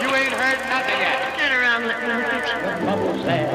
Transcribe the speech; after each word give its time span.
You 0.00 0.08
ain't 0.16 0.32
heard 0.32 0.58
nothing 0.68 0.98
yet. 1.00 1.36
Turn 1.38 1.52
around, 1.52 1.86
let 1.86 2.00
me 2.00 2.08
look 2.08 2.32
at 2.32 2.84
Bubble's 2.84 3.22
there. 3.24 3.52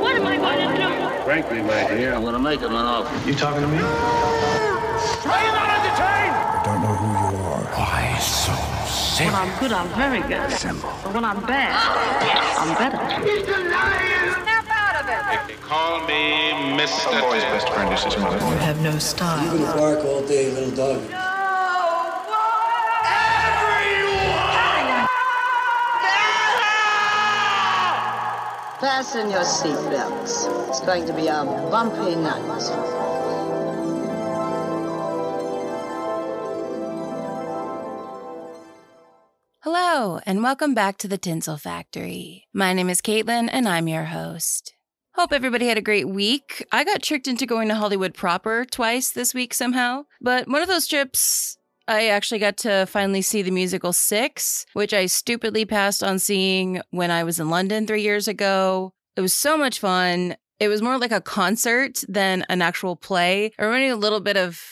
What 0.00 0.16
am 0.16 0.26
I 0.26 0.36
going 0.36 0.76
to 0.76 0.76
do? 0.76 1.24
Frankly, 1.24 1.62
my 1.62 1.86
dear, 1.88 2.14
I'm 2.14 2.24
gonna 2.24 2.38
make 2.38 2.60
him 2.60 2.72
an 2.74 2.84
offer. 2.84 3.28
You 3.28 3.34
talking 3.34 3.60
to 3.62 3.68
me? 3.68 3.78
Are 3.78 3.82
you 5.44 5.52
not 5.52 5.68
entertained? 5.78 6.34
I 6.34 6.62
don't 6.64 6.80
know 6.82 6.94
who 6.96 7.08
you 7.12 7.42
are. 7.44 7.62
Why 7.78 8.18
so 8.18 8.52
sick. 8.88 9.26
When 9.26 9.34
I'm 9.34 9.58
good, 9.60 9.72
I'm 9.72 9.88
very 9.94 10.20
good. 10.22 10.50
But 11.04 11.14
when 11.14 11.24
I'm 11.24 11.40
bad, 11.46 11.72
I'm 12.58 12.74
better. 12.76 12.98
He's 13.22 13.46
a 13.46 13.58
liar. 13.70 14.32
Snap 14.42 14.66
out 14.68 14.96
of 14.98 15.08
it. 15.08 15.48
They 15.48 15.54
call 15.62 16.00
me 16.06 16.52
Mr. 16.76 17.18
A 17.18 17.20
boy's 17.20 17.42
best 17.44 17.68
friend 17.68 17.92
is 17.92 18.02
his 18.02 18.16
mother. 18.16 18.38
You 18.38 18.56
have 18.56 18.80
no 18.82 18.98
style. 18.98 19.58
gonna 19.58 19.78
bark 19.78 20.04
all 20.04 20.26
day, 20.26 20.50
little 20.50 20.74
dog. 20.74 21.21
Fasten 28.82 29.30
your 29.30 29.42
seatbelts. 29.42 30.68
It's 30.68 30.80
going 30.80 31.06
to 31.06 31.12
be 31.12 31.28
a 31.28 31.44
bumpy 31.70 32.16
night. 32.16 32.42
Hello, 39.60 40.18
and 40.26 40.42
welcome 40.42 40.74
back 40.74 40.98
to 40.98 41.06
the 41.06 41.16
Tinsel 41.16 41.58
Factory. 41.58 42.48
My 42.52 42.72
name 42.72 42.90
is 42.90 43.00
Caitlin, 43.00 43.48
and 43.52 43.68
I'm 43.68 43.86
your 43.86 44.06
host. 44.06 44.74
Hope 45.14 45.32
everybody 45.32 45.68
had 45.68 45.78
a 45.78 45.80
great 45.80 46.08
week. 46.08 46.66
I 46.72 46.82
got 46.82 47.04
tricked 47.04 47.28
into 47.28 47.46
going 47.46 47.68
to 47.68 47.76
Hollywood 47.76 48.14
proper 48.14 48.64
twice 48.64 49.12
this 49.12 49.32
week 49.32 49.54
somehow, 49.54 50.06
but 50.20 50.48
one 50.48 50.60
of 50.60 50.66
those 50.66 50.88
trips, 50.88 51.56
I 51.92 52.06
actually 52.06 52.38
got 52.38 52.56
to 52.58 52.86
finally 52.86 53.20
see 53.20 53.42
the 53.42 53.50
musical 53.50 53.92
Six, 53.92 54.64
which 54.72 54.94
I 54.94 55.06
stupidly 55.06 55.66
passed 55.66 56.02
on 56.02 56.18
seeing 56.18 56.80
when 56.90 57.10
I 57.10 57.22
was 57.22 57.38
in 57.38 57.50
London 57.50 57.86
three 57.86 58.02
years 58.02 58.28
ago. 58.28 58.94
It 59.14 59.20
was 59.20 59.34
so 59.34 59.58
much 59.58 59.78
fun. 59.78 60.36
It 60.58 60.68
was 60.68 60.80
more 60.80 60.96
like 60.96 61.12
a 61.12 61.20
concert 61.20 62.02
than 62.08 62.46
an 62.48 62.62
actual 62.62 62.96
play. 62.96 63.52
Reminded 63.58 63.86
me 63.86 63.90
a 63.90 63.96
little 63.96 64.20
bit 64.20 64.38
of 64.38 64.62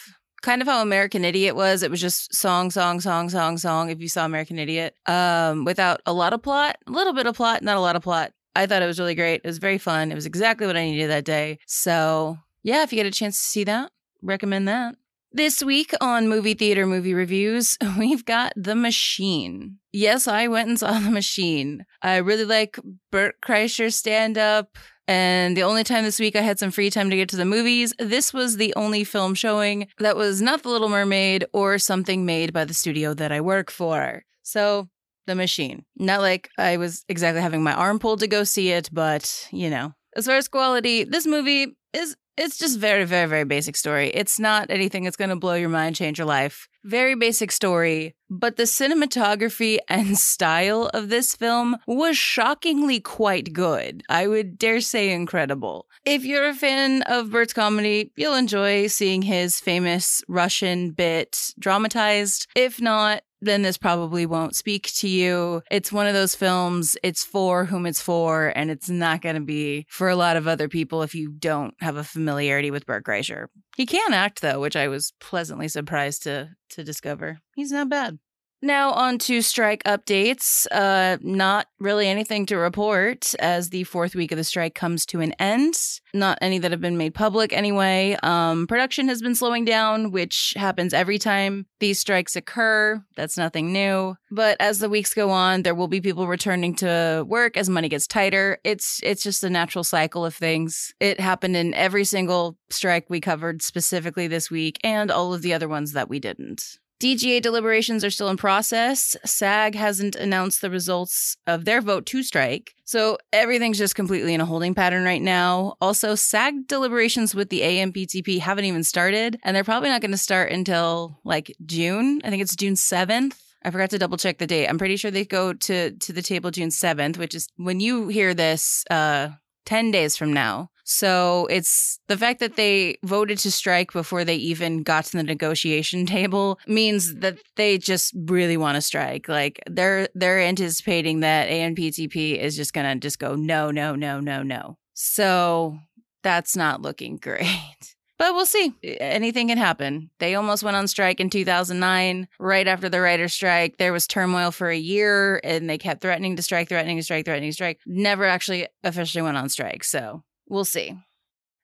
kind 0.40 0.62
of 0.62 0.68
how 0.68 0.80
American 0.80 1.24
Idiot 1.24 1.54
was. 1.54 1.82
It 1.82 1.90
was 1.90 2.00
just 2.00 2.34
song, 2.34 2.70
song, 2.70 3.00
song, 3.00 3.28
song, 3.28 3.58
song. 3.58 3.90
If 3.90 4.00
you 4.00 4.08
saw 4.08 4.24
American 4.24 4.58
Idiot, 4.58 4.94
um, 5.04 5.66
without 5.66 6.00
a 6.06 6.14
lot 6.14 6.32
of 6.32 6.42
plot, 6.42 6.78
a 6.86 6.90
little 6.90 7.12
bit 7.12 7.26
of 7.26 7.36
plot, 7.36 7.62
not 7.62 7.76
a 7.76 7.80
lot 7.80 7.96
of 7.96 8.02
plot. 8.02 8.32
I 8.56 8.66
thought 8.66 8.82
it 8.82 8.86
was 8.86 8.98
really 8.98 9.14
great. 9.14 9.42
It 9.44 9.46
was 9.46 9.58
very 9.58 9.78
fun. 9.78 10.10
It 10.10 10.14
was 10.14 10.26
exactly 10.26 10.66
what 10.66 10.76
I 10.76 10.84
needed 10.84 11.10
that 11.10 11.24
day. 11.24 11.58
So 11.66 12.38
yeah, 12.62 12.82
if 12.82 12.92
you 12.92 12.96
get 12.96 13.06
a 13.06 13.10
chance 13.10 13.36
to 13.36 13.44
see 13.44 13.64
that, 13.64 13.92
recommend 14.22 14.68
that. 14.68 14.94
This 15.32 15.62
week 15.62 15.92
on 16.00 16.28
Movie 16.28 16.54
Theater 16.54 16.86
Movie 16.86 17.14
Reviews, 17.14 17.78
we've 17.98 18.24
got 18.24 18.52
The 18.56 18.74
Machine. 18.74 19.78
Yes, 19.92 20.26
I 20.26 20.48
went 20.48 20.68
and 20.68 20.76
saw 20.76 20.90
The 20.98 21.10
Machine. 21.10 21.86
I 22.02 22.16
really 22.16 22.44
like 22.44 22.80
Bert 23.12 23.36
Kreischer's 23.40 23.94
stand 23.94 24.36
up. 24.36 24.76
And 25.06 25.56
the 25.56 25.62
only 25.62 25.84
time 25.84 26.02
this 26.02 26.18
week 26.18 26.34
I 26.34 26.40
had 26.40 26.58
some 26.58 26.72
free 26.72 26.90
time 26.90 27.10
to 27.10 27.16
get 27.16 27.28
to 27.28 27.36
the 27.36 27.44
movies, 27.44 27.94
this 28.00 28.34
was 28.34 28.56
the 28.56 28.74
only 28.74 29.04
film 29.04 29.34
showing 29.34 29.86
that 29.98 30.16
was 30.16 30.42
not 30.42 30.64
The 30.64 30.68
Little 30.68 30.88
Mermaid 30.88 31.44
or 31.52 31.78
something 31.78 32.26
made 32.26 32.52
by 32.52 32.64
the 32.64 32.74
studio 32.74 33.14
that 33.14 33.30
I 33.30 33.40
work 33.40 33.70
for. 33.70 34.24
So, 34.42 34.88
The 35.28 35.36
Machine. 35.36 35.84
Not 35.96 36.22
like 36.22 36.50
I 36.58 36.76
was 36.76 37.04
exactly 37.08 37.40
having 37.40 37.62
my 37.62 37.72
arm 37.72 38.00
pulled 38.00 38.18
to 38.20 38.26
go 38.26 38.42
see 38.42 38.70
it, 38.70 38.88
but, 38.92 39.46
you 39.52 39.70
know. 39.70 39.94
As 40.16 40.26
far 40.26 40.36
as 40.36 40.48
quality, 40.48 41.04
this 41.04 41.24
movie 41.24 41.76
is 41.92 42.16
it's 42.40 42.56
just 42.56 42.78
very, 42.78 43.04
very, 43.04 43.28
very 43.28 43.44
basic 43.44 43.76
story. 43.76 44.08
It's 44.08 44.40
not 44.40 44.70
anything 44.70 45.04
that's 45.04 45.16
going 45.16 45.28
to 45.28 45.36
blow 45.36 45.54
your 45.54 45.68
mind, 45.68 45.94
change 45.94 46.18
your 46.18 46.26
life. 46.26 46.68
Very 46.82 47.14
basic 47.14 47.52
story, 47.52 48.14
but 48.30 48.56
the 48.56 48.62
cinematography 48.62 49.78
and 49.88 50.16
style 50.16 50.90
of 50.94 51.10
this 51.10 51.34
film 51.34 51.76
was 51.86 52.16
shockingly 52.16 52.98
quite 52.98 53.52
good. 53.52 54.02
I 54.08 54.26
would 54.26 54.56
dare 54.56 54.80
say 54.80 55.10
incredible. 55.10 55.86
If 56.06 56.24
you're 56.24 56.48
a 56.48 56.54
fan 56.54 57.02
of 57.02 57.30
Bert's 57.30 57.52
comedy, 57.52 58.10
you'll 58.16 58.34
enjoy 58.34 58.86
seeing 58.86 59.20
his 59.20 59.60
famous 59.60 60.22
Russian 60.26 60.92
bit 60.92 61.52
dramatized. 61.58 62.46
If 62.56 62.80
not, 62.80 63.22
then 63.40 63.62
this 63.62 63.78
probably 63.78 64.26
won't 64.26 64.56
speak 64.56 64.90
to 64.94 65.08
you. 65.08 65.62
It's 65.70 65.92
one 65.92 66.06
of 66.06 66.14
those 66.14 66.34
films, 66.34 66.96
it's 67.02 67.24
for 67.24 67.64
whom 67.64 67.86
it's 67.86 68.00
for, 68.00 68.52
and 68.54 68.70
it's 68.70 68.88
not 68.90 69.22
going 69.22 69.36
to 69.36 69.40
be 69.40 69.86
for 69.88 70.08
a 70.08 70.16
lot 70.16 70.36
of 70.36 70.46
other 70.46 70.68
people 70.68 71.02
if 71.02 71.14
you 71.14 71.30
don't 71.30 71.74
have 71.80 71.96
a 71.96 72.04
familiarity 72.04 72.70
with 72.70 72.86
Bert 72.86 73.04
Kreischer. 73.04 73.46
He 73.76 73.86
can 73.86 74.12
act, 74.12 74.42
though, 74.42 74.60
which 74.60 74.76
I 74.76 74.88
was 74.88 75.12
pleasantly 75.20 75.68
surprised 75.68 76.24
to, 76.24 76.50
to 76.70 76.84
discover. 76.84 77.38
He's 77.54 77.72
not 77.72 77.88
bad. 77.88 78.18
Now, 78.62 78.92
on 78.92 79.18
to 79.20 79.40
strike 79.40 79.82
updates. 79.84 80.66
Uh, 80.70 81.16
not 81.22 81.66
really 81.78 82.08
anything 82.08 82.44
to 82.46 82.58
report 82.58 83.34
as 83.38 83.70
the 83.70 83.84
fourth 83.84 84.14
week 84.14 84.32
of 84.32 84.38
the 84.38 84.44
strike 84.44 84.74
comes 84.74 85.06
to 85.06 85.20
an 85.20 85.32
end. 85.38 85.74
Not 86.12 86.38
any 86.42 86.58
that 86.58 86.70
have 86.70 86.80
been 86.80 86.98
made 86.98 87.14
public 87.14 87.54
anyway. 87.54 88.18
Um, 88.22 88.66
production 88.66 89.08
has 89.08 89.22
been 89.22 89.34
slowing 89.34 89.64
down, 89.64 90.10
which 90.10 90.52
happens 90.56 90.92
every 90.92 91.18
time 91.18 91.66
these 91.78 91.98
strikes 91.98 92.36
occur. 92.36 93.02
That's 93.16 93.38
nothing 93.38 93.72
new. 93.72 94.16
But 94.30 94.58
as 94.60 94.78
the 94.78 94.90
weeks 94.90 95.14
go 95.14 95.30
on, 95.30 95.62
there 95.62 95.74
will 95.74 95.88
be 95.88 96.02
people 96.02 96.26
returning 96.26 96.74
to 96.76 97.24
work 97.26 97.56
as 97.56 97.70
money 97.70 97.88
gets 97.88 98.06
tighter. 98.06 98.58
It's 98.62 99.00
it's 99.02 99.22
just 99.22 99.42
a 99.42 99.50
natural 99.50 99.84
cycle 99.84 100.24
of 100.26 100.34
things. 100.34 100.92
It 101.00 101.18
happened 101.18 101.56
in 101.56 101.72
every 101.72 102.04
single 102.04 102.58
strike 102.68 103.08
we 103.08 103.20
covered 103.20 103.62
specifically 103.62 104.26
this 104.26 104.50
week, 104.50 104.78
and 104.84 105.10
all 105.10 105.32
of 105.32 105.40
the 105.40 105.54
other 105.54 105.68
ones 105.68 105.92
that 105.92 106.10
we 106.10 106.18
didn't. 106.18 106.78
DGA 107.00 107.40
deliberations 107.40 108.04
are 108.04 108.10
still 108.10 108.28
in 108.28 108.36
process. 108.36 109.16
SAG 109.24 109.74
hasn't 109.74 110.16
announced 110.16 110.60
the 110.60 110.68
results 110.68 111.38
of 111.46 111.64
their 111.64 111.80
vote 111.80 112.04
to 112.06 112.22
strike. 112.22 112.74
So 112.84 113.16
everything's 113.32 113.78
just 113.78 113.94
completely 113.94 114.34
in 114.34 114.40
a 114.42 114.44
holding 114.44 114.74
pattern 114.74 115.04
right 115.04 115.22
now. 115.22 115.76
Also, 115.80 116.14
SAG 116.14 116.68
deliberations 116.68 117.34
with 117.34 117.48
the 117.48 117.62
AMPTP 117.62 118.40
haven't 118.40 118.66
even 118.66 118.84
started, 118.84 119.38
and 119.42 119.56
they're 119.56 119.64
probably 119.64 119.88
not 119.88 120.02
going 120.02 120.10
to 120.10 120.18
start 120.18 120.52
until 120.52 121.18
like 121.24 121.56
June. 121.64 122.20
I 122.22 122.28
think 122.28 122.42
it's 122.42 122.54
June 122.54 122.74
7th. 122.74 123.34
I 123.62 123.70
forgot 123.70 123.90
to 123.90 123.98
double 123.98 124.18
check 124.18 124.36
the 124.36 124.46
date. 124.46 124.66
I'm 124.68 124.78
pretty 124.78 124.96
sure 124.96 125.10
they 125.10 125.24
go 125.24 125.54
to 125.54 125.92
to 125.92 126.12
the 126.12 126.22
table 126.22 126.50
June 126.50 126.68
7th, 126.68 127.16
which 127.16 127.34
is 127.34 127.48
when 127.56 127.80
you 127.80 128.08
hear 128.08 128.34
this 128.34 128.84
uh 128.90 129.30
10 129.64 129.90
days 129.90 130.16
from 130.16 130.32
now. 130.32 130.70
So 130.90 131.46
it's 131.50 132.00
the 132.08 132.18
fact 132.18 132.40
that 132.40 132.56
they 132.56 132.98
voted 133.04 133.38
to 133.38 133.52
strike 133.52 133.92
before 133.92 134.24
they 134.24 134.34
even 134.34 134.82
got 134.82 135.04
to 135.04 135.16
the 135.18 135.22
negotiation 135.22 136.04
table 136.04 136.58
means 136.66 137.14
that 137.14 137.38
they 137.54 137.78
just 137.78 138.12
really 138.16 138.56
want 138.56 138.74
to 138.74 138.80
strike. 138.80 139.28
Like 139.28 139.60
they're 139.70 140.08
they're 140.16 140.40
anticipating 140.40 141.20
that 141.20 141.48
AMPTP 141.48 142.36
is 142.36 142.56
just 142.56 142.72
gonna 142.72 142.96
just 142.96 143.20
go 143.20 143.36
no, 143.36 143.70
no, 143.70 143.94
no, 143.94 144.18
no, 144.18 144.42
no. 144.42 144.78
So 144.94 145.78
that's 146.24 146.56
not 146.56 146.82
looking 146.82 147.16
great. 147.22 147.94
But 148.18 148.34
we'll 148.34 148.44
see. 148.44 148.74
Anything 148.82 149.46
can 149.46 149.58
happen. 149.58 150.10
They 150.18 150.34
almost 150.34 150.64
went 150.64 150.76
on 150.76 150.88
strike 150.88 151.20
in 151.20 151.30
2009, 151.30 152.26
right 152.40 152.66
after 152.66 152.88
the 152.88 153.00
writer's 153.00 153.32
strike. 153.32 153.76
There 153.78 153.92
was 153.92 154.08
turmoil 154.08 154.50
for 154.50 154.68
a 154.68 154.76
year 154.76 155.40
and 155.44 155.70
they 155.70 155.78
kept 155.78 156.02
threatening 156.02 156.34
to 156.36 156.42
strike, 156.42 156.68
threatening 156.68 156.96
to 156.96 157.02
strike, 157.04 157.24
threatening 157.24 157.50
to 157.50 157.54
strike. 157.54 157.78
Never 157.86 158.26
actually 158.26 158.66
officially 158.82 159.22
went 159.22 159.38
on 159.38 159.48
strike. 159.48 159.84
So 159.84 160.22
we'll 160.50 160.64
see. 160.64 160.96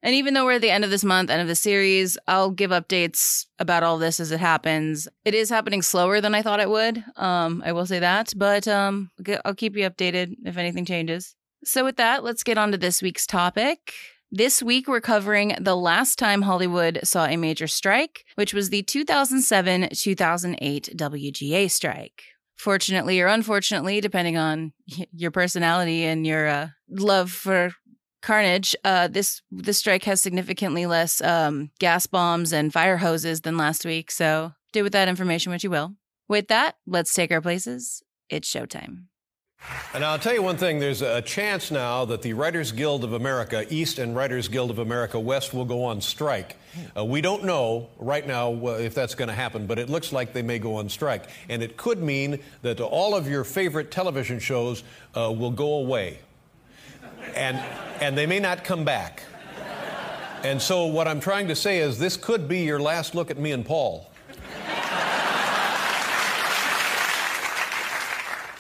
And 0.03 0.15
even 0.15 0.35
though 0.35 0.45
we're 0.45 0.53
at 0.53 0.61
the 0.61 0.71
end 0.71 0.85
of 0.85 0.91
this 0.91 1.05
month, 1.05 1.31
end 1.31 1.43
of 1.43 1.49
the 1.49 1.57
series, 1.57 2.17
I'll 2.29 2.51
give 2.51 2.71
updates 2.71 3.47
about 3.59 3.83
all 3.83 3.99
this 3.99 4.21
as 4.21 4.31
it 4.31 4.41
happens. 4.41 5.09
It 5.25 5.35
is 5.35 5.51
happening 5.51 5.83
slower 5.83 6.21
than 6.21 6.35
I 6.35 6.43
thought 6.43 6.61
it 6.61 6.71
would. 6.71 7.03
Um, 7.17 7.63
I 7.67 7.73
will 7.73 7.87
say 7.87 7.99
that, 7.99 8.33
but 8.37 8.69
um, 8.69 9.11
I'll 9.45 9.55
keep 9.55 9.77
you 9.77 9.89
updated 9.89 10.37
if 10.45 10.57
anything 10.57 10.85
changes. 10.85 11.35
So, 11.65 11.85
with 11.85 11.97
that, 11.97 12.23
let's 12.23 12.45
get 12.45 12.59
on 12.59 12.71
to 12.71 12.79
this 12.79 13.03
week's 13.03 13.27
topic. 13.27 13.93
This 14.31 14.63
week, 14.63 14.87
we're 14.87 15.01
covering 15.01 15.57
the 15.61 15.77
last 15.77 16.19
time 16.19 16.43
Hollywood 16.43 17.01
saw 17.03 17.25
a 17.27 17.37
major 17.37 17.67
strike, 17.67 18.25
which 18.37 18.53
was 18.53 18.71
the 18.71 18.83
2007 18.83 19.89
2008 19.93 20.91
WGA 20.97 21.71
strike. 21.71 22.23
Fortunately 22.57 23.21
or 23.21 23.27
unfortunately, 23.27 24.01
depending 24.01 24.37
on 24.37 24.73
your 25.13 25.31
personality 25.31 26.05
and 26.05 26.27
your 26.27 26.47
uh, 26.47 26.69
love 26.89 27.31
for 27.31 27.73
carnage, 28.27 28.75
uh, 28.85 29.07
this 29.09 29.41
this 29.53 29.79
strike 29.79 30.05
has 30.05 30.21
significantly 30.21 30.85
less 30.85 31.23
um, 31.23 31.71
gas 31.79 32.07
bombs 32.07 32.53
and 32.53 32.73
fire 32.73 32.97
hoses 32.97 33.43
than 33.43 33.57
last 33.57 33.87
week. 33.87 34.11
So 34.11 34.53
do 34.73 34.83
with 34.83 34.93
that 34.93 35.09
information 35.09 35.53
what 35.53 35.63
you 35.63 35.71
will. 35.71 35.95
With 36.29 36.49
that, 36.49 36.77
let's 36.87 37.15
take 37.15 37.31
our 37.31 37.41
places. 37.41 38.03
It's 38.29 38.53
showtime. 38.53 39.05
And 39.95 40.05
I'll 40.05 40.19
tell 40.19 40.35
you 40.35 40.43
one 40.43 40.59
thing 40.59 40.81
there's 40.81 41.03
a 41.03 41.23
chance 41.23 41.71
now 41.71 42.05
that 42.05 42.23
the 42.23 42.35
Writers 42.35 42.73
Guild 42.73 43.05
of 43.05 43.13
America 43.13 43.65
East 43.73 43.99
and 43.99 44.15
Writers 44.15 44.49
Guild 44.49 44.71
of 44.71 44.79
America 44.79 45.19
West 45.19 45.55
will 45.55 45.65
go 45.65 45.85
on 45.85 46.01
strike. 46.01 46.57
Uh, 46.97 47.05
we 47.05 47.21
don't 47.21 47.45
know 47.45 47.89
right 47.97 48.27
now 48.27 48.53
if 48.77 48.95
that's 48.95 49.15
going 49.15 49.29
to 49.29 49.35
happen, 49.35 49.67
but 49.67 49.79
it 49.79 49.89
looks 49.89 50.13
like 50.13 50.33
they 50.33 50.43
may 50.43 50.59
go 50.59 50.77
on 50.77 50.89
strike. 50.89 51.25
And 51.49 51.63
it 51.63 51.77
could 51.77 52.03
mean 52.03 52.41
that 52.63 52.81
all 52.81 53.15
of 53.15 53.29
your 53.29 53.45
favorite 53.45 53.91
television 53.91 54.39
shows 54.41 54.85
uh, 55.17 55.33
will 55.33 55.53
go 55.53 55.75
away. 55.75 56.19
And, 57.35 57.57
and 58.01 58.17
they 58.17 58.27
may 58.27 58.41
not 58.41 58.65
come 58.65 58.85
back. 58.85 59.23
And 60.43 60.61
so, 60.61 60.87
what 60.87 61.09
I'm 61.09 61.19
trying 61.19 61.49
to 61.49 61.57
say 61.57 61.81
is, 61.81 61.99
this 61.99 62.17
could 62.17 62.47
be 62.47 62.61
your 62.61 62.79
last 62.79 63.15
look 63.15 63.31
at 63.31 63.39
me 63.39 63.53
and 63.53 63.65
Paul. 63.65 64.09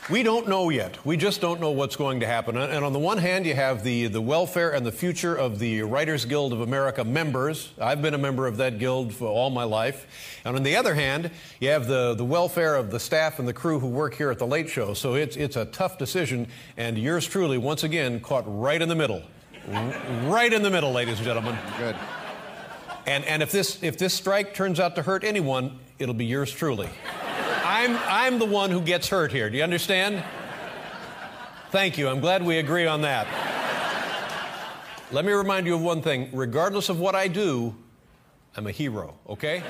We 0.08 0.22
don't 0.22 0.46
know 0.46 0.70
yet. 0.70 1.04
We 1.04 1.16
just 1.16 1.40
don't 1.40 1.60
know 1.60 1.72
what's 1.72 1.96
going 1.96 2.20
to 2.20 2.26
happen. 2.28 2.56
And 2.56 2.84
on 2.84 2.92
the 2.92 2.98
one 2.98 3.18
hand, 3.18 3.44
you 3.44 3.54
have 3.54 3.82
the, 3.82 4.06
the 4.06 4.20
welfare 4.20 4.72
and 4.72 4.86
the 4.86 4.92
future 4.92 5.34
of 5.34 5.58
the 5.58 5.82
Writers 5.82 6.24
Guild 6.24 6.52
of 6.52 6.60
America 6.60 7.02
members. 7.02 7.72
I've 7.80 8.02
been 8.02 8.14
a 8.14 8.18
member 8.18 8.46
of 8.46 8.58
that 8.58 8.78
guild 8.78 9.12
for 9.12 9.26
all 9.26 9.50
my 9.50 9.64
life. 9.64 10.40
And 10.44 10.54
on 10.54 10.62
the 10.62 10.76
other 10.76 10.94
hand, 10.94 11.32
you 11.58 11.70
have 11.70 11.88
the, 11.88 12.14
the 12.14 12.24
welfare 12.24 12.76
of 12.76 12.92
the 12.92 13.00
staff 13.00 13.40
and 13.40 13.48
the 13.48 13.52
crew 13.52 13.80
who 13.80 13.88
work 13.88 14.14
here 14.14 14.30
at 14.30 14.38
the 14.38 14.46
Late 14.46 14.68
Show. 14.68 14.94
So 14.94 15.14
it's, 15.14 15.36
it's 15.36 15.56
a 15.56 15.64
tough 15.64 15.98
decision. 15.98 16.46
And 16.76 16.96
yours 16.96 17.26
truly, 17.26 17.58
once 17.58 17.82
again, 17.82 18.20
caught 18.20 18.44
right 18.46 18.80
in 18.80 18.88
the 18.88 18.94
middle. 18.94 19.22
right 19.66 20.52
in 20.52 20.62
the 20.62 20.70
middle, 20.70 20.92
ladies 20.92 21.16
and 21.16 21.24
gentlemen. 21.24 21.58
Good. 21.78 21.96
And, 23.06 23.24
and 23.24 23.42
if, 23.42 23.50
this, 23.50 23.82
if 23.82 23.98
this 23.98 24.14
strike 24.14 24.54
turns 24.54 24.78
out 24.78 24.94
to 24.94 25.02
hurt 25.02 25.24
anyone, 25.24 25.80
it'll 25.98 26.14
be 26.14 26.26
yours 26.26 26.52
truly. 26.52 26.90
I'm, 27.86 27.98
I'm 28.08 28.38
the 28.40 28.46
one 28.46 28.72
who 28.72 28.80
gets 28.80 29.06
hurt 29.08 29.30
here. 29.30 29.48
Do 29.48 29.56
you 29.56 29.62
understand? 29.62 30.24
Thank 31.70 31.96
you. 31.96 32.08
I'm 32.08 32.18
glad 32.18 32.44
we 32.44 32.58
agree 32.58 32.84
on 32.84 33.02
that. 33.02 33.28
Let 35.12 35.24
me 35.24 35.30
remind 35.30 35.68
you 35.68 35.76
of 35.76 35.82
one 35.82 36.02
thing. 36.02 36.30
Regardless 36.32 36.88
of 36.88 36.98
what 36.98 37.14
I 37.14 37.28
do, 37.28 37.76
I'm 38.56 38.66
a 38.66 38.72
hero, 38.72 39.14
okay? 39.28 39.62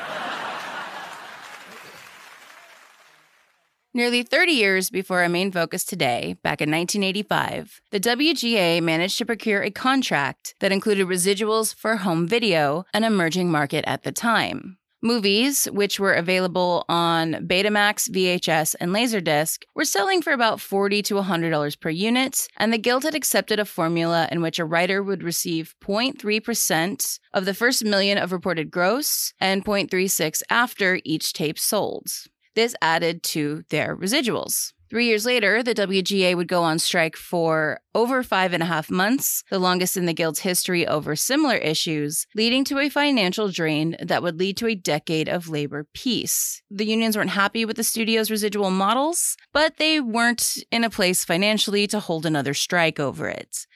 Nearly 3.92 4.22
30 4.22 4.52
years 4.52 4.88
before 4.88 5.20
our 5.20 5.28
main 5.28 5.52
focus 5.52 5.84
today, 5.84 6.36
back 6.42 6.62
in 6.62 6.70
1985, 6.70 7.82
the 7.90 8.00
WGA 8.00 8.82
managed 8.82 9.18
to 9.18 9.26
procure 9.26 9.62
a 9.62 9.70
contract 9.70 10.54
that 10.60 10.72
included 10.72 11.06
residuals 11.06 11.74
for 11.74 11.96
home 11.96 12.26
video, 12.26 12.86
an 12.94 13.04
emerging 13.04 13.50
market 13.50 13.84
at 13.86 14.04
the 14.04 14.12
time. 14.12 14.78
Movies, 15.02 15.66
which 15.66 16.00
were 16.00 16.14
available 16.14 16.84
on 16.88 17.34
Betamax, 17.46 18.08
VHS, 18.10 18.74
and 18.80 18.92
Laserdisc, 18.92 19.62
were 19.74 19.84
selling 19.84 20.22
for 20.22 20.32
about 20.32 20.60
40 20.60 21.02
to 21.02 21.14
$100 21.14 21.80
per 21.80 21.90
unit, 21.90 22.48
and 22.56 22.72
the 22.72 22.78
Guild 22.78 23.04
had 23.04 23.14
accepted 23.14 23.60
a 23.60 23.64
formula 23.64 24.26
in 24.32 24.40
which 24.40 24.58
a 24.58 24.64
writer 24.64 25.02
would 25.02 25.22
receive 25.22 25.74
0.3% 25.84 27.18
of 27.34 27.44
the 27.44 27.54
first 27.54 27.84
million 27.84 28.18
of 28.18 28.32
reported 28.32 28.70
gross 28.70 29.34
and 29.38 29.64
0.36 29.64 30.42
after 30.50 30.98
each 31.04 31.32
tape 31.32 31.58
sold. 31.58 32.10
This 32.56 32.74
added 32.80 33.22
to 33.24 33.64
their 33.68 33.94
residuals. 33.94 34.72
Three 34.88 35.06
years 35.06 35.26
later, 35.26 35.62
the 35.62 35.74
WGA 35.74 36.36
would 36.36 36.48
go 36.48 36.62
on 36.62 36.78
strike 36.78 37.16
for 37.16 37.80
over 37.94 38.22
five 38.22 38.52
and 38.52 38.62
a 38.62 38.66
half 38.66 38.88
months, 38.88 39.42
the 39.50 39.58
longest 39.58 39.96
in 39.96 40.06
the 40.06 40.14
Guild's 40.14 40.38
history 40.38 40.86
over 40.86 41.16
similar 41.16 41.56
issues, 41.56 42.26
leading 42.34 42.64
to 42.64 42.78
a 42.78 42.88
financial 42.88 43.48
drain 43.48 43.96
that 44.00 44.22
would 44.22 44.38
lead 44.38 44.56
to 44.58 44.68
a 44.68 44.74
decade 44.74 45.28
of 45.28 45.48
labor 45.48 45.86
peace. 45.92 46.62
The 46.70 46.86
unions 46.86 47.16
weren't 47.16 47.30
happy 47.30 47.64
with 47.64 47.76
the 47.76 47.84
studio's 47.84 48.30
residual 48.30 48.70
models, 48.70 49.36
but 49.52 49.76
they 49.78 50.00
weren't 50.00 50.56
in 50.70 50.82
a 50.84 50.90
place 50.90 51.24
financially 51.24 51.86
to 51.88 52.00
hold 52.00 52.24
another 52.24 52.54
strike 52.54 52.98
over 52.98 53.28
it. 53.28 53.66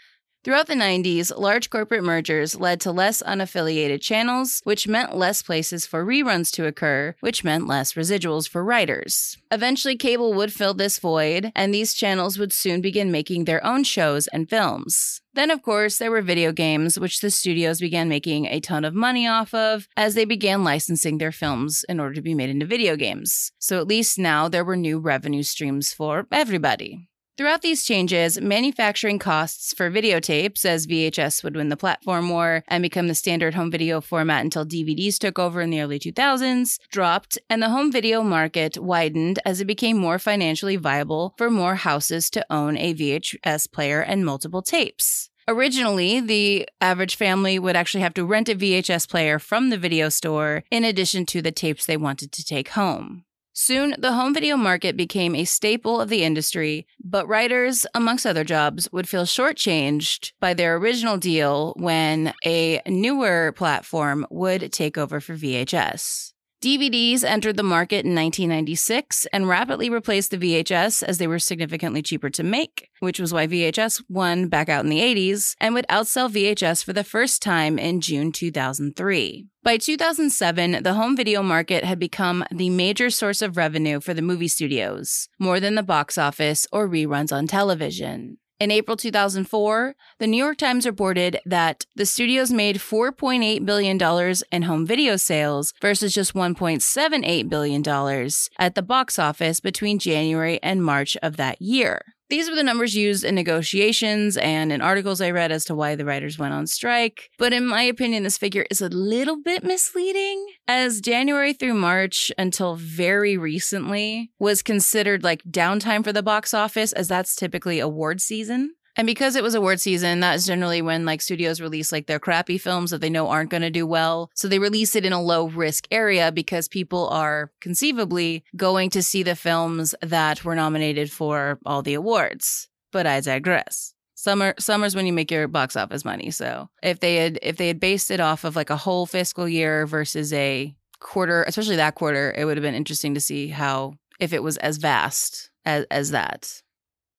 Throughout 0.43 0.69
the 0.69 0.75
90s, 0.75 1.31
large 1.37 1.69
corporate 1.69 2.03
mergers 2.03 2.59
led 2.59 2.81
to 2.81 2.93
less 2.93 3.23
unaffiliated 3.23 4.01
channels, 4.01 4.63
which 4.65 4.89
meant 4.89 5.15
less 5.15 5.43
places 5.43 5.85
for 5.85 6.03
reruns 6.03 6.51
to 6.53 6.65
occur, 6.65 7.15
which 7.21 7.45
meant 7.45 7.67
less 7.67 7.93
residuals 7.93 8.49
for 8.49 8.65
writers. 8.65 9.37
Eventually, 9.51 9.99
cable 9.99 10.33
would 10.33 10.51
fill 10.51 10.73
this 10.73 10.99
void, 10.99 11.53
and 11.55 11.75
these 11.75 11.93
channels 11.93 12.39
would 12.39 12.55
soon 12.55 12.81
begin 12.81 13.13
making 13.13 13.45
their 13.45 13.63
own 13.63 13.85
shows 13.85 14.29
and 14.29 14.49
films. 14.49 15.21
Then, 15.35 15.51
of 15.51 15.61
course, 15.61 15.99
there 15.99 16.11
were 16.11 16.23
video 16.23 16.53
games, 16.53 16.99
which 16.99 17.21
the 17.21 17.31
studios 17.31 17.79
began 17.79 18.09
making 18.09 18.47
a 18.47 18.61
ton 18.61 18.87
of 18.87 18.95
money 18.95 19.27
off 19.27 19.53
of 19.53 19.89
as 19.95 20.15
they 20.15 20.25
began 20.25 20.65
licensing 20.65 21.19
their 21.19 21.33
films 21.33 21.85
in 21.87 22.01
order 22.01 22.15
to 22.15 22.23
be 22.23 22.35
made 22.35 22.49
into 22.49 22.65
video 22.65 22.97
games. 22.97 23.53
So 23.59 23.79
at 23.79 23.87
least 23.87 24.19
now 24.19 24.49
there 24.49 24.65
were 24.65 24.77
new 24.77 25.01
revenue 25.01 25.43
streams 25.43 25.93
for 25.93 26.27
everybody. 26.33 27.10
Throughout 27.41 27.63
these 27.63 27.87
changes, 27.87 28.39
manufacturing 28.39 29.19
costs 29.19 29.73
for 29.73 29.91
videotapes, 29.91 30.67
as 30.67 30.87
VHS 30.87 31.43
would 31.43 31.57
win 31.57 31.71
the 31.71 31.77
platform 31.79 32.29
war 32.29 32.63
and 32.69 32.83
become 32.83 33.09
the 33.09 33.15
standard 33.15 33.55
home 33.55 33.71
video 33.71 34.03
format 34.03 34.45
until 34.45 34.67
DVDs 34.67 35.17
took 35.17 35.39
over 35.39 35.63
in 35.63 35.71
the 35.71 35.81
early 35.81 35.99
2000s, 35.99 36.79
dropped, 36.91 37.39
and 37.49 37.63
the 37.63 37.71
home 37.71 37.91
video 37.91 38.23
market 38.23 38.77
widened 38.77 39.39
as 39.47 39.59
it 39.59 39.65
became 39.65 39.97
more 39.97 40.19
financially 40.19 40.77
viable 40.77 41.33
for 41.39 41.49
more 41.49 41.77
houses 41.77 42.29
to 42.29 42.45
own 42.51 42.77
a 42.77 42.93
VHS 42.93 43.73
player 43.73 44.03
and 44.03 44.27
multiple 44.27 44.61
tapes. 44.61 45.31
Originally, 45.49 46.21
the 46.21 46.69
average 46.83 47.17
family 47.17 47.59
would 47.59 47.75
actually 47.75 48.03
have 48.03 48.13
to 48.13 48.27
rent 48.27 48.51
a 48.51 48.55
VHS 48.55 49.09
player 49.09 49.39
from 49.39 49.71
the 49.71 49.79
video 49.79 50.11
store 50.11 50.63
in 50.71 50.85
addition 50.85 51.25
to 51.25 51.41
the 51.41 51.53
tapes 51.53 51.87
they 51.87 51.97
wanted 51.97 52.33
to 52.33 52.45
take 52.45 52.69
home. 52.69 53.25
Soon, 53.62 53.95
the 53.99 54.12
home 54.12 54.33
video 54.33 54.57
market 54.57 54.97
became 54.97 55.35
a 55.35 55.45
staple 55.45 56.01
of 56.01 56.09
the 56.09 56.25
industry, 56.25 56.87
but 56.99 57.29
writers, 57.29 57.85
amongst 57.95 58.25
other 58.25 58.43
jobs, 58.43 58.89
would 58.91 59.07
feel 59.07 59.25
shortchanged 59.25 60.33
by 60.41 60.55
their 60.55 60.77
original 60.77 61.19
deal 61.19 61.75
when 61.77 62.33
a 62.43 62.81
newer 62.87 63.53
platform 63.53 64.27
would 64.31 64.73
take 64.73 64.97
over 64.97 65.21
for 65.21 65.35
VHS. 65.35 66.33
DVDs 66.62 67.25
entered 67.25 67.57
the 67.57 67.62
market 67.62 68.05
in 68.05 68.15
1996 68.15 69.25
and 69.33 69.49
rapidly 69.49 69.89
replaced 69.89 70.31
the 70.31 70.37
VHS 70.37 71.03
as 71.03 71.17
they 71.17 71.27
were 71.27 71.39
significantly 71.39 72.03
cheaper 72.03 72.29
to 72.29 72.43
make, 72.43 72.91
which 73.01 73.19
was 73.19 73.33
why 73.33 73.47
VHS 73.47 74.05
won 74.11 74.47
back 74.49 74.69
out 74.69 74.85
in 74.85 74.91
the 74.91 75.01
80s 75.01 75.55
and 75.59 75.73
would 75.73 75.87
outsell 75.89 76.31
VHS 76.31 76.85
for 76.85 76.93
the 76.93 77.03
first 77.03 77.41
time 77.41 77.79
in 77.79 78.03
June 78.03 78.31
2003. 78.31 79.47
By 79.62 79.79
2007, 79.79 80.83
the 80.83 80.93
home 80.93 81.17
video 81.17 81.43
market 81.43 81.83
had 81.83 81.99
become 81.99 82.45
the 82.51 82.69
major 82.69 83.09
source 83.09 83.41
of 83.41 83.57
revenue 83.57 83.99
for 83.99 84.12
the 84.12 84.21
movie 84.21 84.49
studios, 84.49 85.31
more 85.39 85.61
than 85.61 85.77
the 85.77 85.83
box 85.83 86.19
office 86.19 86.67
or 86.71 86.87
reruns 86.87 87.33
on 87.33 87.47
television. 87.47 88.37
In 88.61 88.71
April 88.71 88.95
2004, 88.95 89.95
the 90.19 90.27
New 90.27 90.37
York 90.37 90.59
Times 90.59 90.85
reported 90.85 91.41
that 91.47 91.87
the 91.97 92.05
studios 92.05 92.53
made 92.53 92.77
$4.8 92.77 93.65
billion 93.65 94.35
in 94.53 94.62
home 94.62 94.85
video 94.85 95.17
sales 95.17 95.73
versus 95.81 96.12
just 96.12 96.35
$1.78 96.35 97.49
billion 97.49 98.31
at 98.59 98.75
the 98.75 98.83
box 98.83 99.19
office 99.19 99.61
between 99.61 99.99
January 99.99 100.62
and 100.62 100.85
March 100.85 101.17
of 101.23 101.39
that 101.39 101.62
year. 101.62 102.03
These 102.31 102.49
were 102.49 102.55
the 102.55 102.62
numbers 102.62 102.94
used 102.94 103.25
in 103.25 103.35
negotiations 103.35 104.37
and 104.37 104.73
in 104.73 104.81
articles 104.81 105.21
I 105.21 105.32
read 105.32 105.50
as 105.50 105.65
to 105.65 105.75
why 105.75 105.97
the 105.97 106.05
writers 106.05 106.38
went 106.38 106.55
on 106.55 106.69
strike. 106.69 107.29
But 107.38 107.53
in 107.53 107.67
my 107.67 107.82
opinion, 107.82 108.23
this 108.23 108.38
figure 108.38 108.65
is 108.71 108.81
a 108.81 108.88
little 108.88 109.43
bit 109.43 109.65
misleading, 109.65 110.47
as 110.69 111.00
January 111.00 111.53
through 111.53 111.75
March 111.75 112.31
until 112.38 112.77
very 112.77 113.37
recently 113.37 114.31
was 114.38 114.62
considered 114.62 115.25
like 115.25 115.43
downtime 115.43 116.05
for 116.05 116.12
the 116.12 116.23
box 116.23 116.55
office, 116.55 116.93
as 116.93 117.09
that's 117.09 117.35
typically 117.35 117.81
award 117.81 118.21
season. 118.21 118.75
And 118.97 119.06
because 119.06 119.37
it 119.37 119.42
was 119.42 119.54
award 119.54 119.80
season, 119.80 120.20
that's 120.20 120.47
generally 120.47 120.82
when 120.82 121.04
like 121.04 121.23
studios 121.23 121.61
release 121.61 121.92
like 121.92 122.06
their 122.06 122.18
crappy 122.18 122.59
films 122.59 122.90
that 122.90 123.00
they 123.00 123.11
know 123.11 123.28
aren't 123.28 123.50
going 123.50 123.62
to 123.62 123.70
do 123.70 123.87
well. 123.87 124.30
So 124.35 124.49
they 124.49 124.59
release 124.59 124.97
it 124.97 125.04
in 125.04 125.12
a 125.12 125.23
low 125.23 125.49
risk 125.49 125.87
area 125.90 126.32
because 126.32 126.68
people 126.68 127.09
are 127.09 127.52
conceivably 127.61 128.44
going 128.56 128.90
to 128.90 129.02
see 129.02 129.23
the 129.23 129.37
films 129.37 129.94
that 130.02 130.44
were 130.44 130.54
nominated 130.54 131.11
for 131.11 131.59
all 131.64 131.82
the 131.82 131.94
awards. 131.94 132.68
But 132.92 133.06
I 133.06 133.20
digress. 133.20 133.94
Summer 134.14 134.54
summer's 134.59 134.94
when 134.94 135.06
you 135.06 135.14
make 135.14 135.30
your 135.30 135.49
box 135.49 135.76
office 135.76 136.04
money. 136.04 136.30
So 136.30 136.68
if 136.82 137.00
they 137.00 137.16
had 137.16 137.38
if 137.42 137.56
they 137.56 137.68
had 137.68 137.80
based 137.80 138.11
it 138.11 138.20
off 138.20 138.44
of 138.44 138.54
like 138.54 138.68
a 138.68 138.76
whole 138.76 139.06
fiscal 139.06 139.49
year 139.49 139.87
versus 139.87 140.30
a 140.35 140.75
quarter, 140.99 141.42
especially 141.44 141.76
that 141.76 141.94
quarter, 141.94 142.35
it 142.37 142.44
would 142.44 142.59
have 142.59 142.62
been 142.62 142.75
interesting 142.75 143.14
to 143.14 143.20
see 143.20 143.49
how 143.49 143.94
if 144.18 144.35
it 144.35 144.42
was 144.42 144.59
as 144.59 144.76
vast 144.76 145.50
as 145.64 145.87
as 145.90 146.11
that. 146.11 146.61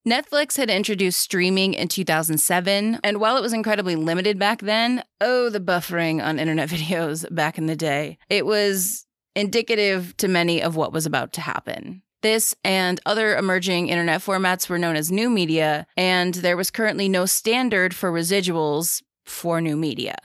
Netflix 0.06 0.56
had 0.56 0.68
introduced 0.68 1.20
streaming 1.20 1.74
in 1.74 1.86
2007, 1.86 2.98
and 3.04 3.20
while 3.20 3.36
it 3.36 3.40
was 3.40 3.52
incredibly 3.52 3.94
limited 3.94 4.36
back 4.36 4.60
then, 4.60 5.04
oh, 5.20 5.48
the 5.48 5.60
buffering 5.60 6.20
on 6.20 6.40
internet 6.40 6.68
videos 6.70 7.24
back 7.32 7.56
in 7.56 7.66
the 7.66 7.76
day, 7.76 8.18
it 8.28 8.44
was 8.44 9.06
indicative 9.36 10.16
to 10.16 10.26
many 10.26 10.60
of 10.60 10.74
what 10.74 10.92
was 10.92 11.06
about 11.06 11.32
to 11.34 11.40
happen. 11.40 12.02
This 12.20 12.52
and 12.64 13.00
other 13.06 13.36
emerging 13.36 13.90
internet 13.90 14.22
formats 14.22 14.68
were 14.68 14.78
known 14.78 14.96
as 14.96 15.12
new 15.12 15.30
media, 15.30 15.86
and 15.96 16.34
there 16.34 16.56
was 16.56 16.72
currently 16.72 17.08
no 17.08 17.24
standard 17.24 17.94
for 17.94 18.10
residuals 18.10 19.02
for 19.24 19.60
new 19.60 19.76
media. 19.76 20.16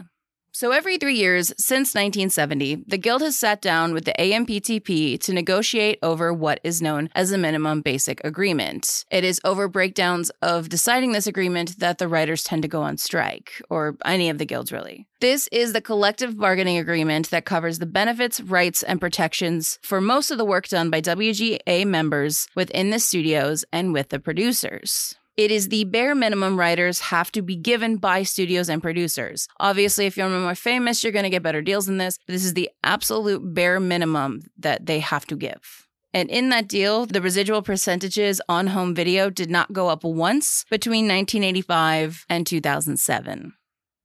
So, 0.57 0.71
every 0.71 0.97
three 0.97 1.17
years 1.17 1.53
since 1.59 1.93
1970, 1.93 2.85
the 2.87 2.97
Guild 2.97 3.21
has 3.21 3.37
sat 3.37 3.61
down 3.61 3.93
with 3.93 4.05
the 4.05 4.15
AMPTP 4.17 5.19
to 5.19 5.31
negotiate 5.31 5.99
over 6.01 6.33
what 6.33 6.59
is 6.63 6.81
known 6.81 7.11
as 7.13 7.31
a 7.31 7.37
minimum 7.37 7.81
basic 7.81 8.19
agreement. 8.23 9.05
It 9.11 9.23
is 9.23 9.39
over 9.43 9.67
breakdowns 9.67 10.31
of 10.41 10.67
deciding 10.67 11.11
this 11.11 11.27
agreement 11.27 11.77
that 11.77 11.99
the 11.99 12.07
writers 12.07 12.43
tend 12.43 12.63
to 12.63 12.67
go 12.67 12.81
on 12.81 12.97
strike, 12.97 13.61
or 13.69 13.97
any 14.03 14.31
of 14.31 14.39
the 14.39 14.47
guilds 14.47 14.71
really. 14.71 15.07
This 15.19 15.47
is 15.51 15.73
the 15.73 15.81
collective 15.81 16.39
bargaining 16.39 16.79
agreement 16.79 17.29
that 17.29 17.45
covers 17.45 17.77
the 17.77 17.85
benefits, 17.85 18.41
rights, 18.41 18.81
and 18.81 18.99
protections 18.99 19.77
for 19.83 20.01
most 20.01 20.31
of 20.31 20.39
the 20.39 20.45
work 20.45 20.67
done 20.67 20.89
by 20.89 21.01
WGA 21.01 21.85
members 21.85 22.47
within 22.55 22.89
the 22.89 22.99
studios 22.99 23.63
and 23.71 23.93
with 23.93 24.09
the 24.09 24.19
producers. 24.19 25.13
It 25.37 25.51
is 25.51 25.69
the 25.69 25.83
bare 25.83 26.15
minimum 26.15 26.57
writers 26.57 26.99
have 26.99 27.31
to 27.33 27.43
be 27.43 27.55
given 27.55 27.97
by 27.97 28.23
studios 28.23 28.69
and 28.69 28.81
producers. 28.81 29.47
Obviously, 29.59 30.07
if 30.07 30.17
you're 30.17 30.27
more 30.27 30.55
famous, 30.55 31.03
you're 31.03 31.13
going 31.13 31.25
to 31.25 31.29
get 31.29 31.43
better 31.43 31.61
deals 31.61 31.85
than 31.85 31.99
this. 31.99 32.17
This 32.25 32.43
is 32.43 32.55
the 32.55 32.71
absolute 32.83 33.53
bare 33.53 33.79
minimum 33.79 34.41
that 34.57 34.87
they 34.87 34.99
have 34.99 35.27
to 35.27 35.35
give. 35.35 35.87
And 36.11 36.31
in 36.31 36.49
that 36.49 36.67
deal, 36.67 37.05
the 37.05 37.21
residual 37.21 37.61
percentages 37.61 38.41
on 38.49 38.67
home 38.67 38.95
video 38.95 39.29
did 39.29 39.51
not 39.51 39.73
go 39.73 39.89
up 39.89 40.03
once 40.03 40.65
between 40.71 41.07
1985 41.07 42.25
and 42.29 42.47
2007. 42.47 43.53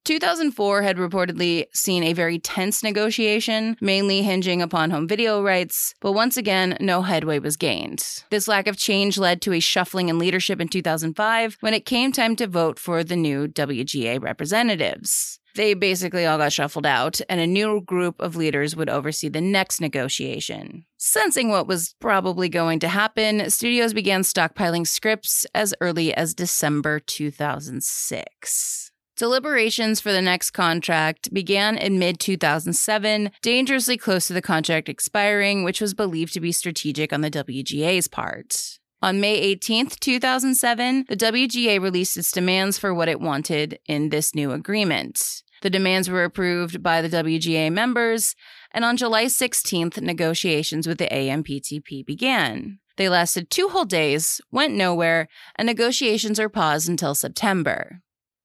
2004 0.04 0.82
had 0.82 0.96
reportedly 0.96 1.66
seen 1.72 2.02
a 2.02 2.12
very 2.12 2.38
tense 2.38 2.82
negotiation, 2.82 3.76
mainly 3.80 4.22
hinging 4.22 4.60
upon 4.60 4.90
home 4.90 5.06
video 5.06 5.42
rights, 5.42 5.94
but 6.00 6.12
once 6.12 6.36
again, 6.36 6.76
no 6.80 7.02
headway 7.02 7.38
was 7.38 7.56
gained. 7.56 8.24
This 8.30 8.48
lack 8.48 8.66
of 8.66 8.76
change 8.76 9.16
led 9.16 9.40
to 9.42 9.52
a 9.52 9.60
shuffling 9.60 10.08
in 10.08 10.18
leadership 10.18 10.60
in 10.60 10.68
2005 10.68 11.56
when 11.60 11.74
it 11.74 11.84
came 11.84 12.10
time 12.10 12.34
to 12.36 12.46
vote 12.46 12.78
for 12.78 13.04
the 13.04 13.16
new 13.16 13.46
WGA 13.46 14.20
representatives. 14.20 15.38
They 15.54 15.74
basically 15.74 16.24
all 16.24 16.38
got 16.38 16.52
shuffled 16.52 16.86
out, 16.86 17.20
and 17.28 17.38
a 17.38 17.46
new 17.46 17.82
group 17.82 18.20
of 18.20 18.36
leaders 18.36 18.74
would 18.74 18.88
oversee 18.88 19.28
the 19.28 19.42
next 19.42 19.80
negotiation. 19.80 20.86
Sensing 20.96 21.50
what 21.50 21.66
was 21.66 21.94
probably 22.00 22.48
going 22.48 22.78
to 22.80 22.88
happen, 22.88 23.50
studios 23.50 23.92
began 23.92 24.22
stockpiling 24.22 24.86
scripts 24.86 25.44
as 25.54 25.74
early 25.80 26.14
as 26.14 26.32
December 26.32 27.00
2006. 27.00 28.91
Deliberations 29.22 30.00
for 30.00 30.10
the 30.10 30.20
next 30.20 30.50
contract 30.50 31.32
began 31.32 31.78
in 31.78 31.96
mid 31.96 32.18
2007, 32.18 33.30
dangerously 33.40 33.96
close 33.96 34.26
to 34.26 34.32
the 34.32 34.42
contract 34.42 34.88
expiring, 34.88 35.62
which 35.62 35.80
was 35.80 35.94
believed 35.94 36.34
to 36.34 36.40
be 36.40 36.50
strategic 36.50 37.12
on 37.12 37.20
the 37.20 37.30
WGA's 37.30 38.08
part. 38.08 38.80
On 39.00 39.20
May 39.20 39.36
18, 39.36 39.90
2007, 40.00 41.04
the 41.08 41.16
WGA 41.16 41.80
released 41.80 42.16
its 42.16 42.32
demands 42.32 42.78
for 42.78 42.92
what 42.92 43.08
it 43.08 43.20
wanted 43.20 43.78
in 43.86 44.08
this 44.08 44.34
new 44.34 44.50
agreement. 44.50 45.44
The 45.60 45.70
demands 45.70 46.10
were 46.10 46.24
approved 46.24 46.82
by 46.82 47.00
the 47.00 47.08
WGA 47.08 47.70
members, 47.70 48.34
and 48.72 48.84
on 48.84 48.96
July 48.96 49.26
16th, 49.26 50.00
negotiations 50.00 50.88
with 50.88 50.98
the 50.98 51.06
AMPTP 51.06 52.04
began. 52.04 52.80
They 52.96 53.08
lasted 53.08 53.50
two 53.50 53.68
whole 53.68 53.84
days, 53.84 54.40
went 54.50 54.74
nowhere, 54.74 55.28
and 55.54 55.66
negotiations 55.66 56.40
are 56.40 56.48
paused 56.48 56.88
until 56.88 57.14
September. 57.14 58.02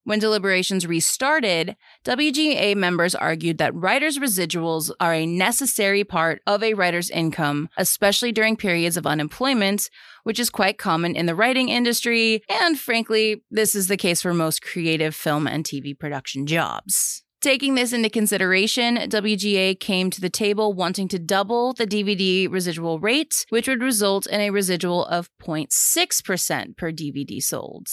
When 0.08 0.20
deliberations 0.20 0.88
restarted, 0.88 1.76
WGA 2.06 2.78
members 2.78 3.14
argued 3.14 3.58
that 3.58 3.76
writers' 3.76 4.18
residuals 4.18 4.90
are 5.02 5.14
a 5.14 5.26
necessary 5.26 6.06
part 6.06 6.42
of 6.48 6.64
a 6.64 6.76
writer's 6.76 7.10
income, 7.10 7.68
especially 7.76 8.32
during 8.32 8.56
periods 8.56 8.96
of 8.96 9.06
unemployment, 9.06 9.90
which 10.24 10.40
is 10.40 10.50
quite 10.50 10.78
common 10.78 11.14
in 11.14 11.26
the 11.26 11.36
writing 11.36 11.68
industry, 11.68 12.42
and 12.48 12.80
frankly, 12.80 13.44
this 13.52 13.76
is 13.76 13.90
the 13.90 13.98
case 13.98 14.22
for 14.22 14.34
most 14.34 14.62
creative 14.62 15.14
film 15.14 15.46
and 15.46 15.66
TV 15.66 16.00
production 16.00 16.48
jobs. 16.48 17.26
Taking 17.42 17.76
this 17.76 17.92
into 17.92 18.10
consideration, 18.10 18.96
WGA 18.96 19.78
came 19.78 20.10
to 20.12 20.22
the 20.22 20.30
table 20.30 20.72
wanting 20.72 21.10
to 21.10 21.20
double 21.20 21.74
the 21.74 21.86
DVD 21.86 22.50
residual 22.50 23.02
rate, 23.02 23.46
which 23.50 23.68
would 23.68 23.84
result 23.84 24.26
in 24.26 24.40
a 24.40 24.52
residual 24.52 25.06
of 25.08 25.30
0.6% 25.44 26.78
per 26.78 26.94
DVD 26.94 27.44
sold. 27.44 27.90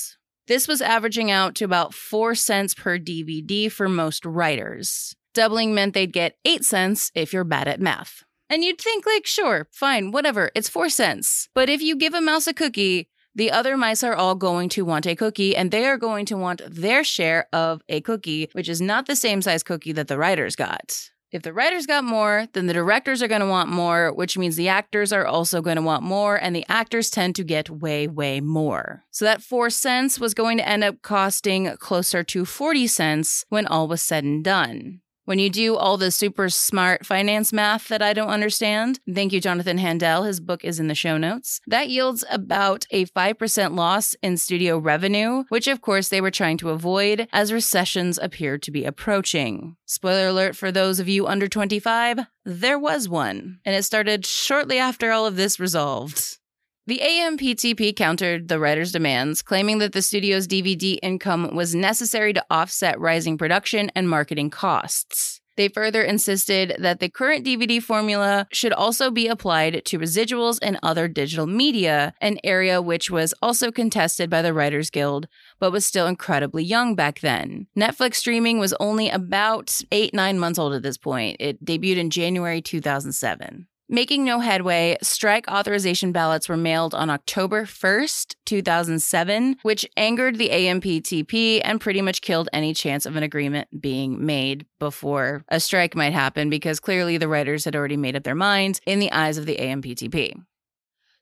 This 0.46 0.68
was 0.68 0.82
averaging 0.82 1.30
out 1.30 1.54
to 1.54 1.64
about 1.64 1.94
4 1.94 2.34
cents 2.34 2.74
per 2.74 2.98
DVD 2.98 3.72
for 3.72 3.88
most 3.88 4.26
writers. 4.26 5.16
Doubling 5.32 5.74
meant 5.74 5.94
they'd 5.94 6.12
get 6.12 6.36
8 6.44 6.62
cents 6.64 7.10
if 7.14 7.32
you're 7.32 7.44
bad 7.44 7.66
at 7.66 7.80
math. 7.80 8.24
And 8.50 8.62
you'd 8.62 8.78
think, 8.78 9.06
like, 9.06 9.24
sure, 9.24 9.68
fine, 9.72 10.10
whatever, 10.10 10.50
it's 10.54 10.68
4 10.68 10.90
cents. 10.90 11.48
But 11.54 11.70
if 11.70 11.80
you 11.80 11.96
give 11.96 12.12
a 12.12 12.20
mouse 12.20 12.46
a 12.46 12.52
cookie, 12.52 13.08
the 13.34 13.50
other 13.50 13.76
mice 13.78 14.04
are 14.04 14.14
all 14.14 14.34
going 14.34 14.68
to 14.70 14.84
want 14.84 15.06
a 15.06 15.16
cookie 15.16 15.56
and 15.56 15.70
they 15.70 15.86
are 15.86 15.96
going 15.96 16.26
to 16.26 16.36
want 16.36 16.60
their 16.68 17.02
share 17.02 17.48
of 17.52 17.80
a 17.88 18.02
cookie, 18.02 18.50
which 18.52 18.68
is 18.68 18.82
not 18.82 19.06
the 19.06 19.16
same 19.16 19.40
size 19.40 19.62
cookie 19.62 19.92
that 19.92 20.08
the 20.08 20.18
writers 20.18 20.56
got. 20.56 21.10
If 21.34 21.42
the 21.42 21.52
writers 21.52 21.84
got 21.84 22.04
more, 22.04 22.46
then 22.52 22.66
the 22.66 22.72
directors 22.72 23.20
are 23.20 23.26
going 23.26 23.40
to 23.40 23.48
want 23.48 23.68
more, 23.68 24.12
which 24.12 24.38
means 24.38 24.54
the 24.54 24.68
actors 24.68 25.12
are 25.12 25.26
also 25.26 25.60
going 25.60 25.74
to 25.74 25.82
want 25.82 26.04
more, 26.04 26.36
and 26.36 26.54
the 26.54 26.64
actors 26.68 27.10
tend 27.10 27.34
to 27.34 27.42
get 27.42 27.68
way, 27.68 28.06
way 28.06 28.40
more. 28.40 29.02
So 29.10 29.24
that 29.24 29.42
4 29.42 29.68
cents 29.68 30.20
was 30.20 30.32
going 30.32 30.58
to 30.58 30.68
end 30.68 30.84
up 30.84 31.02
costing 31.02 31.76
closer 31.78 32.22
to 32.22 32.44
40 32.44 32.86
cents 32.86 33.44
when 33.48 33.66
all 33.66 33.88
was 33.88 34.00
said 34.00 34.22
and 34.22 34.44
done. 34.44 35.00
When 35.26 35.38
you 35.38 35.48
do 35.48 35.74
all 35.74 35.96
the 35.96 36.10
super 36.10 36.50
smart 36.50 37.06
finance 37.06 37.50
math 37.50 37.88
that 37.88 38.02
I 38.02 38.12
don't 38.12 38.28
understand, 38.28 39.00
thank 39.10 39.32
you, 39.32 39.40
Jonathan 39.40 39.78
Handel. 39.78 40.24
His 40.24 40.38
book 40.38 40.62
is 40.64 40.78
in 40.78 40.88
the 40.88 40.94
show 40.94 41.16
notes. 41.16 41.62
That 41.66 41.88
yields 41.88 42.24
about 42.30 42.86
a 42.90 43.06
5% 43.06 43.74
loss 43.74 44.14
in 44.22 44.36
studio 44.36 44.76
revenue, 44.76 45.44
which 45.48 45.66
of 45.66 45.80
course 45.80 46.08
they 46.08 46.20
were 46.20 46.30
trying 46.30 46.58
to 46.58 46.68
avoid 46.68 47.26
as 47.32 47.54
recessions 47.54 48.18
appeared 48.20 48.62
to 48.64 48.70
be 48.70 48.84
approaching. 48.84 49.76
Spoiler 49.86 50.28
alert 50.28 50.56
for 50.56 50.70
those 50.70 51.00
of 51.00 51.08
you 51.08 51.26
under 51.26 51.48
25, 51.48 52.20
there 52.44 52.78
was 52.78 53.08
one, 53.08 53.60
and 53.64 53.74
it 53.74 53.84
started 53.84 54.26
shortly 54.26 54.78
after 54.78 55.10
all 55.10 55.24
of 55.24 55.36
this 55.36 55.58
resolved. 55.58 56.38
The 56.86 57.00
AMPTP 57.02 57.96
countered 57.96 58.48
the 58.48 58.58
writer's 58.58 58.92
demands, 58.92 59.40
claiming 59.40 59.78
that 59.78 59.92
the 59.92 60.02
studio's 60.02 60.46
DVD 60.46 60.98
income 61.02 61.56
was 61.56 61.74
necessary 61.74 62.34
to 62.34 62.44
offset 62.50 63.00
rising 63.00 63.38
production 63.38 63.90
and 63.94 64.06
marketing 64.06 64.50
costs. 64.50 65.40
They 65.56 65.68
further 65.68 66.02
insisted 66.02 66.76
that 66.78 67.00
the 67.00 67.08
current 67.08 67.46
DVD 67.46 67.82
formula 67.82 68.46
should 68.52 68.74
also 68.74 69.10
be 69.10 69.28
applied 69.28 69.86
to 69.86 69.98
residuals 69.98 70.58
and 70.60 70.78
other 70.82 71.08
digital 71.08 71.46
media, 71.46 72.12
an 72.20 72.38
area 72.44 72.82
which 72.82 73.10
was 73.10 73.32
also 73.40 73.72
contested 73.72 74.28
by 74.28 74.42
the 74.42 74.52
Writers 74.52 74.90
Guild, 74.90 75.26
but 75.58 75.72
was 75.72 75.86
still 75.86 76.06
incredibly 76.06 76.64
young 76.64 76.94
back 76.94 77.20
then. 77.20 77.66
Netflix 77.74 78.16
streaming 78.16 78.58
was 78.58 78.74
only 78.78 79.08
about 79.08 79.80
eight, 79.90 80.12
nine 80.12 80.38
months 80.38 80.58
old 80.58 80.74
at 80.74 80.82
this 80.82 80.98
point. 80.98 81.38
It 81.40 81.64
debuted 81.64 81.96
in 81.96 82.10
January 82.10 82.60
2007. 82.60 83.68
Making 83.88 84.24
no 84.24 84.40
headway, 84.40 84.96
strike 85.02 85.46
authorization 85.46 86.10
ballots 86.10 86.48
were 86.48 86.56
mailed 86.56 86.94
on 86.94 87.10
October 87.10 87.66
1st, 87.66 88.34
2007, 88.46 89.56
which 89.60 89.86
angered 89.98 90.38
the 90.38 90.48
AMPTP 90.48 91.60
and 91.62 91.78
pretty 91.78 92.00
much 92.00 92.22
killed 92.22 92.48
any 92.50 92.72
chance 92.72 93.04
of 93.04 93.14
an 93.16 93.22
agreement 93.22 93.82
being 93.82 94.24
made 94.24 94.64
before 94.78 95.44
a 95.48 95.60
strike 95.60 95.94
might 95.94 96.14
happen 96.14 96.48
because 96.48 96.80
clearly 96.80 97.18
the 97.18 97.28
writers 97.28 97.66
had 97.66 97.76
already 97.76 97.98
made 97.98 98.16
up 98.16 98.22
their 98.22 98.34
minds 98.34 98.80
in 98.86 99.00
the 99.00 99.12
eyes 99.12 99.36
of 99.36 99.44
the 99.44 99.56
AMPTP. 99.56 100.32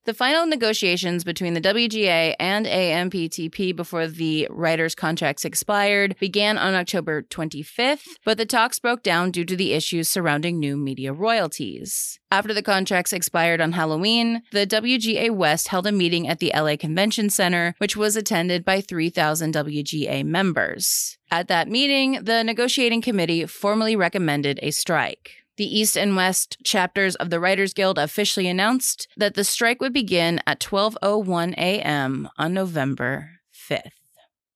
The 0.04 0.14
final 0.14 0.47
negotiations 0.47 1.23
between 1.23 1.54
the 1.54 1.61
WGA 1.61 2.35
and 2.40 2.66
AMPTP 2.66 3.76
before 3.76 4.09
the 4.09 4.49
writers' 4.50 4.97
contracts 4.97 5.44
expired 5.44 6.16
began 6.18 6.59
on 6.59 6.75
October 6.75 7.23
25th, 7.23 8.09
but 8.25 8.37
the 8.37 8.44
talks 8.44 8.80
broke 8.80 9.04
down 9.04 9.30
due 9.30 9.44
to 9.44 9.54
the 9.54 9.73
issues 9.73 10.09
surrounding 10.09 10.59
new 10.59 10.76
media 10.76 11.12
royalties. 11.12 12.18
After 12.32 12.52
the 12.52 12.64
contracts 12.64 13.12
expired 13.12 13.61
on 13.61 13.73
Halloween, 13.73 14.42
the 14.50 14.66
WGA 14.66 15.30
West 15.30 15.68
held 15.68 15.87
a 15.87 15.92
meeting 15.92 16.26
at 16.26 16.40
the 16.40 16.50
LA 16.52 16.75
Convention 16.76 17.30
Center, 17.30 17.76
which 17.78 17.97
was 17.97 18.16
attended 18.16 18.64
by 18.64 18.80
3,000 18.80 19.54
WGA 19.54 20.25
members. 20.25 21.16
At 21.30 21.47
that 21.47 21.68
meeting, 21.68 22.25
the 22.25 22.42
negotiating 22.42 23.02
committee 23.02 23.47
formally 23.47 23.94
recommended 23.94 24.59
a 24.62 24.73
strike. 24.73 25.41
The 25.56 25.78
East 25.78 25.97
and 25.97 26.16
West 26.16 26.56
chapters 26.64 27.14
of 27.16 27.30
the 27.30 27.40
Writers 27.40 27.75
Guild 27.75 27.99
officially 27.99 28.49
announced 28.49 29.06
that 29.16 29.35
the 29.35 29.44
strike 29.44 29.80
would 29.80 29.92
begin 29.92 30.40
at 30.47 30.61
12:01 30.61 31.54
a.m. 31.54 32.28
on 32.38 32.54
November 32.54 33.40
5th. 33.52 34.01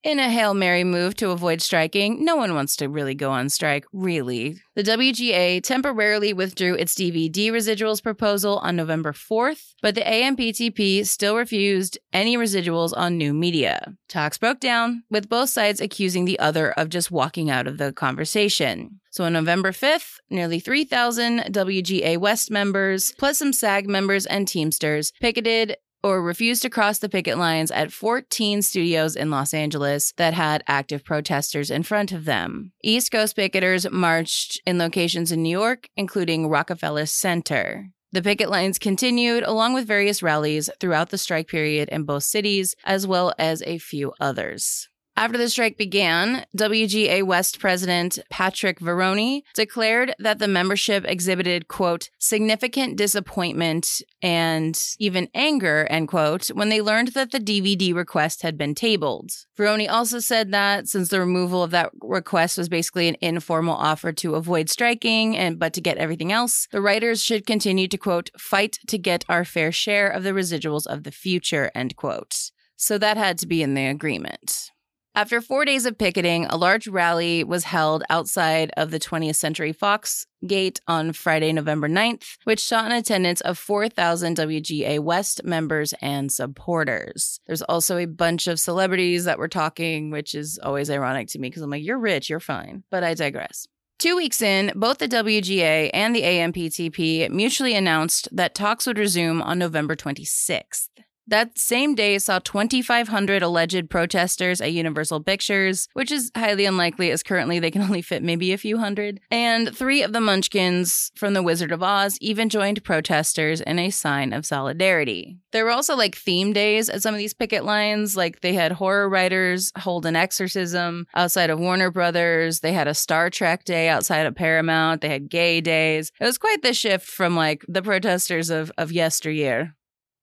In 0.06 0.20
a 0.20 0.30
Hail 0.30 0.54
Mary 0.54 0.84
move 0.84 1.16
to 1.16 1.30
avoid 1.30 1.60
striking, 1.60 2.24
no 2.24 2.36
one 2.36 2.54
wants 2.54 2.76
to 2.76 2.88
really 2.88 3.16
go 3.16 3.32
on 3.32 3.48
strike, 3.48 3.84
really. 3.92 4.62
The 4.76 4.84
WGA 4.84 5.60
temporarily 5.64 6.32
withdrew 6.32 6.74
its 6.76 6.94
DVD 6.94 7.48
residuals 7.48 8.00
proposal 8.00 8.58
on 8.58 8.76
November 8.76 9.12
4th, 9.12 9.74
but 9.82 9.96
the 9.96 10.02
AMPTP 10.02 11.04
still 11.04 11.36
refused 11.36 11.98
any 12.12 12.36
residuals 12.36 12.96
on 12.96 13.18
new 13.18 13.34
media. 13.34 13.96
Talks 14.08 14.38
broke 14.38 14.60
down, 14.60 15.02
with 15.10 15.28
both 15.28 15.48
sides 15.50 15.80
accusing 15.80 16.24
the 16.24 16.38
other 16.38 16.70
of 16.70 16.88
just 16.88 17.10
walking 17.10 17.50
out 17.50 17.66
of 17.66 17.78
the 17.78 17.92
conversation. 17.92 19.00
So 19.10 19.24
on 19.24 19.32
November 19.32 19.72
5th, 19.72 20.18
nearly 20.30 20.60
3,000 20.60 21.40
WGA 21.50 22.18
West 22.18 22.50
members, 22.50 23.12
plus 23.18 23.38
some 23.38 23.52
SAG 23.52 23.88
members 23.88 24.24
and 24.26 24.46
Teamsters, 24.46 25.12
picketed 25.20 25.76
or 26.02 26.22
refused 26.22 26.62
to 26.62 26.70
cross 26.70 26.98
the 26.98 27.08
picket 27.08 27.38
lines 27.38 27.70
at 27.70 27.92
14 27.92 28.62
studios 28.62 29.16
in 29.16 29.30
Los 29.30 29.52
Angeles 29.52 30.12
that 30.16 30.34
had 30.34 30.62
active 30.66 31.04
protesters 31.04 31.70
in 31.70 31.82
front 31.82 32.12
of 32.12 32.24
them. 32.24 32.72
East 32.82 33.10
Coast 33.10 33.36
picketers 33.36 33.90
marched 33.90 34.60
in 34.66 34.78
locations 34.78 35.32
in 35.32 35.42
New 35.42 35.58
York, 35.58 35.88
including 35.96 36.48
Rockefeller 36.48 37.06
Center. 37.06 37.88
The 38.12 38.22
picket 38.22 38.48
lines 38.48 38.78
continued 38.78 39.42
along 39.42 39.74
with 39.74 39.86
various 39.86 40.22
rallies 40.22 40.70
throughout 40.80 41.10
the 41.10 41.18
strike 41.18 41.48
period 41.48 41.88
in 41.90 42.04
both 42.04 42.22
cities, 42.22 42.74
as 42.84 43.06
well 43.06 43.34
as 43.38 43.62
a 43.62 43.78
few 43.78 44.12
others. 44.20 44.88
After 45.18 45.38
the 45.38 45.48
strike 45.48 45.78
began, 45.78 46.44
WGA 46.58 47.22
West 47.22 47.58
President 47.58 48.18
Patric 48.28 48.80
Verrone 48.80 49.40
declared 49.54 50.14
that 50.18 50.38
the 50.38 50.46
membership 50.46 51.06
exhibited, 51.08 51.68
quote, 51.68 52.10
significant 52.18 52.98
disappointment 52.98 54.02
and 54.20 54.78
even 54.98 55.30
anger, 55.34 55.86
end 55.88 56.08
quote, 56.08 56.48
when 56.48 56.68
they 56.68 56.82
learned 56.82 57.08
that 57.08 57.30
the 57.30 57.40
DVD 57.40 57.94
request 57.94 58.42
had 58.42 58.58
been 58.58 58.74
tabled. 58.74 59.30
Veroni 59.56 59.88
also 59.88 60.18
said 60.18 60.52
that 60.52 60.86
since 60.86 61.08
the 61.08 61.20
removal 61.20 61.62
of 61.62 61.70
that 61.70 61.92
request 62.02 62.58
was 62.58 62.68
basically 62.68 63.08
an 63.08 63.16
informal 63.22 63.74
offer 63.74 64.12
to 64.12 64.34
avoid 64.34 64.68
striking 64.68 65.34
and 65.34 65.58
but 65.58 65.72
to 65.72 65.80
get 65.80 65.96
everything 65.96 66.30
else, 66.30 66.68
the 66.72 66.82
writers 66.82 67.22
should 67.24 67.46
continue 67.46 67.88
to, 67.88 67.96
quote, 67.96 68.28
fight 68.38 68.78
to 68.86 68.98
get 68.98 69.24
our 69.30 69.46
fair 69.46 69.72
share 69.72 70.08
of 70.08 70.24
the 70.24 70.32
residuals 70.32 70.86
of 70.86 71.04
the 71.04 71.10
future, 71.10 71.70
end 71.74 71.96
quote. 71.96 72.50
So 72.76 72.98
that 72.98 73.16
had 73.16 73.38
to 73.38 73.46
be 73.46 73.62
in 73.62 73.72
the 73.72 73.86
agreement. 73.86 74.72
After 75.16 75.40
four 75.40 75.64
days 75.64 75.86
of 75.86 75.96
picketing, 75.96 76.44
a 76.44 76.58
large 76.58 76.86
rally 76.86 77.42
was 77.42 77.64
held 77.64 78.04
outside 78.10 78.70
of 78.76 78.90
the 78.90 79.00
20th 79.00 79.36
Century 79.36 79.72
Fox 79.72 80.26
gate 80.46 80.78
on 80.86 81.14
Friday, 81.14 81.54
November 81.54 81.88
9th, 81.88 82.36
which 82.44 82.62
saw 82.62 82.84
an 82.84 82.92
attendance 82.92 83.40
of 83.40 83.56
4,000 83.56 84.36
WGA 84.36 84.98
West 84.98 85.42
members 85.42 85.94
and 86.02 86.30
supporters. 86.30 87.40
There's 87.46 87.62
also 87.62 87.96
a 87.96 88.04
bunch 88.04 88.46
of 88.46 88.60
celebrities 88.60 89.24
that 89.24 89.38
were 89.38 89.48
talking, 89.48 90.10
which 90.10 90.34
is 90.34 90.58
always 90.62 90.90
ironic 90.90 91.28
to 91.28 91.38
me 91.38 91.48
because 91.48 91.62
I'm 91.62 91.70
like, 91.70 91.82
you're 91.82 91.98
rich, 91.98 92.28
you're 92.28 92.38
fine. 92.38 92.84
But 92.90 93.02
I 93.02 93.14
digress. 93.14 93.66
Two 93.98 94.16
weeks 94.16 94.42
in, 94.42 94.70
both 94.76 94.98
the 94.98 95.08
WGA 95.08 95.88
and 95.94 96.14
the 96.14 96.24
AMPTP 96.24 97.30
mutually 97.30 97.74
announced 97.74 98.28
that 98.32 98.54
talks 98.54 98.86
would 98.86 98.98
resume 98.98 99.40
on 99.40 99.58
November 99.58 99.96
26th. 99.96 100.88
That 101.28 101.58
same 101.58 101.96
day 101.96 102.18
saw 102.18 102.38
2,500 102.38 103.42
alleged 103.42 103.90
protesters 103.90 104.60
at 104.60 104.72
Universal 104.72 105.22
Pictures, 105.24 105.88
which 105.94 106.12
is 106.12 106.30
highly 106.36 106.66
unlikely 106.66 107.10
as 107.10 107.24
currently 107.24 107.58
they 107.58 107.70
can 107.72 107.82
only 107.86 108.00
fit 108.00 108.22
maybe 108.22 108.52
a 108.52 108.58
few 108.58 108.78
hundred. 108.78 109.20
And 109.30 109.76
three 109.76 110.02
of 110.02 110.12
the 110.12 110.20
Munchkins 110.20 111.10
from 111.16 111.34
The 111.34 111.42
Wizard 111.42 111.72
of 111.72 111.82
Oz 111.82 112.16
even 112.20 112.48
joined 112.48 112.84
protesters 112.84 113.60
in 113.60 113.78
a 113.80 113.90
sign 113.90 114.32
of 114.32 114.46
solidarity. 114.46 115.38
There 115.50 115.64
were 115.64 115.72
also 115.72 115.96
like 115.96 116.14
theme 116.14 116.52
days 116.52 116.88
at 116.88 117.02
some 117.02 117.14
of 117.14 117.18
these 117.18 117.34
picket 117.34 117.64
lines. 117.64 118.16
Like 118.16 118.40
they 118.40 118.54
had 118.54 118.72
horror 118.72 119.08
writers 119.08 119.72
hold 119.78 120.06
an 120.06 120.14
exorcism 120.14 121.06
outside 121.14 121.50
of 121.50 121.58
Warner 121.58 121.90
Brothers. 121.90 122.60
They 122.60 122.72
had 122.72 122.86
a 122.86 122.94
Star 122.94 123.30
Trek 123.30 123.64
day 123.64 123.88
outside 123.88 124.26
of 124.26 124.36
Paramount. 124.36 125.00
They 125.00 125.08
had 125.08 125.28
gay 125.28 125.60
days. 125.60 126.12
It 126.20 126.24
was 126.24 126.38
quite 126.38 126.62
the 126.62 126.72
shift 126.72 127.06
from 127.06 127.34
like 127.34 127.64
the 127.66 127.82
protesters 127.82 128.48
of, 128.50 128.70
of 128.78 128.92
yesteryear. 128.92 129.74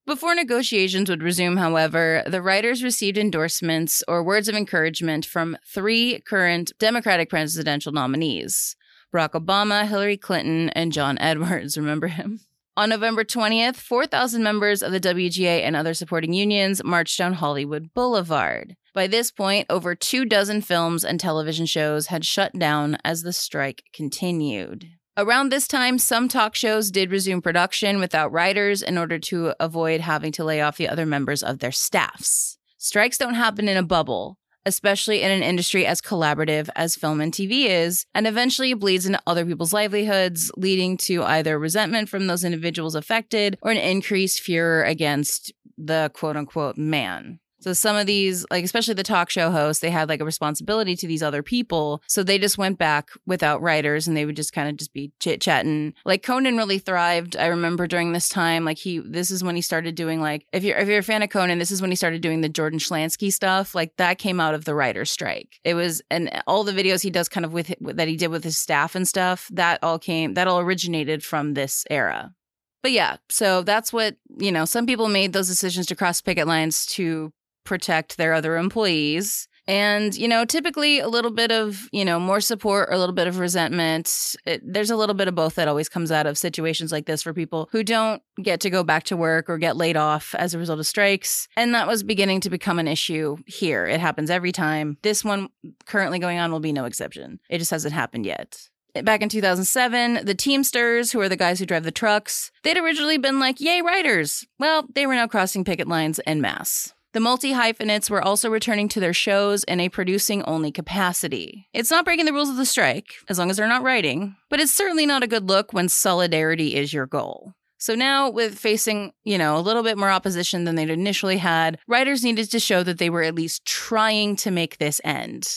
Before 0.06 0.36
negotiations 0.36 1.10
would 1.10 1.24
resume, 1.24 1.56
however, 1.56 2.24
the 2.28 2.42
writers 2.42 2.84
received 2.84 3.18
endorsements 3.18 4.04
or 4.06 4.22
words 4.22 4.50
of 4.50 4.56
encouragement 4.56 5.26
from 5.26 5.58
three 5.66 6.20
current 6.20 6.74
Democratic 6.78 7.30
presidential 7.30 7.94
nominees 7.94 8.76
Barack 9.14 9.32
Obama, 9.32 9.88
Hillary 9.88 10.18
Clinton, 10.18 10.70
and 10.72 10.92
John 10.92 11.18
Edwards. 11.22 11.78
Remember 11.78 12.08
him? 12.08 12.42
On 12.76 12.90
November 12.90 13.24
20th, 13.24 13.76
4,000 13.76 14.44
members 14.44 14.82
of 14.82 14.92
the 14.92 15.00
WGA 15.00 15.62
and 15.62 15.76
other 15.76 15.94
supporting 15.94 16.34
unions 16.34 16.84
marched 16.84 17.18
down 17.18 17.34
Hollywood 17.34 17.94
Boulevard. 17.94 18.76
By 18.94 19.08
this 19.08 19.32
point, 19.32 19.68
over 19.70 19.96
two 19.96 20.26
dozen 20.26 20.62
films 20.62 21.06
and 21.06 21.20
television 21.20 21.66
shows 21.66 22.08
had 22.08 22.26
shut 22.26 22.58
down 22.60 22.98
as 23.06 23.22
the 23.22 23.32
strike 23.32 23.84
continued. 23.94 24.88
Around 25.16 25.52
this 25.52 25.68
time, 25.68 26.00
some 26.00 26.28
talk 26.28 26.56
shows 26.56 26.90
did 26.90 27.12
resume 27.12 27.40
production 27.40 28.00
without 28.00 28.32
writers 28.32 28.82
in 28.82 28.98
order 28.98 29.20
to 29.20 29.54
avoid 29.60 30.02
having 30.02 30.32
to 30.32 30.44
lay 30.44 30.60
off 30.60 30.78
the 30.78 30.90
other 30.90 31.06
members 31.06 31.44
of 31.44 31.60
their 31.60 31.72
staffs. 31.72 32.58
Strikes 32.80 33.20
don't 33.20 33.36
happen 33.36 33.70
in 33.70 33.78
a 33.78 33.84
bubble, 33.84 34.40
especially 34.66 35.22
in 35.22 35.30
an 35.30 35.44
industry 35.44 35.86
as 35.86 36.02
collaborative 36.02 36.68
as 36.76 36.96
film 36.96 37.22
and 37.22 37.32
TV 37.32 37.68
is, 37.68 38.08
and 38.16 38.26
eventually 38.26 38.72
it 38.72 38.80
bleeds 38.80 39.06
into 39.06 39.22
other 39.28 39.46
people's 39.46 39.72
livelihoods, 39.72 40.52
leading 40.58 40.98
to 40.98 41.22
either 41.24 41.60
resentment 41.60 42.10
from 42.10 42.26
those 42.26 42.44
individuals 42.44 42.96
affected 42.96 43.56
or 43.62 43.70
an 43.70 43.78
increased 43.78 44.42
furor 44.42 44.84
against 44.84 45.54
the 45.78 46.10
quote 46.16 46.36
unquote 46.36 46.76
man. 46.76 47.40
So 47.64 47.74
some 47.74 47.96
of 47.96 48.06
these, 48.06 48.46
like 48.52 48.64
especially 48.64 48.94
the 48.94 49.04
talk 49.04 49.30
show 49.30 49.50
hosts, 49.50 49.82
they 49.82 49.90
had 49.90 50.10
like 50.10 50.22
a 50.22 50.26
responsibility 50.26 50.96
to 50.98 51.08
these 51.08 51.24
other 51.24 51.42
people. 51.42 52.02
So 52.08 52.24
they 52.24 52.38
just 52.38 52.58
went 52.58 52.78
back 52.78 53.10
without 53.26 53.62
writers 53.62 54.08
and 54.08 54.18
they 54.18 54.26
would 54.26 54.36
just 54.36 54.54
kind 54.54 54.70
of 54.70 54.78
just 54.78 54.94
be 54.94 55.12
chit 55.20 55.42
chatting. 55.42 55.94
Like 56.06 56.24
Conan 56.24 56.58
really 56.58 56.80
thrived. 56.80 57.38
I 57.38 57.48
remember 57.48 57.88
during 57.88 58.12
this 58.12 58.30
time, 58.30 58.66
like 58.66 58.78
he 58.78 59.00
this 59.00 59.32
is 59.32 59.44
when 59.44 59.56
he 59.56 59.62
started 59.62 59.96
doing 59.96 60.22
like 60.22 60.46
if 60.52 60.64
you're 60.64 60.78
if 60.78 60.88
you're 60.88 61.00
a 61.00 61.04
fan 61.04 61.24
of 61.24 61.30
Conan, 61.30 61.60
this 61.60 61.72
is 61.72 61.82
when 61.82 61.92
he 61.92 61.96
started 61.96 62.22
doing 62.22 62.42
the 62.42 62.50
Jordan 62.50 62.80
Schlansky 62.80 63.32
stuff. 63.32 63.74
Like 63.74 63.96
that 63.98 64.18
came 64.18 64.40
out 64.40 64.56
of 64.56 64.66
the 64.66 64.76
writer's 64.76 65.12
strike. 65.12 65.60
It 65.64 65.74
was 65.74 66.02
and 66.12 66.44
all 66.48 66.64
the 66.64 66.74
videos 66.74 67.02
he 67.02 67.10
does 67.10 67.30
kind 67.30 67.46
of 67.46 67.54
with 67.54 67.74
that 67.80 68.08
he 68.08 68.18
did 68.18 68.28
with 68.28 68.44
his 68.44 68.58
staff 68.58 68.96
and 68.96 69.08
stuff, 69.08 69.50
that 69.54 69.80
all 69.82 70.00
came 70.00 70.34
that 70.34 70.48
all 70.48 70.60
originated 70.60 71.24
from 71.24 71.54
this 71.54 71.86
era. 71.90 72.34
But 72.82 72.92
yeah, 72.92 73.16
so 73.30 73.62
that's 73.64 73.94
what, 73.94 74.18
you 74.38 74.52
know, 74.52 74.66
some 74.66 74.86
people 74.86 75.08
made 75.08 75.32
those 75.32 75.48
decisions 75.48 75.86
to 75.88 75.96
cross 75.96 76.20
picket 76.22 76.48
lines 76.48 76.86
to 76.88 77.32
protect 77.64 78.18
their 78.18 78.34
other 78.34 78.58
employees. 78.58 79.48
And, 79.66 80.14
you 80.16 80.28
know, 80.28 80.44
typically 80.44 81.00
a 81.00 81.08
little 81.08 81.32
bit 81.32 81.50
of, 81.50 81.88
you 81.94 82.04
know, 82.04 82.20
more 82.20 82.42
support 82.42 82.90
or 82.90 82.94
a 82.94 83.00
little 83.00 83.16
bit 83.16 83.28
of 83.28 83.40
resentment. 83.40 84.36
It, 84.46 84.62
there's 84.66 84.92
a 84.92 84.98
little 84.98 85.16
bit 85.16 85.30
of 85.30 85.36
both 85.36 85.56
that 85.56 85.70
always 85.70 85.88
comes 85.88 86.12
out 86.12 86.26
of 86.26 86.38
situations 86.38 86.92
like 86.92 87.06
this 87.06 87.24
for 87.24 87.34
people 87.34 87.70
who 87.72 87.82
don't 87.82 88.22
get 88.42 88.60
to 88.62 88.70
go 88.70 88.84
back 88.84 89.04
to 89.06 89.16
work 89.16 89.50
or 89.50 89.58
get 89.58 89.78
laid 89.78 89.96
off 89.96 90.36
as 90.36 90.54
a 90.54 90.60
result 90.60 90.80
of 90.80 90.88
strikes. 90.88 91.48
And 91.56 91.74
that 91.76 91.88
was 91.88 92.04
beginning 92.04 92.42
to 92.42 92.50
become 92.50 92.78
an 92.78 92.90
issue 92.90 93.38
here. 93.46 93.86
It 93.86 94.02
happens 94.02 94.30
every 94.30 94.52
time. 94.52 94.98
This 95.02 95.24
one 95.24 95.48
currently 95.86 96.20
going 96.20 96.40
on 96.40 96.52
will 96.52 96.60
be 96.60 96.74
no 96.74 96.84
exception. 96.84 97.40
It 97.50 97.60
just 97.60 97.72
hasn't 97.72 97.94
happened 97.94 98.26
yet 98.26 98.70
back 99.02 99.24
in 99.24 99.30
2007, 99.30 100.24
the 100.26 100.36
Teamsters, 100.36 101.12
who 101.12 101.20
are 101.20 101.30
the 101.30 101.36
guys 101.36 101.58
who 101.58 101.66
drive 101.66 101.84
the 101.84 101.92
trucks, 101.92 102.52
they'd 102.64 102.78
originally 102.78 103.18
been 103.18 103.40
like, 103.40 103.60
yay, 103.60 103.82
writers. 103.82 104.46
Well, 104.60 104.86
they 104.94 105.08
were 105.08 105.16
now 105.16 105.26
crossing 105.26 105.64
picket 105.64 105.88
lines 105.88 106.20
en 106.28 106.42
masse. 106.42 106.94
The 107.14 107.20
multi 107.20 107.52
hyphenates 107.52 108.10
were 108.10 108.24
also 108.24 108.50
returning 108.50 108.90
to 108.90 109.00
their 109.00 109.14
shows 109.14 109.64
in 109.66 109.80
a 109.80 109.88
producing 109.88 110.42
only 110.46 110.72
capacity. 110.72 111.70
It's 111.72 111.92
not 111.92 112.06
breaking 112.06 112.26
the 112.26 112.34
rules 112.34 112.50
of 112.50 112.58
the 112.58 112.66
strike, 112.66 113.14
as 113.30 113.38
long 113.38 113.52
as 113.52 113.58
they're 113.58 113.68
not 113.68 113.84
writing, 113.84 114.36
but 114.50 114.60
it's 114.60 114.74
certainly 114.74 115.06
not 115.06 115.22
a 115.22 115.28
good 115.28 115.48
look 115.48 115.74
when 115.74 115.90
solidarity 115.90 116.76
is 116.76 116.92
your 116.92 117.06
goal. 117.06 117.54
So 117.78 117.94
now, 117.94 118.32
with 118.32 118.58
facing, 118.58 119.14
you 119.24 119.38
know, 119.38 119.58
a 119.58 119.62
little 119.62 119.84
bit 119.84 119.98
more 119.98 120.10
opposition 120.10 120.64
than 120.64 120.74
they'd 120.74 120.90
initially 120.90 121.38
had, 121.38 121.78
writers 121.88 122.24
needed 122.24 122.50
to 122.50 122.60
show 122.60 122.82
that 122.82 122.98
they 122.98 123.12
were 123.12 123.24
at 123.24 123.36
least 123.36 123.64
trying 123.64 124.36
to 124.38 124.50
make 124.50 124.80
this 124.80 125.00
end. 125.04 125.48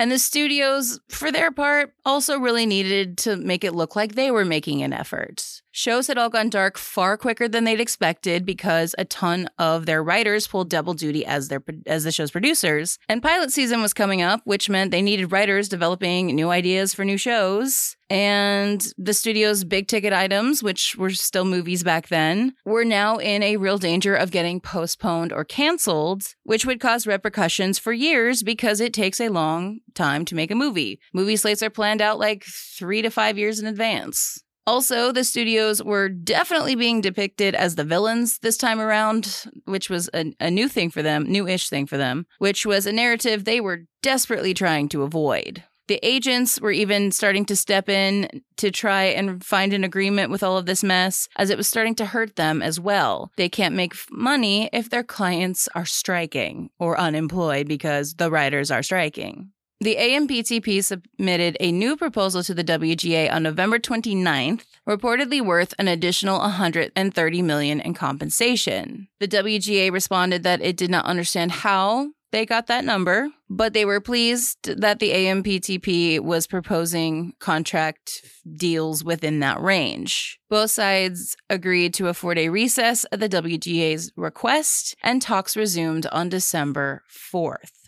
And 0.00 0.10
the 0.10 0.18
studios, 0.18 0.98
for 1.08 1.30
their 1.30 1.52
part, 1.52 1.92
also 2.04 2.40
really 2.40 2.66
needed 2.66 3.18
to 3.18 3.36
make 3.36 3.62
it 3.62 3.74
look 3.74 3.94
like 3.94 4.14
they 4.14 4.32
were 4.32 4.44
making 4.44 4.82
an 4.82 4.92
effort. 4.92 5.53
Shows 5.76 6.06
had 6.06 6.18
all 6.18 6.30
gone 6.30 6.50
dark 6.50 6.78
far 6.78 7.16
quicker 7.16 7.48
than 7.48 7.64
they'd 7.64 7.80
expected 7.80 8.46
because 8.46 8.94
a 8.96 9.04
ton 9.04 9.48
of 9.58 9.86
their 9.86 10.04
writers 10.04 10.46
pulled 10.46 10.70
double 10.70 10.94
duty 10.94 11.26
as 11.26 11.48
their 11.48 11.64
as 11.84 12.04
the 12.04 12.12
show's 12.12 12.30
producers. 12.30 12.96
And 13.08 13.20
pilot 13.20 13.52
season 13.52 13.82
was 13.82 13.92
coming 13.92 14.22
up, 14.22 14.40
which 14.44 14.70
meant 14.70 14.92
they 14.92 15.02
needed 15.02 15.32
writers 15.32 15.68
developing 15.68 16.26
new 16.26 16.50
ideas 16.50 16.94
for 16.94 17.04
new 17.04 17.16
shows. 17.16 17.96
And 18.08 18.86
the 18.96 19.12
studio's 19.12 19.64
big 19.64 19.88
ticket 19.88 20.12
items, 20.12 20.62
which 20.62 20.94
were 20.94 21.10
still 21.10 21.44
movies 21.44 21.82
back 21.82 22.06
then, 22.06 22.54
were 22.64 22.84
now 22.84 23.16
in 23.16 23.42
a 23.42 23.56
real 23.56 23.78
danger 23.78 24.14
of 24.14 24.30
getting 24.30 24.60
postponed 24.60 25.32
or 25.32 25.44
canceled, 25.44 26.36
which 26.44 26.64
would 26.64 26.78
cause 26.78 27.04
repercussions 27.04 27.80
for 27.80 27.92
years 27.92 28.44
because 28.44 28.78
it 28.78 28.94
takes 28.94 29.20
a 29.20 29.28
long 29.28 29.80
time 29.94 30.24
to 30.26 30.36
make 30.36 30.52
a 30.52 30.54
movie. 30.54 31.00
Movie 31.12 31.34
slates 31.34 31.64
are 31.64 31.70
planned 31.70 32.00
out 32.00 32.20
like 32.20 32.44
three 32.44 33.02
to 33.02 33.10
five 33.10 33.36
years 33.36 33.58
in 33.58 33.66
advance. 33.66 34.43
Also, 34.66 35.12
the 35.12 35.24
studios 35.24 35.82
were 35.82 36.08
definitely 36.08 36.74
being 36.74 37.00
depicted 37.00 37.54
as 37.54 37.74
the 37.74 37.84
villains 37.84 38.38
this 38.38 38.56
time 38.56 38.80
around, 38.80 39.44
which 39.66 39.90
was 39.90 40.08
a, 40.14 40.34
a 40.40 40.50
new 40.50 40.68
thing 40.68 40.90
for 40.90 41.02
them, 41.02 41.24
new 41.24 41.46
ish 41.46 41.68
thing 41.68 41.86
for 41.86 41.98
them, 41.98 42.26
which 42.38 42.64
was 42.64 42.86
a 42.86 42.92
narrative 42.92 43.44
they 43.44 43.60
were 43.60 43.84
desperately 44.02 44.54
trying 44.54 44.88
to 44.88 45.02
avoid. 45.02 45.64
The 45.86 46.00
agents 46.02 46.58
were 46.62 46.70
even 46.70 47.12
starting 47.12 47.44
to 47.46 47.56
step 47.56 47.90
in 47.90 48.42
to 48.56 48.70
try 48.70 49.04
and 49.04 49.44
find 49.44 49.74
an 49.74 49.84
agreement 49.84 50.30
with 50.30 50.42
all 50.42 50.56
of 50.56 50.64
this 50.64 50.82
mess, 50.82 51.28
as 51.36 51.50
it 51.50 51.58
was 51.58 51.68
starting 51.68 51.94
to 51.96 52.06
hurt 52.06 52.36
them 52.36 52.62
as 52.62 52.80
well. 52.80 53.30
They 53.36 53.50
can't 53.50 53.74
make 53.74 53.94
money 54.10 54.70
if 54.72 54.88
their 54.88 55.04
clients 55.04 55.68
are 55.74 55.84
striking 55.84 56.70
or 56.78 56.98
unemployed 56.98 57.68
because 57.68 58.14
the 58.14 58.30
writers 58.30 58.70
are 58.70 58.82
striking. 58.82 59.50
The 59.84 59.96
AMPTP 59.96 60.82
submitted 60.82 61.58
a 61.60 61.70
new 61.70 61.94
proposal 61.94 62.42
to 62.44 62.54
the 62.54 62.64
WGA 62.64 63.30
on 63.30 63.42
November 63.42 63.78
29th, 63.78 64.64
reportedly 64.88 65.44
worth 65.44 65.74
an 65.78 65.88
additional 65.88 66.38
130 66.38 67.42
million 67.42 67.80
in 67.82 67.92
compensation. 67.92 69.08
The 69.20 69.28
WGA 69.28 69.92
responded 69.92 70.42
that 70.42 70.62
it 70.62 70.78
did 70.78 70.90
not 70.90 71.04
understand 71.04 71.52
how 71.52 72.12
they 72.32 72.46
got 72.46 72.66
that 72.68 72.86
number, 72.86 73.28
but 73.50 73.74
they 73.74 73.84
were 73.84 74.00
pleased 74.00 74.62
that 74.62 75.00
the 75.00 75.10
AMPTP 75.10 76.20
was 76.20 76.46
proposing 76.46 77.34
contract 77.38 78.24
deals 78.56 79.04
within 79.04 79.40
that 79.40 79.60
range. 79.60 80.40
Both 80.48 80.70
sides 80.70 81.36
agreed 81.50 81.92
to 81.94 82.08
a 82.08 82.14
four 82.14 82.34
day 82.34 82.48
recess 82.48 83.04
at 83.12 83.20
the 83.20 83.28
WGA's 83.28 84.12
request, 84.16 84.96
and 85.02 85.20
talks 85.20 85.58
resumed 85.58 86.06
on 86.06 86.30
December 86.30 87.02
4th. 87.10 87.83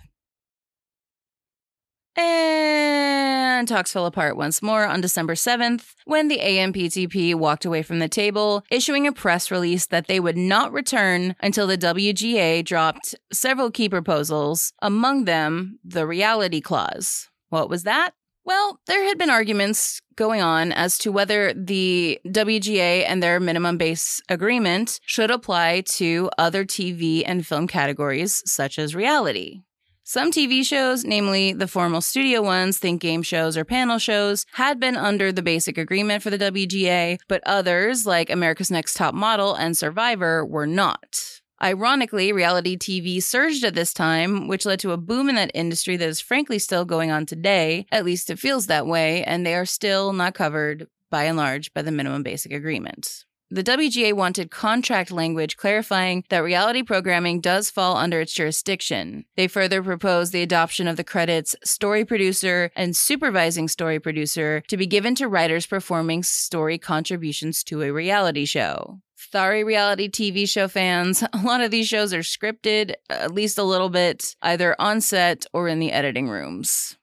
And 2.16 3.68
talks 3.68 3.92
fell 3.92 4.06
apart 4.06 4.36
once 4.36 4.62
more 4.62 4.86
on 4.86 5.00
December 5.00 5.34
7th 5.34 5.94
when 6.04 6.28
the 6.28 6.38
AMPTP 6.38 7.34
walked 7.34 7.64
away 7.64 7.82
from 7.82 7.98
the 7.98 8.08
table, 8.08 8.64
issuing 8.70 9.06
a 9.06 9.12
press 9.12 9.50
release 9.50 9.86
that 9.86 10.06
they 10.06 10.20
would 10.20 10.36
not 10.36 10.72
return 10.72 11.34
until 11.40 11.66
the 11.66 11.78
WGA 11.78 12.64
dropped 12.64 13.14
several 13.32 13.70
key 13.70 13.88
proposals, 13.88 14.72
among 14.80 15.24
them 15.24 15.78
the 15.84 16.06
reality 16.06 16.60
clause. 16.60 17.28
What 17.48 17.68
was 17.68 17.82
that? 17.82 18.12
Well, 18.46 18.78
there 18.86 19.02
had 19.04 19.18
been 19.18 19.28
arguments 19.28 20.00
going 20.14 20.40
on 20.40 20.70
as 20.70 20.98
to 20.98 21.10
whether 21.10 21.52
the 21.52 22.20
WGA 22.26 23.04
and 23.04 23.20
their 23.20 23.40
minimum 23.40 23.76
base 23.76 24.22
agreement 24.28 25.00
should 25.04 25.32
apply 25.32 25.80
to 25.96 26.30
other 26.38 26.64
TV 26.64 27.24
and 27.26 27.44
film 27.44 27.66
categories, 27.66 28.44
such 28.46 28.78
as 28.78 28.94
reality. 28.94 29.62
Some 30.08 30.30
TV 30.30 30.64
shows, 30.64 31.04
namely 31.04 31.52
the 31.52 31.66
formal 31.66 32.00
studio 32.00 32.40
ones, 32.40 32.78
think 32.78 33.02
game 33.02 33.24
shows 33.24 33.56
or 33.56 33.64
panel 33.64 33.98
shows, 33.98 34.46
had 34.52 34.78
been 34.78 34.96
under 34.96 35.32
the 35.32 35.42
basic 35.42 35.76
agreement 35.76 36.22
for 36.22 36.30
the 36.30 36.38
WGA, 36.38 37.18
but 37.26 37.42
others, 37.44 38.06
like 38.06 38.30
America's 38.30 38.70
Next 38.70 38.94
Top 38.94 39.14
Model 39.14 39.56
and 39.56 39.76
Survivor, 39.76 40.46
were 40.46 40.64
not. 40.64 41.40
Ironically, 41.60 42.32
reality 42.32 42.76
TV 42.76 43.20
surged 43.20 43.64
at 43.64 43.74
this 43.74 43.92
time, 43.92 44.46
which 44.46 44.64
led 44.64 44.78
to 44.78 44.92
a 44.92 44.96
boom 44.96 45.28
in 45.28 45.34
that 45.34 45.50
industry 45.54 45.96
that 45.96 46.08
is 46.08 46.20
frankly 46.20 46.60
still 46.60 46.84
going 46.84 47.10
on 47.10 47.26
today. 47.26 47.84
At 47.90 48.04
least 48.04 48.30
it 48.30 48.38
feels 48.38 48.68
that 48.68 48.86
way, 48.86 49.24
and 49.24 49.44
they 49.44 49.56
are 49.56 49.66
still 49.66 50.12
not 50.12 50.34
covered, 50.34 50.86
by 51.10 51.24
and 51.24 51.36
large, 51.36 51.74
by 51.74 51.82
the 51.82 51.90
minimum 51.90 52.22
basic 52.22 52.52
agreement. 52.52 53.24
The 53.48 53.62
WGA 53.62 54.12
wanted 54.12 54.50
contract 54.50 55.12
language 55.12 55.56
clarifying 55.56 56.24
that 56.30 56.42
reality 56.42 56.82
programming 56.82 57.40
does 57.40 57.70
fall 57.70 57.96
under 57.96 58.20
its 58.20 58.32
jurisdiction. 58.32 59.24
They 59.36 59.46
further 59.46 59.84
proposed 59.84 60.32
the 60.32 60.42
adoption 60.42 60.88
of 60.88 60.96
the 60.96 61.04
credits 61.04 61.54
story 61.62 62.04
producer 62.04 62.72
and 62.74 62.96
supervising 62.96 63.68
story 63.68 64.00
producer 64.00 64.64
to 64.66 64.76
be 64.76 64.86
given 64.86 65.14
to 65.16 65.28
writers 65.28 65.64
performing 65.64 66.24
story 66.24 66.76
contributions 66.76 67.62
to 67.64 67.82
a 67.82 67.92
reality 67.92 68.46
show. 68.46 68.98
Sorry, 69.14 69.62
reality 69.62 70.08
TV 70.08 70.48
show 70.48 70.66
fans. 70.66 71.22
A 71.32 71.38
lot 71.44 71.60
of 71.60 71.70
these 71.70 71.86
shows 71.86 72.12
are 72.12 72.20
scripted, 72.20 72.94
at 73.08 73.32
least 73.32 73.58
a 73.58 73.62
little 73.62 73.90
bit, 73.90 74.34
either 74.42 74.74
on 74.80 75.00
set 75.00 75.46
or 75.52 75.68
in 75.68 75.78
the 75.78 75.92
editing 75.92 76.28
rooms. 76.28 76.95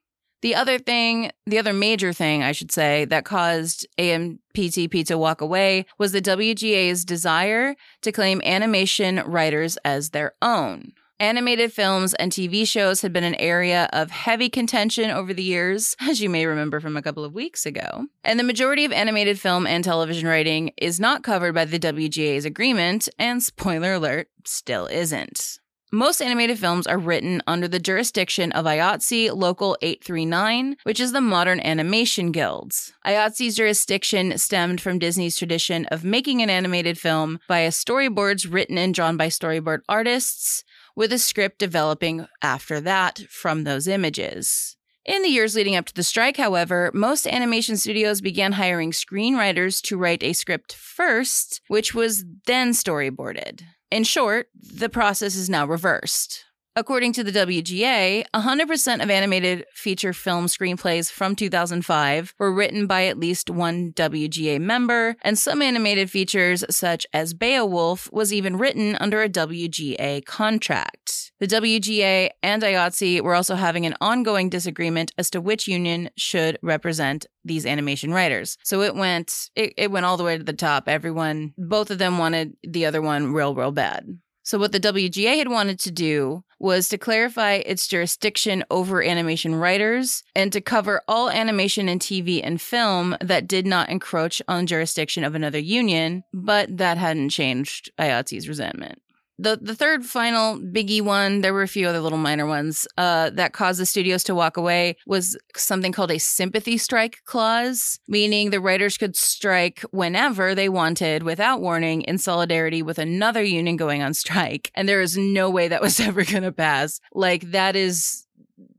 The 0.43 0.56
other 0.56 0.77
thing, 0.77 1.32
the 1.45 1.58
other 1.58 1.71
major 1.71 2.12
thing, 2.12 2.43
I 2.43 2.51
should 2.51 2.69
say, 2.69 3.06
that 3.06 3.23
caused 3.23 3.88
AMPTP 3.97 5.06
to 5.06 5.17
walk 5.17 5.39
away 5.39 5.86
was 5.97 6.12
the 6.12 6.21
WGA's 6.21 7.06
desire 7.06 7.75
to 8.01 8.12
claim 8.12 8.41
animation 8.43 9.23
writers 9.25 9.77
as 9.86 10.10
their 10.10 10.34
own. 10.41 10.91
Animated 11.17 11.71
films 11.71 12.13
and 12.15 12.29
TV 12.29 12.67
shows 12.67 13.01
had 13.01 13.13
been 13.13 13.23
an 13.23 13.36
area 13.36 13.88
of 13.93 14.12
heavy 14.12 14.49
contention 14.49 15.10
over 15.12 15.34
the 15.34 15.41
years, 15.41 15.95
as 16.01 16.19
you 16.19 16.29
may 16.29 16.45
remember 16.45 16.82
from 16.82 16.97
a 16.97 17.01
couple 17.01 17.23
of 17.23 17.34
weeks 17.34 17.65
ago. 17.65 18.08
And 18.25 18.38
the 18.38 18.43
majority 18.43 18.84
of 18.84 18.91
animated 18.91 19.39
film 19.39 19.65
and 19.65 19.82
television 19.82 20.27
writing 20.27 20.71
is 20.75 20.99
not 20.99 21.23
covered 21.23 21.56
by 21.56 21.63
the 21.63 21.79
WGA's 21.79 22.43
agreement, 22.43 23.08
and 23.17 23.41
spoiler 23.41 23.93
alert, 23.93 24.27
still 24.43 24.88
isn't. 24.88 25.60
Most 25.93 26.23
animated 26.23 26.58
films 26.58 26.88
are 26.88 26.97
written 26.97 27.43
under 27.45 27.67
the 27.67 27.77
jurisdiction 27.77 28.51
of 28.53 28.65
IATSE 28.65 29.29
Local 29.32 29.77
839, 29.84 30.77
which 30.82 30.99
is 30.99 31.12
the 31.12 31.21
Modern 31.21 31.60
Animation 31.60 32.32
Guilds. 32.32 32.93
IATSE's 33.06 33.56
jurisdiction 33.58 34.36
stemmed 34.39 34.82
from 34.82 34.97
Disney's 34.97 35.38
tradition 35.38 35.86
of 35.91 36.03
making 36.03 36.41
an 36.41 36.49
animated 36.49 36.97
film 36.97 37.39
via 37.47 37.69
storyboards 37.69 38.51
written 38.51 38.75
and 38.79 38.95
drawn 38.95 39.17
by 39.17 39.27
storyboard 39.27 39.82
artists, 39.88 40.63
with 40.95 41.13
a 41.13 41.19
script 41.19 41.60
developing 41.60 42.25
after 42.41 42.82
that 42.82 43.19
from 43.29 43.63
those 43.63 43.88
images. 43.88 44.75
In 45.06 45.21
the 45.21 45.29
years 45.29 45.53
leading 45.53 45.75
up 45.75 45.86
to 45.86 45.93
the 45.93 46.01
strike, 46.01 46.38
however, 46.38 46.89
most 46.95 47.27
animation 47.27 47.77
studios 47.77 48.19
began 48.19 48.53
hiring 48.53 48.93
screenwriters 48.93 49.79
to 49.84 49.97
write 49.97 50.23
a 50.23 50.34
script 50.34 50.73
first, 50.73 51.62
which 51.67 51.93
was 51.93 52.25
then 52.47 52.71
storyboarded. 52.71 53.62
In 53.93 54.03
short, 54.03 54.47
the 54.60 54.89
process 54.89 55.36
is 55.36 55.51
now 55.51 55.67
reversed. 55.67 56.45
According 56.76 57.14
to 57.14 57.24
the 57.24 57.32
WGA, 57.32 58.24
100% 58.34 59.04
of 59.04 59.10
animated 59.12 59.66
feature 59.76 60.12
film 60.12 60.48
screenplays 60.48 61.12
from 61.12 61.36
2005 61.36 62.34
were 62.40 62.52
written 62.52 62.88
by 62.88 63.06
at 63.06 63.20
least 63.20 63.52
one 63.52 63.94
WGA 63.94 64.60
member, 64.60 65.16
and 65.22 65.38
some 65.38 65.62
animated 65.62 66.10
features, 66.10 66.66
such 66.72 67.06
as 67.14 67.36
Beowulf, 67.36 68.12
was 68.12 68.34
even 68.34 68.58
written 68.58 68.96
under 68.96 69.22
a 69.22 69.30
WGA 69.30 70.26
contract. 70.26 71.32
The 71.40 71.46
WGA 71.46 72.32
and 72.42 72.64
IATSE 72.64 73.22
were 73.22 73.36
also 73.36 73.54
having 73.54 73.86
an 73.86 73.96
ongoing 74.02 74.50
disagreement 74.50 75.12
as 75.16 75.30
to 75.30 75.42
which 75.42 75.68
union 75.68 76.10
should 76.18 76.58
represent 76.64 77.28
these 77.46 77.68
animation 77.68 78.12
writers. 78.12 78.58
So 78.64 78.82
it 78.82 78.96
went 78.96 79.52
it, 79.56 79.74
it 79.78 79.92
went 79.92 80.08
all 80.08 80.18
the 80.18 80.24
way 80.24 80.40
to 80.40 80.44
the 80.44 80.54
top. 80.54 80.88
Everyone 80.88 81.54
both 81.56 81.92
of 81.92 82.00
them 82.00 82.18
wanted 82.18 82.58
the 82.64 82.88
other 82.88 83.02
one 83.02 83.32
real, 83.32 83.54
real 83.54 83.72
bad. 83.72 84.08
So, 84.46 84.58
what 84.58 84.74
the 84.74 84.80
WGA 84.80 85.38
had 85.38 85.48
wanted 85.48 85.80
to 85.80 85.92
do 85.92 86.44
was 86.63 86.88
to 86.88 86.97
clarify 86.97 87.56
its 87.56 87.88
jurisdiction 87.89 88.63
over 88.71 89.04
animation 89.04 89.54
writers 89.54 90.23
and 90.34 90.54
to 90.54 90.62
cover 90.62 91.02
all 91.10 91.30
animation 91.30 91.89
and 91.89 91.99
TV 91.99 92.39
and 92.41 92.62
film 92.62 93.17
that 93.19 93.47
did 93.49 93.67
not 93.67 93.89
encroach 93.89 94.41
on 94.47 94.65
jurisdiction 94.65 95.26
of 95.26 95.36
another 95.36 95.60
union, 95.60 96.23
but 96.34 96.78
that 96.78 96.97
hadn't 96.97 97.30
changed 97.30 97.91
IATSE's 97.99 98.47
resentment. 98.47 99.02
The 99.39 99.58
the 99.60 99.76
third 99.76 100.06
final 100.06 100.60
biggie 100.60 101.02
one, 101.02 101.41
there 101.41 101.54
were 101.54 101.63
a 101.63 101.67
few 101.67 101.88
other 101.88 102.00
little 102.00 102.19
minor 102.19 102.46
ones 102.46 102.88
uh, 102.98 103.32
that 103.32 103.54
caused 103.54 103.80
the 103.80 103.86
studios 103.86 104.24
to 104.26 104.36
walk 104.36 104.58
away 104.58 104.96
was 105.08 105.38
something 105.56 105.91
called 105.91 106.12
a 106.12 106.19
sympathy 106.19 106.78
strike 106.78 107.22
clause, 107.26 108.00
meaning 108.08 108.50
the 108.50 108.62
writers 108.62 108.98
could 108.98 109.15
strike 109.15 109.82
whenever 109.91 110.54
they 110.54 110.69
wanted 110.69 111.24
without 111.24 111.62
warning 111.62 112.04
in 112.04 112.17
solidarity 112.19 112.84
with 112.84 113.00
another 113.00 113.43
union 113.43 113.76
going 113.76 114.04
on 114.04 114.13
strike. 114.13 114.72
And 114.76 114.88
there 114.88 115.02
is 115.02 115.17
no 115.17 115.50
way 115.50 115.67
that 115.67 115.82
was 115.82 116.00
ever 116.00 116.24
going 116.24 116.43
to 116.43 116.52
pass. 116.52 117.00
Like 117.13 117.52
that 117.52 117.76
is 117.76 118.28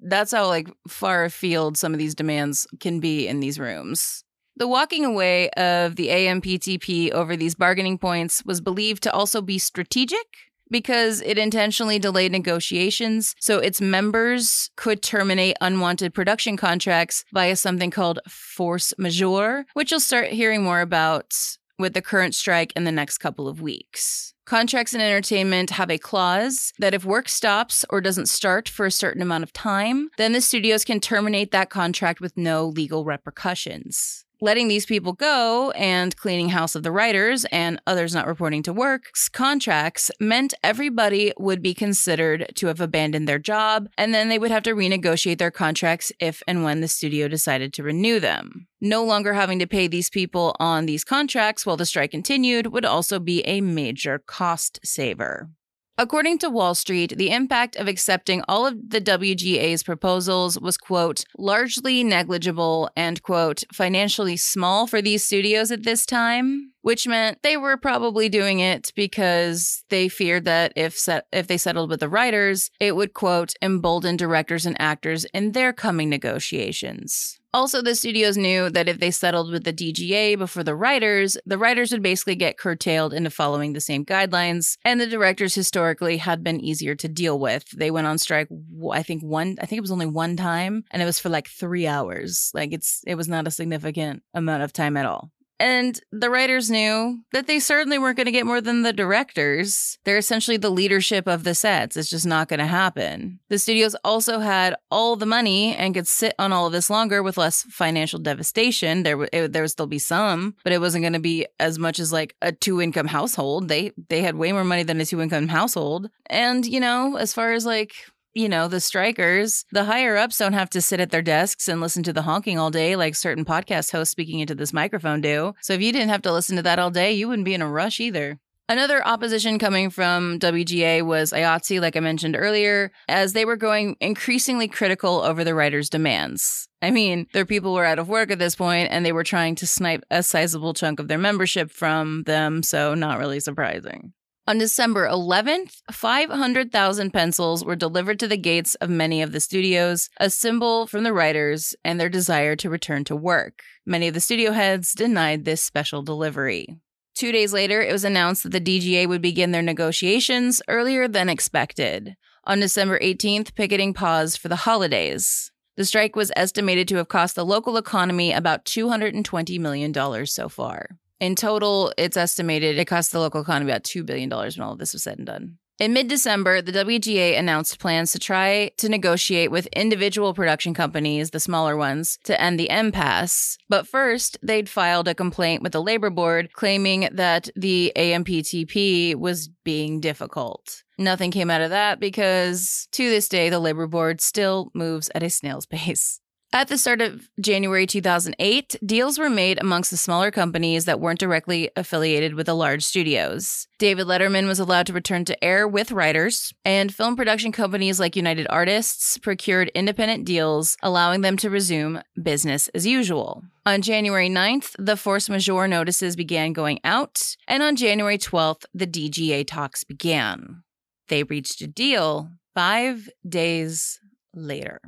that's 0.07 0.33
how 0.33 0.47
like 0.47 0.69
far 0.87 1.25
afield 1.25 1.77
some 1.77 1.93
of 1.93 1.99
these 1.99 2.15
demands 2.15 2.67
can 2.79 3.01
be 3.01 3.27
in 3.27 3.41
these 3.41 3.59
rooms. 3.59 4.25
The 4.57 4.69
walking 4.69 5.05
away 5.05 5.51
of 5.51 5.97
the 5.97 6.09
AMPTP 6.09 7.11
over 7.11 7.37
these 7.37 7.57
bargaining 7.57 7.99
points 7.99 8.41
was 8.45 8.61
believed 8.61 9.03
to 9.03 9.13
also 9.13 9.43
be 9.43 9.59
strategic 9.59 10.27
because 10.71 11.21
it 11.23 11.39
intentionally 11.39 11.99
delayed 11.99 12.31
negotiations 12.31 13.35
so 13.41 13.59
its 13.59 13.81
members 13.81 14.71
could 14.77 15.03
terminate 15.03 15.57
unwanted 15.61 16.15
production 16.15 16.57
contracts 16.57 17.25
via 17.33 17.57
something 17.57 17.91
called 17.91 18.21
force 18.29 18.95
majeure, 18.97 19.67
which 19.75 19.91
you'll 19.91 19.99
start 19.99 20.29
hearing 20.29 20.63
more 20.63 20.81
about 20.81 21.35
with 21.77 21.95
the 21.95 22.03
current 22.03 22.37
strike 22.37 22.73
in 22.77 22.85
the 22.85 22.93
next 22.93 23.19
couple 23.19 23.49
of 23.49 23.61
weeks. 23.61 24.35
Contracts 24.47 24.95
in 24.95 25.01
entertainment 25.01 25.71
have 25.71 25.91
a 25.91 25.99
clause 25.99 26.73
that 26.79 26.95
if 26.95 27.05
work 27.05 27.29
stops 27.29 27.85
or 27.91 28.01
doesn't 28.01 28.29
start 28.29 28.69
for 28.69 28.87
a 28.87 28.91
certain 28.91 29.23
amount 29.23 29.43
of 29.43 29.53
time, 29.53 30.11
then 30.17 30.33
the 30.33 30.41
studios 30.41 30.85
can 30.85 31.01
terminate 31.01 31.51
that 31.51 31.71
contract 31.71 32.21
with 32.21 32.37
no 32.37 32.67
legal 32.67 33.05
repercussions 33.05 34.24
letting 34.45 34.69
these 34.69 34.85
people 34.85 35.15
go 35.15 35.71
and 35.71 36.15
cleaning 36.19 36.51
house 36.51 36.75
of 36.75 36.83
the 36.83 36.93
writers 36.93 37.47
and 37.47 37.81
others 37.87 38.15
not 38.15 38.27
reporting 38.27 38.63
to 38.63 38.75
work's 38.75 39.27
contracts 39.27 40.11
meant 40.21 40.53
everybody 40.63 41.33
would 41.39 41.63
be 41.63 41.73
considered 41.73 42.53
to 42.55 42.67
have 42.67 42.79
abandoned 42.79 43.27
their 43.27 43.39
job 43.39 43.89
and 43.97 44.13
then 44.13 44.29
they 44.29 44.39
would 44.39 44.51
have 44.51 44.63
to 44.63 44.75
renegotiate 44.75 45.39
their 45.39 45.51
contracts 45.51 46.13
if 46.21 46.43
and 46.47 46.63
when 46.63 46.83
the 46.83 46.89
studio 46.89 47.27
decided 47.27 47.73
to 47.73 47.83
renew 47.83 48.21
them. 48.21 48.67
No 48.83 49.03
longer 49.03 49.33
having 49.33 49.59
to 49.61 49.67
pay 49.67 49.87
these 49.87 50.11
people 50.11 50.55
on 50.61 50.85
these 50.85 51.05
contracts 51.05 51.65
while 51.65 51.79
the 51.79 51.87
strike 51.87 52.11
continued 52.11 52.67
would 52.67 52.85
also 52.85 53.19
be 53.19 53.41
a 53.47 53.63
major 53.63 54.19
cost 54.19 54.79
saver. 54.85 55.49
According 55.97 56.39
to 56.39 56.51
Wall 56.51 56.75
Street, 56.75 57.17
the 57.17 57.31
impact 57.31 57.77
of 57.77 57.87
accepting 57.87 58.43
all 58.49 58.67
of 58.67 58.91
the 58.91 59.01
WGA's 59.01 59.85
proposals 59.85 60.59
was, 60.59 60.77
quote, 60.77 61.25
largely 61.39 62.03
negligible 62.03 62.91
and, 62.97 63.23
quote, 63.23 63.63
financially 63.73 64.37
small 64.37 64.89
for 64.89 65.01
these 65.01 65.25
studios 65.25 65.71
at 65.71 65.85
this 65.85 66.05
time, 66.05 66.73
which 66.83 67.07
meant 67.07 67.39
they 67.45 67.57
were 67.57 67.77
probably 67.77 68.29
doing 68.29 68.59
it 68.59 68.93
because 68.97 69.85
they 69.89 70.09
feared 70.09 70.45
that 70.47 70.73
if 70.75 70.99
set, 70.99 71.29
if 71.33 71.47
they 71.47 71.57
settled 71.57 71.91
with 71.91 72.01
the 72.01 72.09
writers, 72.09 72.73
it 72.81 72.97
would, 72.97 73.15
quote, 73.15 73.55
embolden 73.63 74.17
directors 74.17 74.67
and 74.67 74.77
actors 74.81 75.25
in 75.27 75.53
their 75.53 75.73
coming 75.73 76.11
negotiations. 76.11 77.39
Also, 77.55 77.81
the 77.81 77.95
studios 77.95 78.37
knew 78.37 78.69
that 78.69 78.89
if 78.89 78.99
they 78.99 79.13
settled 79.13 79.53
with 79.53 79.63
the 79.63 79.73
DGA 79.73 80.37
before 80.37 80.65
the 80.65 80.75
writers, 80.75 81.37
the 81.47 81.57
writers 81.57 81.93
would 81.93 82.03
basically 82.03 82.35
get 82.35 82.59
curtailed 82.59 83.15
into 83.15 83.31
following 83.31 83.75
the 83.75 83.81
same 83.81 84.05
guidelines, 84.05 84.77
and 84.85 85.01
the 85.01 85.07
directors 85.07 85.55
historically 85.55 86.17
had 86.17 86.43
been 86.43 86.61
easier 86.61 86.97
to 86.97 87.07
deal 87.07 87.39
with. 87.39 87.71
They 87.71 87.93
went 87.93 88.09
on 88.09 88.19
strike, 88.19 88.49
I 88.91 89.05
think 89.05 89.23
one, 89.23 89.55
I 89.61 89.67
think 89.67 89.79
it 89.79 89.83
was 89.83 89.93
only 89.93 90.07
one 90.07 90.37
time, 90.37 90.83
and 90.91 91.01
it 91.01 91.07
was 91.07 91.21
for 91.21 91.29
like 91.29 91.47
three 91.47 91.87
hours. 91.87 92.51
Like 92.55 92.73
it's, 92.73 93.03
it 93.07 93.15
was 93.15 93.29
not 93.29 93.47
a 93.47 93.53
significant 93.53 94.25
amount 94.35 94.65
of 94.65 94.73
time 94.73 94.97
at 94.97 95.07
all. 95.07 95.31
And 95.61 95.99
the 96.11 96.31
writers 96.31 96.71
knew 96.71 97.21
that 97.33 97.47
they 97.47 97.61
certainly 97.61 97.99
weren't 97.99 98.17
going 98.17 98.27
to 98.27 98.33
get 98.33 98.47
more 98.47 98.61
than 98.61 98.83
the 98.83 98.93
directors. 98.93 99.99
They're 100.05 100.19
essentially 100.19 100.57
the 100.57 100.71
leadership 100.71 101.27
of 101.27 101.45
the 101.45 101.55
sets. 101.55 101.97
It's 101.97 102.11
just 102.11 102.27
not 102.27 102.49
going 102.49 102.59
to 102.59 102.67
happen. 102.67 103.39
The 103.49 103.59
studios 103.59 103.95
also 104.05 104.41
had 104.41 104.75
all 104.91 105.17
the 105.17 105.27
money 105.27 105.75
and 105.77 105.95
could 105.95 106.09
sit 106.09 106.35
on 106.39 106.53
all 106.53 106.67
of 106.67 106.73
this 106.73 106.91
longer 106.91 107.23
with 107.23 107.37
less 107.37 107.63
financial 107.63 108.19
devastation. 108.19 109.05
There, 109.05 109.15
w- 109.15 109.29
it, 109.33 109.53
there 109.53 109.63
would 109.63 109.71
still 109.71 109.87
be 109.87 109.99
some, 109.99 110.57
but 110.65 110.73
it 110.73 110.81
wasn't 110.81 111.03
going 111.03 111.13
to 111.13 111.21
be 111.21 111.47
as 111.61 111.79
much 111.79 111.99
as 111.99 112.13
like 112.13 112.35
a 112.43 112.53
two 112.53 112.81
income 112.81 113.07
household. 113.07 113.69
They 113.69 113.93
they 114.09 114.23
had 114.23 114.37
way 114.37 114.53
more 114.53 114.65
money 114.65 114.83
than 114.83 115.01
a 115.01 115.07
two 115.07 115.21
income 115.21 115.49
household. 115.49 116.11
And 116.27 116.67
you 116.67 116.81
know, 116.81 117.17
as 117.17 117.33
far 117.33 117.53
as 117.53 117.65
like 117.65 117.95
you 118.35 118.49
know, 118.49 118.69
the 118.69 118.81
strikers, 118.81 119.65
the 119.71 119.85
higher 119.85 120.17
ups 120.17 120.39
don't 120.39 120.53
have 120.53 120.71
to 120.71 120.83
sit 120.83 121.01
at 121.01 121.11
their 121.11 121.23
desks 121.23 121.69
and 121.69 121.81
listen 121.81 122.03
to 122.03 122.13
the 122.13 122.23
honking 122.23 122.59
all 122.59 122.71
day 122.71 122.97
like 122.97 123.15
certain 123.15 123.45
podcast 123.45 123.93
hosts 123.93 124.13
speaking 124.13 124.41
into 124.41 124.55
this 124.55 124.73
microphone 124.73 125.21
do. 125.21 125.55
So 125.63 125.73
if 125.73 125.81
you 125.81 125.93
didn't 125.93 126.09
have 126.09 126.23
to 126.23 126.33
listen 126.33 126.57
to 126.57 126.63
that 126.63 126.79
all 126.79 126.91
day, 126.91 127.13
you 127.13 127.29
wouldn't 127.29 127.47
be 127.47 127.55
in 127.55 127.63
a 127.63 127.69
rush 127.69 128.01
either. 128.01 128.39
Another 128.67 129.07
opposition 129.07 129.59
coming 129.59 129.91
from 129.91 130.39
WGA 130.39 131.05
was 131.05 131.33
IATSE, 131.33 131.83
like 131.83 131.97
I 131.97 132.01
mentioned 132.01 132.35
earlier, 132.35 132.93
as 133.09 133.35
they 133.35 133.45
were 133.45 133.57
going 133.57 133.97
increasingly 134.01 134.69
critical 134.69 135.21
over 135.21 135.45
the 135.45 135.55
writers' 135.55 135.91
demands. 135.91 136.67
I 136.81 136.91
mean, 136.91 137.27
their 137.35 137.45
people 137.45 137.75
were 137.75 137.85
out 137.85 137.99
of 137.99 138.09
work 138.09 138.31
at 138.31 138.39
this 138.39 138.57
point 138.57 138.89
and 138.91 139.05
they 139.05 139.13
were 139.13 139.23
trying 139.23 139.55
to 139.57 139.67
snipe 139.67 140.03
a 140.11 140.23
sizable 140.23 140.73
chunk 140.73 140.99
of 140.99 141.09
their 141.09 141.19
membership 141.19 141.71
from 141.71 142.23
them, 142.23 142.63
so 142.63 142.95
not 142.95 143.19
really 143.19 143.39
surprising. 143.39 144.15
On 144.47 144.59
December 144.59 145.09
11th, 145.09 145.77
500,000 145.91 147.13
pencils 147.13 147.65
were 147.65 147.75
delivered 147.75 148.19
to 148.19 148.29
the 148.29 148.37
gates 148.37 148.75
of 148.75 148.91
many 148.91 149.23
of 149.23 149.33
the 149.33 149.41
studios, 149.41 150.11
a 150.21 150.29
symbol 150.29 150.87
from 150.87 151.03
the 151.03 151.15
writers 151.15 151.75
and 151.83 151.99
their 151.99 152.11
desire 152.11 152.55
to 152.57 152.69
return 152.69 153.05
to 153.05 153.17
work. 153.17 153.63
Many 153.87 154.07
of 154.07 154.13
the 154.13 154.21
studio 154.21 154.53
heads 154.53 154.93
denied 154.93 155.47
this 155.47 155.63
special 155.63 156.03
delivery. 156.03 156.77
Two 157.15 157.33
days 157.33 157.55
later, 157.55 157.81
it 157.81 157.91
was 157.91 158.05
announced 158.05 158.43
that 158.43 158.53
the 158.53 158.61
DGA 158.61 159.09
would 159.09 159.23
begin 159.23 159.53
their 159.53 159.63
negotiations 159.63 160.61
earlier 160.69 161.09
than 161.09 161.31
expected. 161.31 162.15
On 162.45 162.61
December 162.61 162.99
18th, 162.99 163.55
picketing 163.55 163.95
paused 163.95 164.39
for 164.39 164.49
the 164.49 164.57
holidays. 164.57 165.53
The 165.79 165.87
strike 165.87 166.17
was 166.17 166.31
estimated 166.37 166.87
to 166.89 166.97
have 166.97 167.09
cost 167.09 167.35
the 167.35 167.47
local 167.47 167.79
economy 167.79 168.31
about 168.31 168.67
$220 168.67 169.59
million 169.59 170.27
so 170.27 170.51
far. 170.51 170.99
In 171.21 171.35
total, 171.35 171.93
it's 171.97 172.17
estimated 172.17 172.79
it 172.79 172.87
cost 172.87 173.13
the 173.13 173.21
local 173.21 173.41
economy 173.41 173.71
about 173.71 173.85
$2 173.85 174.05
billion 174.05 174.29
when 174.31 174.61
all 174.61 174.73
of 174.73 174.79
this 174.79 174.93
was 174.93 175.03
said 175.03 175.19
and 175.19 175.27
done. 175.27 175.59
In 175.81 175.93
mid 175.93 176.07
December, 176.07 176.63
the 176.63 176.71
WGA 176.71 177.37
announced 177.37 177.81
plans 177.81 178.13
to 178.13 178.21
try 178.21 178.71
to 178.77 178.89
negotiate 178.89 179.51
with 179.51 179.67
individual 179.69 180.33
production 180.33 180.73
companies, 180.73 181.31
the 181.31 181.41
smaller 181.41 181.77
ones, 181.77 182.17
to 182.25 182.41
end 182.41 182.61
the 182.61 182.71
impasse. 182.71 183.59
But 183.69 183.89
first, 183.89 184.39
they'd 184.41 184.69
filed 184.69 185.09
a 185.09 185.17
complaint 185.17 185.65
with 185.65 185.73
the 185.73 185.83
labor 185.83 186.11
board 186.11 186.53
claiming 186.53 187.09
that 187.11 187.49
the 187.57 187.93
AMPTP 187.97 189.17
was 189.17 189.49
being 189.65 189.99
difficult. 189.99 190.85
Nothing 190.97 191.33
came 191.33 191.51
out 191.51 191.61
of 191.61 191.71
that 191.71 191.99
because 191.99 192.87
to 192.93 193.11
this 193.11 193.29
day, 193.29 193.51
the 193.51 193.59
labor 193.59 193.89
board 193.89 194.21
still 194.21 194.71
moves 194.75 195.11
at 195.13 195.25
a 195.25 195.31
snail's 195.31 195.67
pace. 195.67 196.21
At 196.55 196.69
the 196.69 196.79
start 196.79 197.01
of 197.01 197.29
January 197.41 197.85
2008, 197.85 198.77
deals 198.87 199.19
were 199.19 199.29
made 199.29 199.61
amongst 199.61 199.91
the 199.91 199.97
smaller 199.97 200.31
companies 200.31 200.85
that 200.85 201.01
weren't 201.01 201.19
directly 201.19 201.69
affiliated 201.75 202.35
with 202.35 202.47
the 202.47 202.55
large 202.55 202.85
studios. 202.85 203.67
David 203.81 204.07
Letterman 204.07 204.47
was 204.47 204.61
allowed 204.61 204.87
to 204.87 204.93
return 204.93 205.25
to 205.25 205.45
air 205.45 205.67
with 205.67 205.91
writers, 205.91 206.55
and 206.65 206.95
film 206.95 207.17
production 207.17 207.51
companies 207.51 207.99
like 207.99 208.15
United 208.15 208.47
Artists 208.51 209.19
procured 209.19 209.73
independent 209.75 210.27
deals, 210.27 210.77
allowing 210.81 211.23
them 211.23 211.37
to 211.39 211.51
resume 211.51 212.01
business 212.23 212.69
as 212.69 212.87
usual. 212.87 213.43
On 213.67 213.83
January 213.83 214.31
9th, 214.31 214.77
the 214.79 214.97
force 214.97 215.29
majeure 215.29 215.67
notices 215.67 216.15
began 216.15 216.53
going 216.53 216.79
out, 216.85 217.37
and 217.49 217.65
on 217.65 217.75
January 217.75 218.17
12th, 218.17 218.65
the 218.73 218.87
DGA 218.87 219.45
talks 219.45 219.83
began. 219.83 220.63
They 221.09 221.25
reached 221.25 221.61
a 221.63 221.67
deal 221.67 222.31
five 222.55 223.09
days 223.29 223.99
later. 224.33 224.81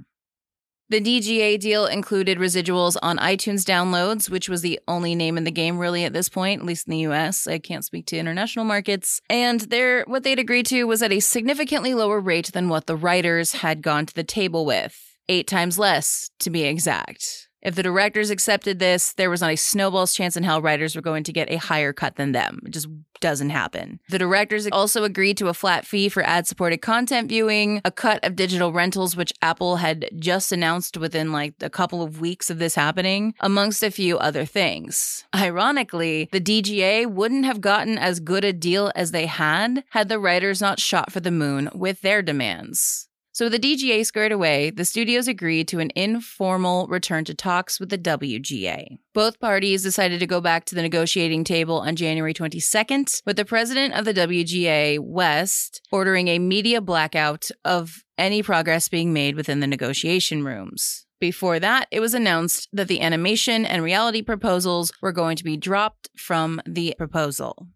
The 0.89 1.01
DGA 1.01 1.59
deal 1.59 1.87
included 1.87 2.39
residuals 2.39 2.97
on 3.03 3.19
iTunes 3.19 3.65
downloads, 3.65 4.31
which 4.31 4.49
was 4.49 4.63
the 4.63 4.79
only 4.87 5.17
name 5.17 5.37
in 5.37 5.43
the 5.43 5.51
game 5.51 5.79
really 5.79 6.05
at 6.05 6.13
this 6.13 6.29
point, 6.29 6.61
at 6.61 6.67
least 6.67 6.87
in 6.87 6.93
the 6.93 7.09
US. 7.09 7.49
I 7.49 7.59
can't 7.59 7.85
speak 7.85 8.07
to 8.07 8.17
international 8.17 8.65
markets. 8.65 9.21
And 9.29 9.63
their 9.63 10.05
what 10.05 10.23
they'd 10.23 10.39
agreed 10.39 10.67
to 10.67 10.85
was 10.85 11.03
at 11.03 11.11
a 11.11 11.19
significantly 11.19 11.93
lower 11.93 12.21
rate 12.21 12.53
than 12.53 12.69
what 12.69 12.87
the 12.87 12.95
writers 12.95 13.53
had 13.55 13.83
gone 13.83 14.07
to 14.07 14.15
the 14.15 14.23
table 14.23 14.65
with. 14.65 14.97
Eight 15.29 15.49
times 15.49 15.77
less, 15.77 16.31
to 16.39 16.51
be 16.51 16.63
exact. 16.63 17.46
If 17.67 17.75
the 17.75 17.83
directors 17.83 18.31
accepted 18.31 18.79
this, 18.79 19.13
there 19.15 19.29
was 19.29 19.41
not 19.41 19.51
a 19.51 19.57
snowball's 19.57 20.15
chance 20.15 20.37
in 20.37 20.45
hell 20.45 20.63
writers 20.63 20.95
were 20.95 21.03
going 21.03 21.25
to 21.25 21.33
get 21.33 21.51
a 21.51 21.57
higher 21.57 21.93
cut 21.93 22.15
than 22.15 22.31
them. 22.31 22.61
It 22.65 22.71
just 22.71 22.87
doesn't 23.21 23.51
happen. 23.51 23.99
The 24.09 24.21
directors 24.21 24.69
also 24.71 25.03
agreed 25.03 25.37
to 25.39 25.49
a 25.49 25.55
flat 25.55 25.85
fee 25.85 26.09
for 26.09 26.23
ad 26.23 26.47
supported 26.47 26.79
content 26.79 27.29
viewing, 27.29 27.81
a 27.85 27.91
cut 27.91 28.25
of 28.25 28.37
digital 28.37 28.73
rentals, 28.73 29.17
which 29.17 29.33
Apple 29.43 29.79
had 29.79 30.09
just 30.17 30.53
announced 30.53 30.97
within 30.97 31.33
like 31.33 31.55
a 31.61 31.69
couple 31.69 32.03
of 32.03 32.21
weeks 32.21 32.51
of 32.51 32.61
this 32.61 32.77
happening, 32.77 33.35
amongst 33.41 33.83
a 33.83 33.91
few 33.91 34.17
other 34.17 34.45
things. 34.45 35.25
Ironically, 35.35 36.29
the 36.31 36.41
DGA 36.41 37.07
wouldn't 37.07 37.47
have 37.47 37.61
gotten 37.61 37.99
as 37.99 38.21
good 38.21 38.45
a 38.45 38.53
deal 38.53 38.93
as 38.95 39.11
they 39.11 39.27
had 39.27 39.83
had 39.91 40.09
the 40.09 40.21
writers 40.21 40.61
not 40.61 40.79
shot 40.79 41.11
for 41.11 41.19
the 41.19 41.33
moon 41.33 41.69
with 41.75 42.03
their 42.03 42.23
demands. 42.23 43.09
So, 43.37 43.45
with 43.45 43.61
the 43.61 43.77
DGA 43.77 44.07
squared 44.07 44.33
away, 44.33 44.71
the 44.71 44.87
studios 44.87 45.29
agreed 45.29 45.69
to 45.69 45.79
an 45.79 45.91
informal 45.95 46.87
return 46.87 47.27
to 47.27 47.35
talks 47.35 47.79
with 47.79 47.91
the 47.91 47.99
WGA. 47.99 48.97
Both 49.13 49.41
parties 49.41 49.83
decided 49.83 50.21
to 50.21 50.27
go 50.27 50.41
back 50.41 50.65
to 50.65 50.75
the 50.75 50.81
negotiating 50.81 51.45
table 51.45 51.81
on 51.81 51.97
January 51.97 52.33
22nd, 52.33 53.21
with 53.27 53.37
the 53.37 53.45
president 53.45 53.93
of 53.93 54.07
the 54.07 54.15
WGA, 54.15 55.01
West, 55.01 55.83
ordering 55.93 56.29
a 56.29 56.39
media 56.39 56.81
blackout 56.81 57.51
of 57.63 58.05
any 58.17 58.43
progress 58.43 58.89
being 58.89 59.13
made 59.13 59.37
within 59.37 59.61
the 59.61 59.67
negotiation 59.67 60.43
rooms. 60.43 61.05
Before 61.21 61.61
that, 61.61 61.89
it 61.91 62.01
was 62.01 62.15
announced 62.15 62.71
that 62.73 62.89
the 62.89 63.03
animation 63.03 63.67
and 63.67 63.83
reality 63.83 64.23
proposals 64.23 64.91
were 65.03 65.13
going 65.13 65.37
to 65.37 65.45
be 65.45 65.59
dropped 65.59 66.09
from 66.17 66.63
the 66.65 66.95
proposal. 66.97 67.69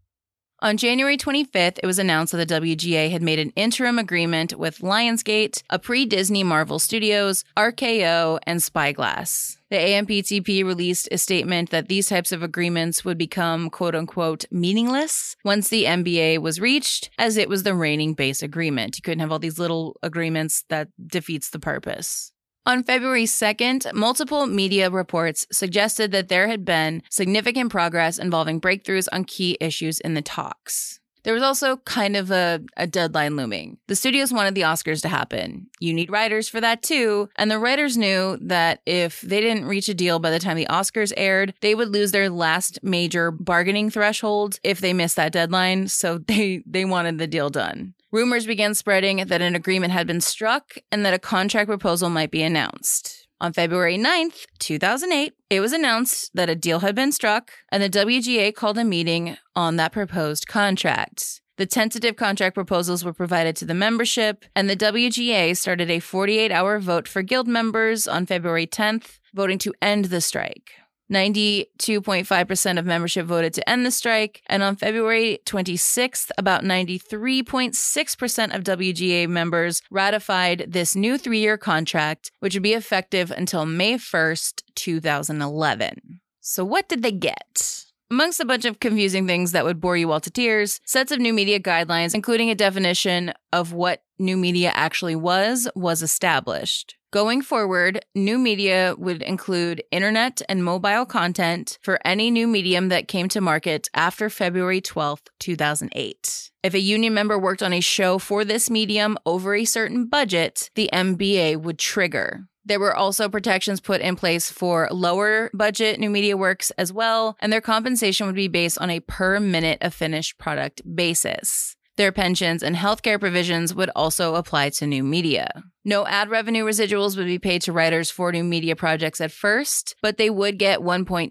On 0.62 0.76
January 0.76 1.16
25th, 1.16 1.78
it 1.82 1.86
was 1.86 1.98
announced 1.98 2.32
that 2.32 2.46
the 2.46 2.60
WGA 2.60 3.10
had 3.10 3.22
made 3.22 3.38
an 3.38 3.50
interim 3.56 3.98
agreement 3.98 4.58
with 4.58 4.80
Lionsgate, 4.80 5.62
a 5.70 5.78
pre 5.78 6.04
Disney 6.04 6.44
Marvel 6.44 6.78
Studios, 6.78 7.46
RKO, 7.56 8.38
and 8.46 8.62
Spyglass. 8.62 9.56
The 9.70 9.76
AMPTP 9.76 10.62
released 10.62 11.08
a 11.10 11.16
statement 11.16 11.70
that 11.70 11.88
these 11.88 12.10
types 12.10 12.30
of 12.30 12.42
agreements 12.42 13.06
would 13.06 13.16
become 13.16 13.70
quote 13.70 13.94
unquote 13.94 14.44
meaningless 14.50 15.34
once 15.46 15.70
the 15.70 15.84
MBA 15.84 16.42
was 16.42 16.60
reached, 16.60 17.08
as 17.18 17.38
it 17.38 17.48
was 17.48 17.62
the 17.62 17.74
reigning 17.74 18.12
base 18.12 18.42
agreement. 18.42 18.98
You 18.98 19.02
couldn't 19.02 19.20
have 19.20 19.32
all 19.32 19.38
these 19.38 19.58
little 19.58 19.96
agreements 20.02 20.64
that 20.68 20.88
defeats 21.06 21.48
the 21.48 21.58
purpose. 21.58 22.32
On 22.66 22.82
February 22.82 23.24
2nd, 23.24 23.94
multiple 23.94 24.46
media 24.46 24.90
reports 24.90 25.46
suggested 25.50 26.12
that 26.12 26.28
there 26.28 26.48
had 26.48 26.64
been 26.64 27.02
significant 27.08 27.70
progress 27.70 28.18
involving 28.18 28.60
breakthroughs 28.60 29.08
on 29.12 29.24
key 29.24 29.56
issues 29.60 29.98
in 29.98 30.12
the 30.14 30.22
talks. 30.22 31.00
There 31.22 31.34
was 31.34 31.42
also 31.42 31.78
kind 31.78 32.16
of 32.16 32.30
a, 32.30 32.60
a, 32.76 32.86
deadline 32.86 33.36
looming. 33.36 33.78
The 33.88 33.96
studios 33.96 34.32
wanted 34.32 34.54
the 34.54 34.62
Oscars 34.62 35.02
to 35.02 35.08
happen. 35.08 35.66
You 35.78 35.92
need 35.92 36.10
writers 36.10 36.48
for 36.48 36.60
that 36.60 36.82
too. 36.82 37.28
And 37.36 37.50
the 37.50 37.58
writers 37.58 37.96
knew 37.96 38.38
that 38.40 38.80
if 38.86 39.20
they 39.20 39.40
didn't 39.40 39.66
reach 39.66 39.88
a 39.88 39.94
deal 39.94 40.18
by 40.18 40.30
the 40.30 40.38
time 40.38 40.56
the 40.56 40.66
Oscars 40.66 41.12
aired, 41.16 41.54
they 41.60 41.74
would 41.74 41.88
lose 41.88 42.12
their 42.12 42.30
last 42.30 42.78
major 42.82 43.30
bargaining 43.30 43.90
threshold 43.90 44.58
if 44.62 44.80
they 44.80 44.92
missed 44.92 45.16
that 45.16 45.32
deadline. 45.32 45.88
So 45.88 46.18
they, 46.18 46.62
they 46.66 46.84
wanted 46.84 47.18
the 47.18 47.26
deal 47.26 47.50
done. 47.50 47.94
Rumors 48.12 48.44
began 48.44 48.74
spreading 48.74 49.18
that 49.18 49.40
an 49.40 49.54
agreement 49.54 49.92
had 49.92 50.06
been 50.06 50.20
struck 50.20 50.74
and 50.90 51.06
that 51.06 51.14
a 51.14 51.18
contract 51.18 51.68
proposal 51.68 52.10
might 52.10 52.32
be 52.32 52.42
announced. 52.42 53.28
On 53.40 53.52
February 53.52 53.96
9th, 53.96 54.46
2008, 54.58 55.32
it 55.48 55.60
was 55.60 55.72
announced 55.72 56.32
that 56.34 56.50
a 56.50 56.56
deal 56.56 56.80
had 56.80 56.96
been 56.96 57.12
struck, 57.12 57.52
and 57.70 57.82
the 57.82 57.88
WGA 57.88 58.52
called 58.54 58.78
a 58.78 58.84
meeting 58.84 59.36
on 59.54 59.76
that 59.76 59.92
proposed 59.92 60.48
contract. 60.48 61.40
The 61.56 61.66
tentative 61.66 62.16
contract 62.16 62.54
proposals 62.54 63.04
were 63.04 63.12
provided 63.12 63.54
to 63.56 63.64
the 63.64 63.74
membership, 63.74 64.44
and 64.56 64.68
the 64.68 64.76
WGA 64.76 65.56
started 65.56 65.88
a 65.88 66.00
48 66.00 66.50
hour 66.50 66.80
vote 66.80 67.06
for 67.06 67.22
guild 67.22 67.46
members 67.46 68.08
on 68.08 68.26
February 68.26 68.66
10th, 68.66 69.20
voting 69.32 69.58
to 69.58 69.72
end 69.80 70.06
the 70.06 70.20
strike. 70.20 70.72
92.5% 71.10 72.78
of 72.78 72.86
membership 72.86 73.26
voted 73.26 73.52
to 73.54 73.68
end 73.68 73.84
the 73.84 73.90
strike, 73.90 74.42
and 74.46 74.62
on 74.62 74.76
February 74.76 75.40
26th, 75.44 76.30
about 76.38 76.62
93.6% 76.62 78.54
of 78.54 78.64
WGA 78.64 79.28
members 79.28 79.82
ratified 79.90 80.66
this 80.68 80.94
new 80.94 81.18
three 81.18 81.40
year 81.40 81.58
contract, 81.58 82.30
which 82.38 82.54
would 82.54 82.62
be 82.62 82.74
effective 82.74 83.30
until 83.30 83.66
May 83.66 83.94
1st, 83.94 84.62
2011. 84.74 86.20
So, 86.40 86.64
what 86.64 86.88
did 86.88 87.02
they 87.02 87.12
get? 87.12 87.89
Amongst 88.12 88.40
a 88.40 88.44
bunch 88.44 88.64
of 88.64 88.80
confusing 88.80 89.28
things 89.28 89.52
that 89.52 89.64
would 89.64 89.80
bore 89.80 89.96
you 89.96 90.10
all 90.10 90.18
to 90.18 90.32
tears, 90.32 90.80
sets 90.84 91.12
of 91.12 91.20
new 91.20 91.32
media 91.32 91.60
guidelines, 91.60 92.12
including 92.12 92.50
a 92.50 92.56
definition 92.56 93.32
of 93.52 93.72
what 93.72 94.02
new 94.18 94.36
media 94.36 94.72
actually 94.74 95.14
was, 95.14 95.68
was 95.76 96.02
established. 96.02 96.96
Going 97.12 97.40
forward, 97.40 98.04
new 98.16 98.36
media 98.36 98.96
would 98.98 99.22
include 99.22 99.84
internet 99.92 100.42
and 100.48 100.64
mobile 100.64 101.06
content 101.06 101.78
for 101.82 102.00
any 102.04 102.32
new 102.32 102.48
medium 102.48 102.88
that 102.88 103.06
came 103.06 103.28
to 103.28 103.40
market 103.40 103.88
after 103.94 104.28
February 104.28 104.80
12th, 104.80 105.28
2008. 105.38 106.50
If 106.64 106.74
a 106.74 106.80
union 106.80 107.14
member 107.14 107.38
worked 107.38 107.62
on 107.62 107.72
a 107.72 107.80
show 107.80 108.18
for 108.18 108.44
this 108.44 108.68
medium 108.68 109.18
over 109.24 109.54
a 109.54 109.64
certain 109.64 110.06
budget, 110.06 110.70
the 110.74 110.90
MBA 110.92 111.62
would 111.62 111.78
trigger. 111.78 112.48
There 112.64 112.80
were 112.80 112.94
also 112.94 113.28
protections 113.28 113.80
put 113.80 114.00
in 114.00 114.16
place 114.16 114.50
for 114.50 114.88
lower 114.90 115.50
budget 115.54 115.98
new 115.98 116.10
media 116.10 116.36
works 116.36 116.70
as 116.72 116.92
well, 116.92 117.36
and 117.40 117.52
their 117.52 117.60
compensation 117.60 118.26
would 118.26 118.36
be 118.36 118.48
based 118.48 118.78
on 118.78 118.90
a 118.90 119.00
per 119.00 119.40
minute 119.40 119.78
of 119.80 119.94
finished 119.94 120.38
product 120.38 120.82
basis. 120.94 121.76
Their 121.96 122.12
pensions 122.12 122.62
and 122.62 122.76
healthcare 122.76 123.20
provisions 123.20 123.74
would 123.74 123.90
also 123.94 124.34
apply 124.34 124.70
to 124.70 124.86
new 124.86 125.02
media. 125.02 125.50
No 125.84 126.06
ad 126.06 126.30
revenue 126.30 126.64
residuals 126.64 127.16
would 127.16 127.26
be 127.26 127.38
paid 127.38 127.62
to 127.62 127.72
writers 127.72 128.10
for 128.10 128.32
new 128.32 128.44
media 128.44 128.76
projects 128.76 129.20
at 129.20 129.32
first, 129.32 129.96
but 130.00 130.16
they 130.16 130.30
would 130.30 130.58
get 130.58 130.80
1.2% 130.80 131.30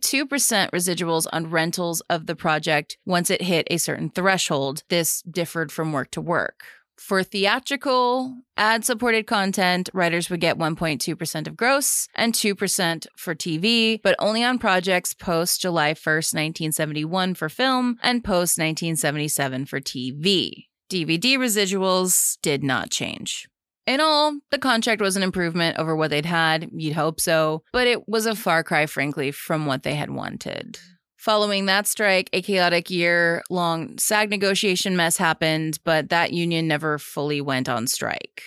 residuals 0.72 1.28
on 1.32 1.50
rentals 1.50 2.02
of 2.02 2.26
the 2.26 2.36
project 2.36 2.98
once 3.06 3.30
it 3.30 3.42
hit 3.42 3.68
a 3.72 3.78
certain 3.78 4.10
threshold. 4.10 4.84
This 4.89 5.22
differed 5.24 5.72
from 5.72 5.92
work 5.92 6.12
to 6.12 6.22
work. 6.22 6.63
For 7.00 7.24
theatrical, 7.24 8.36
ad 8.58 8.84
supported 8.84 9.26
content, 9.26 9.90
writers 9.94 10.30
would 10.30 10.42
get 10.42 10.60
1.2% 10.60 11.48
of 11.48 11.56
gross 11.58 12.08
and 12.14 12.34
2% 12.34 13.08
for 13.16 13.34
TV, 13.34 14.02
but 14.04 14.16
only 14.20 14.44
on 14.44 14.60
projects 14.60 15.14
post 15.14 15.62
July 15.62 15.94
1st, 15.94 16.34
1971 16.36 17.34
for 17.36 17.48
film 17.48 17.98
and 18.04 18.24
post 18.24 18.60
1977 18.60 19.66
for 19.66 19.80
TV. 19.80 20.66
DVD 20.92 21.38
residuals 21.38 22.38
did 22.42 22.64
not 22.64 22.92
change. 22.92 23.48
In 23.88 24.02
all, 24.02 24.38
the 24.52 24.60
contract 24.60 25.02
was 25.02 25.16
an 25.16 25.24
improvement 25.24 25.80
over 25.80 25.96
what 25.96 26.12
they'd 26.12 26.26
had, 26.26 26.70
you'd 26.76 26.94
hope 26.94 27.20
so, 27.20 27.64
but 27.72 27.88
it 27.88 28.08
was 28.08 28.26
a 28.26 28.36
far 28.36 28.64
cry, 28.64 28.86
frankly, 28.86 29.32
from 29.32 29.66
what 29.66 29.84
they 29.84 29.96
had 29.96 30.12
wanted. 30.12 30.78
Following 31.19 31.65
that 31.65 31.86
strike, 31.86 32.29
a 32.32 32.41
chaotic 32.41 32.89
year 32.89 33.43
long 33.49 33.97
SAG 33.97 34.29
negotiation 34.29 34.95
mess 34.95 35.17
happened, 35.17 35.77
but 35.84 36.08
that 36.08 36.32
union 36.32 36.65
never 36.65 36.97
fully 36.97 37.41
went 37.41 37.67
on 37.67 37.88
strike. 37.88 38.41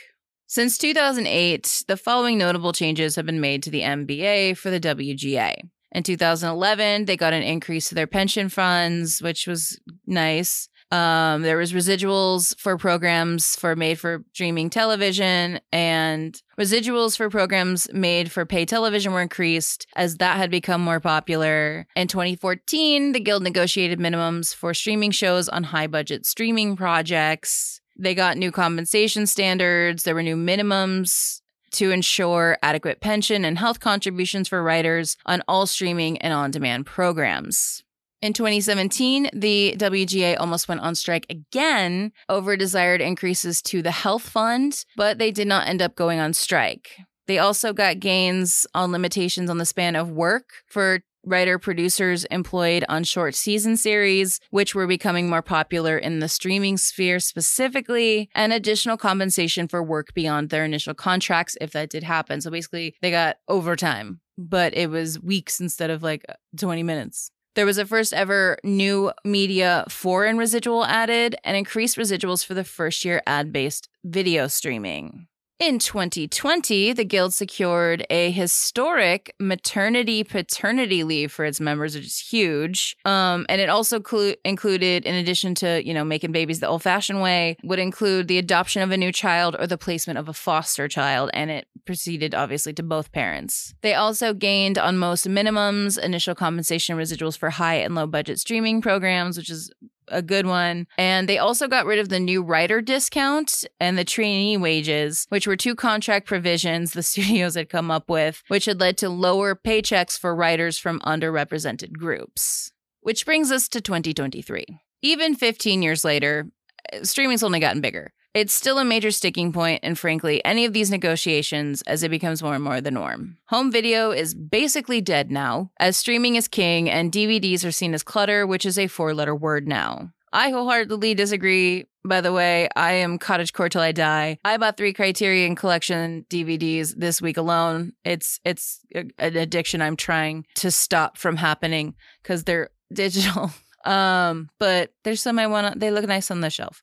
Since 0.46 0.78
2008, 0.78 1.85
the 1.87 1.98
following 1.98 2.38
notable 2.38 2.72
changes 2.72 3.14
have 3.16 3.26
been 3.26 3.42
made 3.42 3.62
to 3.64 3.70
the 3.70 3.82
MBA 3.82 4.56
for 4.56 4.70
the 4.70 4.80
WGA. 4.80 5.56
In 5.94 6.02
2011, 6.02 7.04
they 7.04 7.14
got 7.14 7.35
an 7.35 7.42
increase 7.42 7.90
to 7.90 7.94
their 7.94 8.06
pension 8.06 8.48
funds, 8.48 9.20
which 9.20 9.46
was 9.46 9.78
nice. 10.06 10.70
Um, 10.92 11.40
there 11.40 11.57
was 11.57 11.72
residuals 11.72 12.55
for 12.59 12.76
programs 12.76 13.57
for 13.57 13.74
made 13.74 13.98
for 13.98 14.24
streaming 14.35 14.68
television, 14.68 15.59
and 15.72 16.40
residuals 16.61 17.16
for 17.16 17.31
programs 17.31 17.90
made 17.94 18.31
for 18.31 18.44
pay 18.44 18.66
television 18.66 19.14
were 19.14 19.22
increased 19.22 19.87
as 19.96 20.18
that 20.18 20.37
had 20.37 20.50
become 20.50 20.83
more 20.83 21.00
popular. 21.00 21.87
In 21.96 22.09
2014, 22.09 23.12
the 23.12 23.20
guild 23.20 23.42
negotiated 23.42 24.00
minimums 24.00 24.55
for 24.55 24.74
streaming 24.74 25.12
shows 25.12 25.48
on 25.48 25.64
high 25.64 25.87
budget 25.87 26.26
streaming 26.26 26.76
projects. 26.76 27.81
They 27.98 28.14
got 28.14 28.37
new 28.37 28.52
compensation 28.52 29.26
standards. 29.26 30.02
There 30.02 30.14
were 30.14 30.22
new 30.22 30.37
minimums 30.37 31.40
to 31.72 31.90
ensure 31.90 32.59
adequate 32.62 33.00
pension 33.00 33.46
and 33.46 33.59
health 33.59 33.81
contributions 33.81 34.46
for 34.46 34.62
writers 34.62 35.16
on 35.24 35.42
all 35.48 35.66
streaming 35.66 36.18
and 36.18 36.35
on 36.35 36.50
demand 36.50 36.85
programs. 36.85 37.83
In 38.22 38.32
2017, 38.32 39.30
the 39.32 39.74
WGA 39.76 40.38
almost 40.38 40.68
went 40.68 40.80
on 40.80 40.94
strike 40.94 41.26
again 41.28 42.12
over 42.28 42.56
desired 42.56 43.00
increases 43.00 43.61
to 43.62 43.82
the 43.82 43.90
health 43.90 44.22
fund, 44.22 44.85
but 44.96 45.18
they 45.18 45.32
did 45.32 45.48
not 45.48 45.66
end 45.66 45.82
up 45.82 45.96
going 45.96 46.20
on 46.20 46.32
strike. 46.32 46.98
They 47.26 47.38
also 47.38 47.72
got 47.72 47.98
gains 47.98 48.64
on 48.76 48.92
limitations 48.92 49.50
on 49.50 49.58
the 49.58 49.66
span 49.66 49.96
of 49.96 50.08
work 50.08 50.50
for 50.68 51.00
writer 51.24 51.58
producers 51.58 52.24
employed 52.26 52.85
on 52.88 53.02
short 53.02 53.35
season 53.35 53.76
series, 53.76 54.38
which 54.50 54.72
were 54.72 54.87
becoming 54.87 55.28
more 55.28 55.42
popular 55.42 55.98
in 55.98 56.20
the 56.20 56.28
streaming 56.28 56.76
sphere 56.76 57.18
specifically, 57.18 58.30
and 58.37 58.52
additional 58.52 58.96
compensation 58.96 59.66
for 59.66 59.82
work 59.82 60.14
beyond 60.14 60.50
their 60.50 60.64
initial 60.64 60.94
contracts 60.94 61.56
if 61.61 61.72
that 61.72 61.90
did 61.90 62.04
happen. 62.04 62.40
So 62.40 62.52
basically, 62.52 62.94
they 63.02 63.11
got 63.11 63.38
overtime, 63.48 64.20
but 64.38 64.76
it 64.76 64.90
was 64.90 65.20
weeks 65.20 65.58
instead 65.58 65.90
of 65.90 66.04
like 66.04 66.24
20 66.56 66.85
minutes. 66.85 67.32
There 67.55 67.67
was 67.67 67.77
a 67.77 67.85
first 67.85 68.15
ever 68.15 68.57
new 68.65 69.12
media 69.25 69.85
foreign 69.88 70.38
residual 70.38 70.87
added 70.87 71.37
and 71.45 71.55
increased 71.55 71.99
residuals 71.99 72.45
for 72.45 72.55
the 72.55 72.65
first 72.65 73.05
year 73.05 73.23
ad 73.27 73.53
based 73.53 73.91
video 74.05 74.47
streaming. 74.47 75.27
In 75.62 75.79
2020, 75.79 76.92
the 76.92 77.05
Guild 77.05 77.33
secured 77.33 78.05
a 78.11 78.33
historic 78.33 79.33
maternity 79.38 80.25
paternity 80.25 81.05
leave 81.05 81.31
for 81.31 81.44
its 81.44 81.61
members, 81.61 81.94
which 81.94 82.05
is 82.05 82.18
huge. 82.18 82.96
Um, 83.05 83.46
and 83.48 83.61
it 83.61 83.68
also 83.68 84.01
clu- 84.01 84.35
included, 84.44 85.05
in 85.05 85.14
addition 85.14 85.55
to 85.55 85.81
you 85.87 85.94
know 85.94 86.03
making 86.03 86.33
babies 86.33 86.59
the 86.59 86.66
old-fashioned 86.66 87.22
way, 87.22 87.59
would 87.62 87.79
include 87.79 88.27
the 88.27 88.38
adoption 88.38 88.83
of 88.83 88.90
a 88.90 88.96
new 88.96 89.12
child 89.12 89.55
or 89.57 89.68
the 89.68 89.79
placement 89.79 90.18
of 90.18 90.29
a 90.29 90.33
foster 90.33 90.88
child, 90.88 91.31
and 91.33 91.48
it 91.48 91.68
proceeded 91.85 92.35
obviously 92.35 92.72
to 92.72 92.83
both 92.83 93.12
parents. 93.12 93.72
They 93.83 93.94
also 93.94 94.35
gained 94.35 94.79
on 94.79 94.98
most 94.98 95.29
minimums 95.29 95.96
initial 95.96 96.35
compensation 96.35 96.96
residuals 96.96 97.38
for 97.38 97.51
high 97.51 97.77
and 97.77 97.94
low 97.94 98.09
budget 98.09 98.40
streaming 98.40 98.81
programs, 98.81 99.37
which 99.38 99.48
is 99.48 99.70
a 100.12 100.22
good 100.22 100.46
one. 100.46 100.87
And 100.96 101.29
they 101.29 101.38
also 101.38 101.66
got 101.68 101.87
rid 101.87 101.98
of 101.98 102.09
the 102.09 102.20
new 102.20 102.42
writer 102.42 102.81
discount 102.81 103.64
and 103.81 103.98
the 103.98 104.05
trainee 104.05 104.57
wages, 104.57 105.27
which 105.31 105.46
were 105.46 105.57
two 105.57 105.75
contract 105.75 106.27
provisions 106.27 106.92
the 106.92 107.03
studios 107.12 107.55
had 107.55 107.68
come 107.68 107.90
up 107.90 108.09
with, 108.09 108.42
which 108.48 108.66
had 108.66 108.81
led 108.81 108.96
to 108.98 109.09
lower 109.09 109.55
paychecks 109.55 110.18
for 110.18 110.35
writers 110.35 110.79
from 110.79 111.01
underrepresented 111.01 111.92
groups. 111.92 112.72
Which 113.01 113.27
brings 113.27 113.51
us 113.51 113.68
to 113.70 113.81
2023. 113.81 114.64
Even 115.03 115.35
15 115.35 115.83
years 115.83 116.05
later, 116.05 116.46
eh, 116.92 117.03
streaming's 117.03 117.42
only 117.42 117.59
gotten 117.59 117.81
bigger. 117.81 118.12
It's 118.35 118.55
still 118.55 118.79
a 118.79 118.85
major 118.85 119.11
sticking 119.11 119.55
and 119.55 119.99
frankly, 119.99 120.42
any 120.45 120.64
of 120.64 120.73
these 120.73 120.90
negotiations 120.90 121.83
as 121.83 122.03
it 122.03 122.11
becomes 122.11 122.42
more 122.42 122.55
and 122.55 122.64
more 122.64 122.81
the 122.81 122.90
norm. 122.90 123.37
Home 123.49 123.71
video 123.71 124.11
is 124.11 124.35
basically 124.35 125.03
dead 125.03 125.31
now, 125.31 125.71
as 125.79 125.99
streaming 125.99 126.37
is 126.37 126.49
king 126.49 126.88
and 126.88 127.12
DVDs 127.12 127.66
are 127.66 127.73
seen 127.73 127.92
as 127.92 128.03
clutter, 128.03 128.47
which 128.47 128.64
is 128.64 128.79
a 128.79 128.87
four 128.87 129.12
letter 129.12 129.35
word 129.35 129.68
now. 129.68 130.12
I 130.33 130.51
wholeheartedly 130.51 131.14
disagree. 131.14 131.85
By 132.05 132.23
the 132.23 132.33
way, 132.33 132.68
I 132.75 132.92
am 132.92 133.18
cottagecore 133.18 133.71
till 133.71 133.83
I 133.83 133.92
die. 133.92 134.38
I 134.45 134.57
bought 134.57 134.79
three 134.79 134.95
Criterion 134.95 135.55
Collection 135.55 136.25
DVDs 136.31 136.95
this 136.97 137.21
week 137.21 137.37
alone. 137.37 137.92
It's 138.05 138.40
it's 138.45 138.81
a, 138.95 139.05
an 139.18 139.37
addiction 139.37 139.83
I'm 139.83 139.97
trying 139.97 140.47
to 140.57 140.71
stop 140.71 141.18
from 141.18 141.37
happening 141.37 141.95
because 142.23 142.45
they're 142.45 142.71
digital. 142.92 143.51
Um, 143.85 144.49
but 144.59 144.92
there's 145.05 145.21
some 145.21 145.38
I 145.38 145.49
want 145.49 145.75
to. 145.75 145.79
They 145.79 145.90
look 145.90 146.07
nice 146.07 146.31
on 146.31 146.40
the 146.40 146.51
shelf. 146.51 146.83